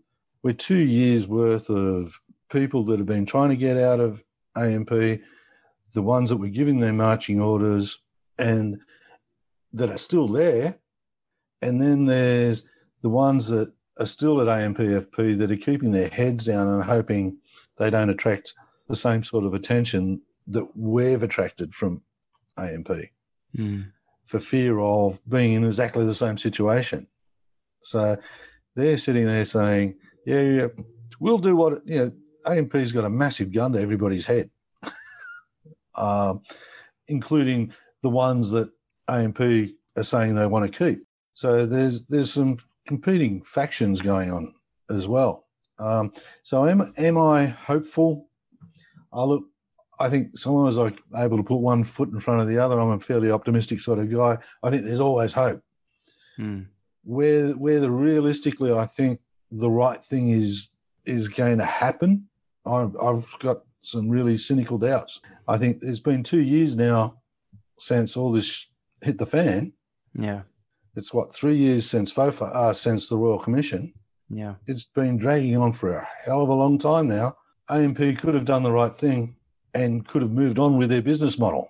we're 0.48 0.54
two 0.54 0.76
years 0.78 1.26
worth 1.26 1.68
of 1.68 2.18
people 2.50 2.82
that 2.82 2.96
have 2.96 3.06
been 3.06 3.26
trying 3.26 3.50
to 3.50 3.56
get 3.56 3.76
out 3.76 4.00
of 4.00 4.24
AMP, 4.56 4.88
the 4.88 6.00
ones 6.00 6.30
that 6.30 6.38
were 6.38 6.48
giving 6.48 6.80
their 6.80 6.94
marching 6.94 7.38
orders, 7.38 7.98
and 8.38 8.80
that 9.74 9.90
are 9.90 9.98
still 9.98 10.26
there, 10.26 10.74
and 11.60 11.82
then 11.82 12.06
there's 12.06 12.62
the 13.02 13.10
ones 13.10 13.46
that 13.48 13.70
are 14.00 14.06
still 14.06 14.40
at 14.40 14.46
AMPFP 14.46 15.36
that 15.38 15.50
are 15.50 15.56
keeping 15.56 15.92
their 15.92 16.08
heads 16.08 16.46
down 16.46 16.66
and 16.66 16.82
hoping 16.82 17.36
they 17.76 17.90
don't 17.90 18.08
attract 18.08 18.54
the 18.88 18.96
same 18.96 19.22
sort 19.22 19.44
of 19.44 19.52
attention 19.52 20.18
that 20.46 20.66
we've 20.74 21.22
attracted 21.22 21.74
from 21.74 22.00
AMP 22.56 22.88
Mm. 23.54 23.92
for 24.24 24.40
fear 24.40 24.78
of 24.78 25.18
being 25.28 25.52
in 25.52 25.64
exactly 25.64 26.06
the 26.06 26.14
same 26.14 26.38
situation. 26.38 27.06
So 27.82 28.16
they're 28.76 28.96
sitting 28.98 29.26
there 29.26 29.44
saying, 29.44 29.96
yeah, 30.24 30.40
yeah, 30.40 30.66
we'll 31.20 31.38
do 31.38 31.56
what, 31.56 31.86
you 31.86 31.98
know, 31.98 32.12
AMP's 32.46 32.92
got 32.92 33.04
a 33.04 33.10
massive 33.10 33.52
gun 33.52 33.72
to 33.72 33.80
everybody's 33.80 34.24
head, 34.24 34.50
um, 35.94 36.42
including 37.08 37.72
the 38.02 38.08
ones 38.08 38.50
that 38.50 38.70
AMP 39.08 39.40
are 39.40 40.02
saying 40.02 40.34
they 40.34 40.46
want 40.46 40.70
to 40.70 40.78
keep. 40.78 41.04
So 41.34 41.66
there's 41.66 42.06
there's 42.06 42.32
some 42.32 42.58
competing 42.86 43.42
factions 43.42 44.00
going 44.00 44.32
on 44.32 44.54
as 44.90 45.06
well. 45.06 45.46
Um, 45.78 46.12
so 46.42 46.66
am 46.66 46.92
am 46.96 47.18
I 47.18 47.46
hopeful? 47.46 48.28
I 49.12 49.22
look. 49.22 49.44
I 50.00 50.08
think 50.08 50.38
someone 50.38 50.64
was 50.64 50.76
like 50.76 50.98
able 51.16 51.36
to 51.36 51.42
put 51.42 51.56
one 51.56 51.82
foot 51.82 52.10
in 52.10 52.20
front 52.20 52.40
of 52.40 52.48
the 52.48 52.58
other. 52.58 52.78
I'm 52.78 52.90
a 52.90 53.00
fairly 53.00 53.30
optimistic 53.30 53.80
sort 53.80 53.98
of 53.98 54.12
guy. 54.12 54.38
I 54.62 54.70
think 54.70 54.84
there's 54.84 55.00
always 55.00 55.32
hope. 55.32 55.62
Hmm. 56.36 56.62
Where 57.04 57.50
where 57.50 57.80
the 57.80 57.90
realistically, 57.90 58.72
I 58.72 58.86
think 58.86 59.20
the 59.50 59.70
right 59.70 60.04
thing 60.04 60.30
is 60.30 60.68
is 61.04 61.28
going 61.28 61.58
to 61.58 61.64
happen. 61.64 62.28
I've, 62.66 62.94
I've 63.02 63.26
got 63.40 63.62
some 63.80 64.08
really 64.10 64.36
cynical 64.36 64.76
doubts. 64.76 65.20
I 65.46 65.56
think 65.56 65.78
it's 65.80 66.00
been 66.00 66.22
two 66.22 66.42
years 66.42 66.76
now 66.76 67.14
since 67.78 68.16
all 68.16 68.32
this 68.32 68.66
hit 69.00 69.16
the 69.16 69.26
fan. 69.26 69.72
Yeah. 70.14 70.42
It's 70.96 71.14
what 71.14 71.34
three 71.34 71.56
years 71.56 71.88
since 71.88 72.12
FOFA, 72.12 72.54
uh, 72.54 72.72
since 72.72 73.08
the 73.08 73.16
Royal 73.16 73.38
Commission. 73.38 73.94
Yeah. 74.28 74.54
It's 74.66 74.84
been 74.84 75.16
dragging 75.16 75.56
on 75.56 75.72
for 75.72 75.94
a 75.94 76.08
hell 76.24 76.42
of 76.42 76.50
a 76.50 76.54
long 76.54 76.78
time 76.78 77.08
now. 77.08 77.36
AMP 77.70 78.18
could 78.18 78.34
have 78.34 78.44
done 78.44 78.62
the 78.62 78.72
right 78.72 78.94
thing 78.94 79.36
and 79.74 80.06
could 80.06 80.22
have 80.22 80.30
moved 80.30 80.58
on 80.58 80.76
with 80.76 80.90
their 80.90 81.02
business 81.02 81.38
model. 81.38 81.68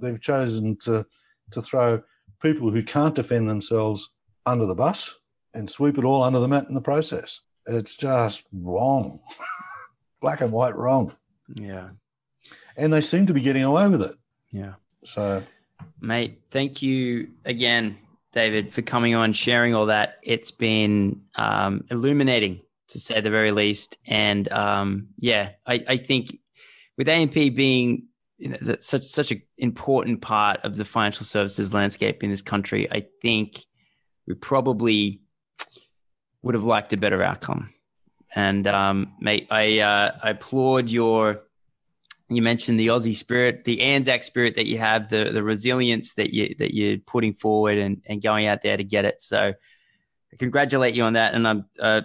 They've 0.00 0.20
chosen 0.20 0.76
to 0.82 1.04
to 1.50 1.62
throw 1.62 2.02
people 2.40 2.70
who 2.70 2.82
can't 2.82 3.14
defend 3.14 3.48
themselves 3.48 4.10
under 4.46 4.66
the 4.66 4.74
bus 4.74 5.14
and 5.54 5.70
sweep 5.70 5.98
it 5.98 6.04
all 6.04 6.22
under 6.22 6.40
the 6.40 6.48
mat 6.48 6.66
in 6.68 6.74
the 6.74 6.80
process. 6.80 7.40
It's 7.66 7.94
just 7.94 8.44
wrong. 8.52 9.20
Black 10.20 10.40
and 10.40 10.52
white 10.52 10.76
wrong. 10.76 11.14
Yeah. 11.54 11.90
And 12.76 12.92
they 12.92 13.00
seem 13.00 13.26
to 13.26 13.34
be 13.34 13.40
getting 13.40 13.62
away 13.62 13.88
with 13.88 14.02
it. 14.02 14.14
Yeah. 14.52 14.74
So, 15.04 15.42
mate, 16.00 16.40
thank 16.50 16.82
you 16.82 17.28
again, 17.44 17.98
David, 18.32 18.72
for 18.72 18.82
coming 18.82 19.14
on, 19.14 19.32
sharing 19.32 19.74
all 19.74 19.86
that. 19.86 20.18
It's 20.22 20.50
been 20.50 21.22
um, 21.36 21.84
illuminating, 21.90 22.60
to 22.88 22.98
say 22.98 23.20
the 23.20 23.30
very 23.30 23.52
least. 23.52 23.98
And 24.06 24.50
um, 24.50 25.08
yeah, 25.18 25.50
I, 25.66 25.84
I, 25.86 25.96
think 25.98 26.38
with 26.96 27.08
AMP 27.08 27.34
being 27.34 28.06
you 28.38 28.50
know, 28.50 28.76
such 28.80 29.04
such 29.04 29.30
an 29.30 29.42
important 29.58 30.20
part 30.20 30.60
of 30.64 30.76
the 30.76 30.84
financial 30.84 31.26
services 31.26 31.72
landscape 31.72 32.24
in 32.24 32.30
this 32.30 32.42
country, 32.42 32.90
I 32.90 33.06
think 33.22 33.64
we 34.26 34.34
probably 34.34 35.20
would 36.44 36.54
have 36.54 36.64
liked 36.64 36.92
a 36.92 36.96
better 36.98 37.22
outcome. 37.22 37.70
And 38.34 38.66
um, 38.66 39.14
mate, 39.18 39.48
I 39.50 39.80
uh, 39.80 40.18
I 40.22 40.30
applaud 40.30 40.90
your. 40.90 41.42
You 42.28 42.42
mentioned 42.42 42.80
the 42.80 42.88
Aussie 42.88 43.14
spirit, 43.14 43.64
the 43.64 43.80
Anzac 43.82 44.24
spirit 44.24 44.56
that 44.56 44.66
you 44.66 44.78
have, 44.78 45.08
the 45.08 45.30
the 45.32 45.42
resilience 45.42 46.14
that 46.14 46.32
you 46.32 46.54
that 46.58 46.74
you're 46.74 46.98
putting 46.98 47.32
forward 47.32 47.78
and 47.78 48.02
and 48.06 48.22
going 48.22 48.46
out 48.46 48.62
there 48.62 48.76
to 48.76 48.84
get 48.84 49.04
it. 49.04 49.22
So, 49.22 49.54
I 50.32 50.36
congratulate 50.36 50.94
you 50.94 51.04
on 51.04 51.14
that. 51.14 51.34
And 51.34 51.46
I'm 51.46 51.64
uh, 51.80 52.02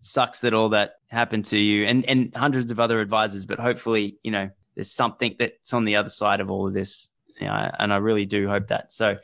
sucks 0.00 0.40
that 0.40 0.54
all 0.54 0.70
that 0.70 0.96
happened 1.08 1.46
to 1.46 1.58
you 1.58 1.86
and 1.86 2.04
and 2.04 2.34
hundreds 2.34 2.70
of 2.70 2.80
other 2.80 3.00
advisors. 3.00 3.46
But 3.46 3.58
hopefully, 3.58 4.18
you 4.22 4.30
know, 4.30 4.50
there's 4.74 4.92
something 4.92 5.36
that's 5.38 5.72
on 5.72 5.84
the 5.84 5.96
other 5.96 6.10
side 6.10 6.40
of 6.40 6.50
all 6.50 6.68
of 6.68 6.74
this. 6.74 7.10
You 7.40 7.46
know, 7.46 7.70
and 7.78 7.92
I 7.92 7.96
really 7.96 8.26
do 8.26 8.48
hope 8.48 8.68
that. 8.68 8.92
So, 8.92 9.16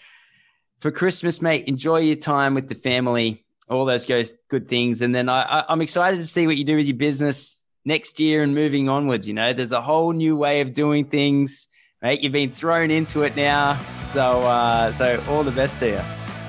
for 0.80 0.90
Christmas, 0.90 1.42
mate, 1.42 1.66
enjoy 1.66 1.98
your 1.98 2.16
time 2.16 2.54
with 2.54 2.68
the 2.68 2.74
family 2.74 3.44
all 3.70 3.84
those 3.84 4.04
goes 4.04 4.32
good 4.48 4.68
things. 4.68 5.02
And 5.02 5.14
then 5.14 5.28
I, 5.28 5.64
I'm 5.68 5.80
excited 5.80 6.16
to 6.18 6.26
see 6.26 6.46
what 6.46 6.56
you 6.56 6.64
do 6.64 6.76
with 6.76 6.86
your 6.86 6.96
business 6.96 7.64
next 7.84 8.20
year 8.20 8.42
and 8.42 8.54
moving 8.54 8.88
onwards. 8.88 9.26
You 9.26 9.34
know, 9.34 9.52
there's 9.52 9.72
a 9.72 9.82
whole 9.82 10.12
new 10.12 10.36
way 10.36 10.60
of 10.60 10.72
doing 10.72 11.04
things. 11.04 11.68
Right, 12.00 12.20
you've 12.20 12.32
been 12.32 12.52
thrown 12.52 12.92
into 12.92 13.22
it 13.22 13.34
now, 13.34 13.76
so 14.04 14.42
uh, 14.42 14.92
so 14.92 15.20
all 15.28 15.42
the 15.42 15.50
best 15.50 15.80
to 15.80 15.86
you. 15.86 15.92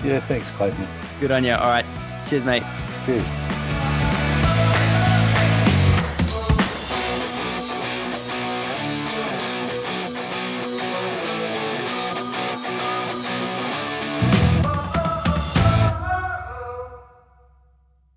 Yeah, 0.07 0.19
thanks, 0.19 0.47
Clayton. 0.51 0.87
Good 1.19 1.31
on 1.31 1.43
you. 1.43 1.53
All 1.53 1.69
right, 1.69 1.85
cheers, 2.27 2.45
mate. 2.45 2.61
Cheers. 3.07 3.48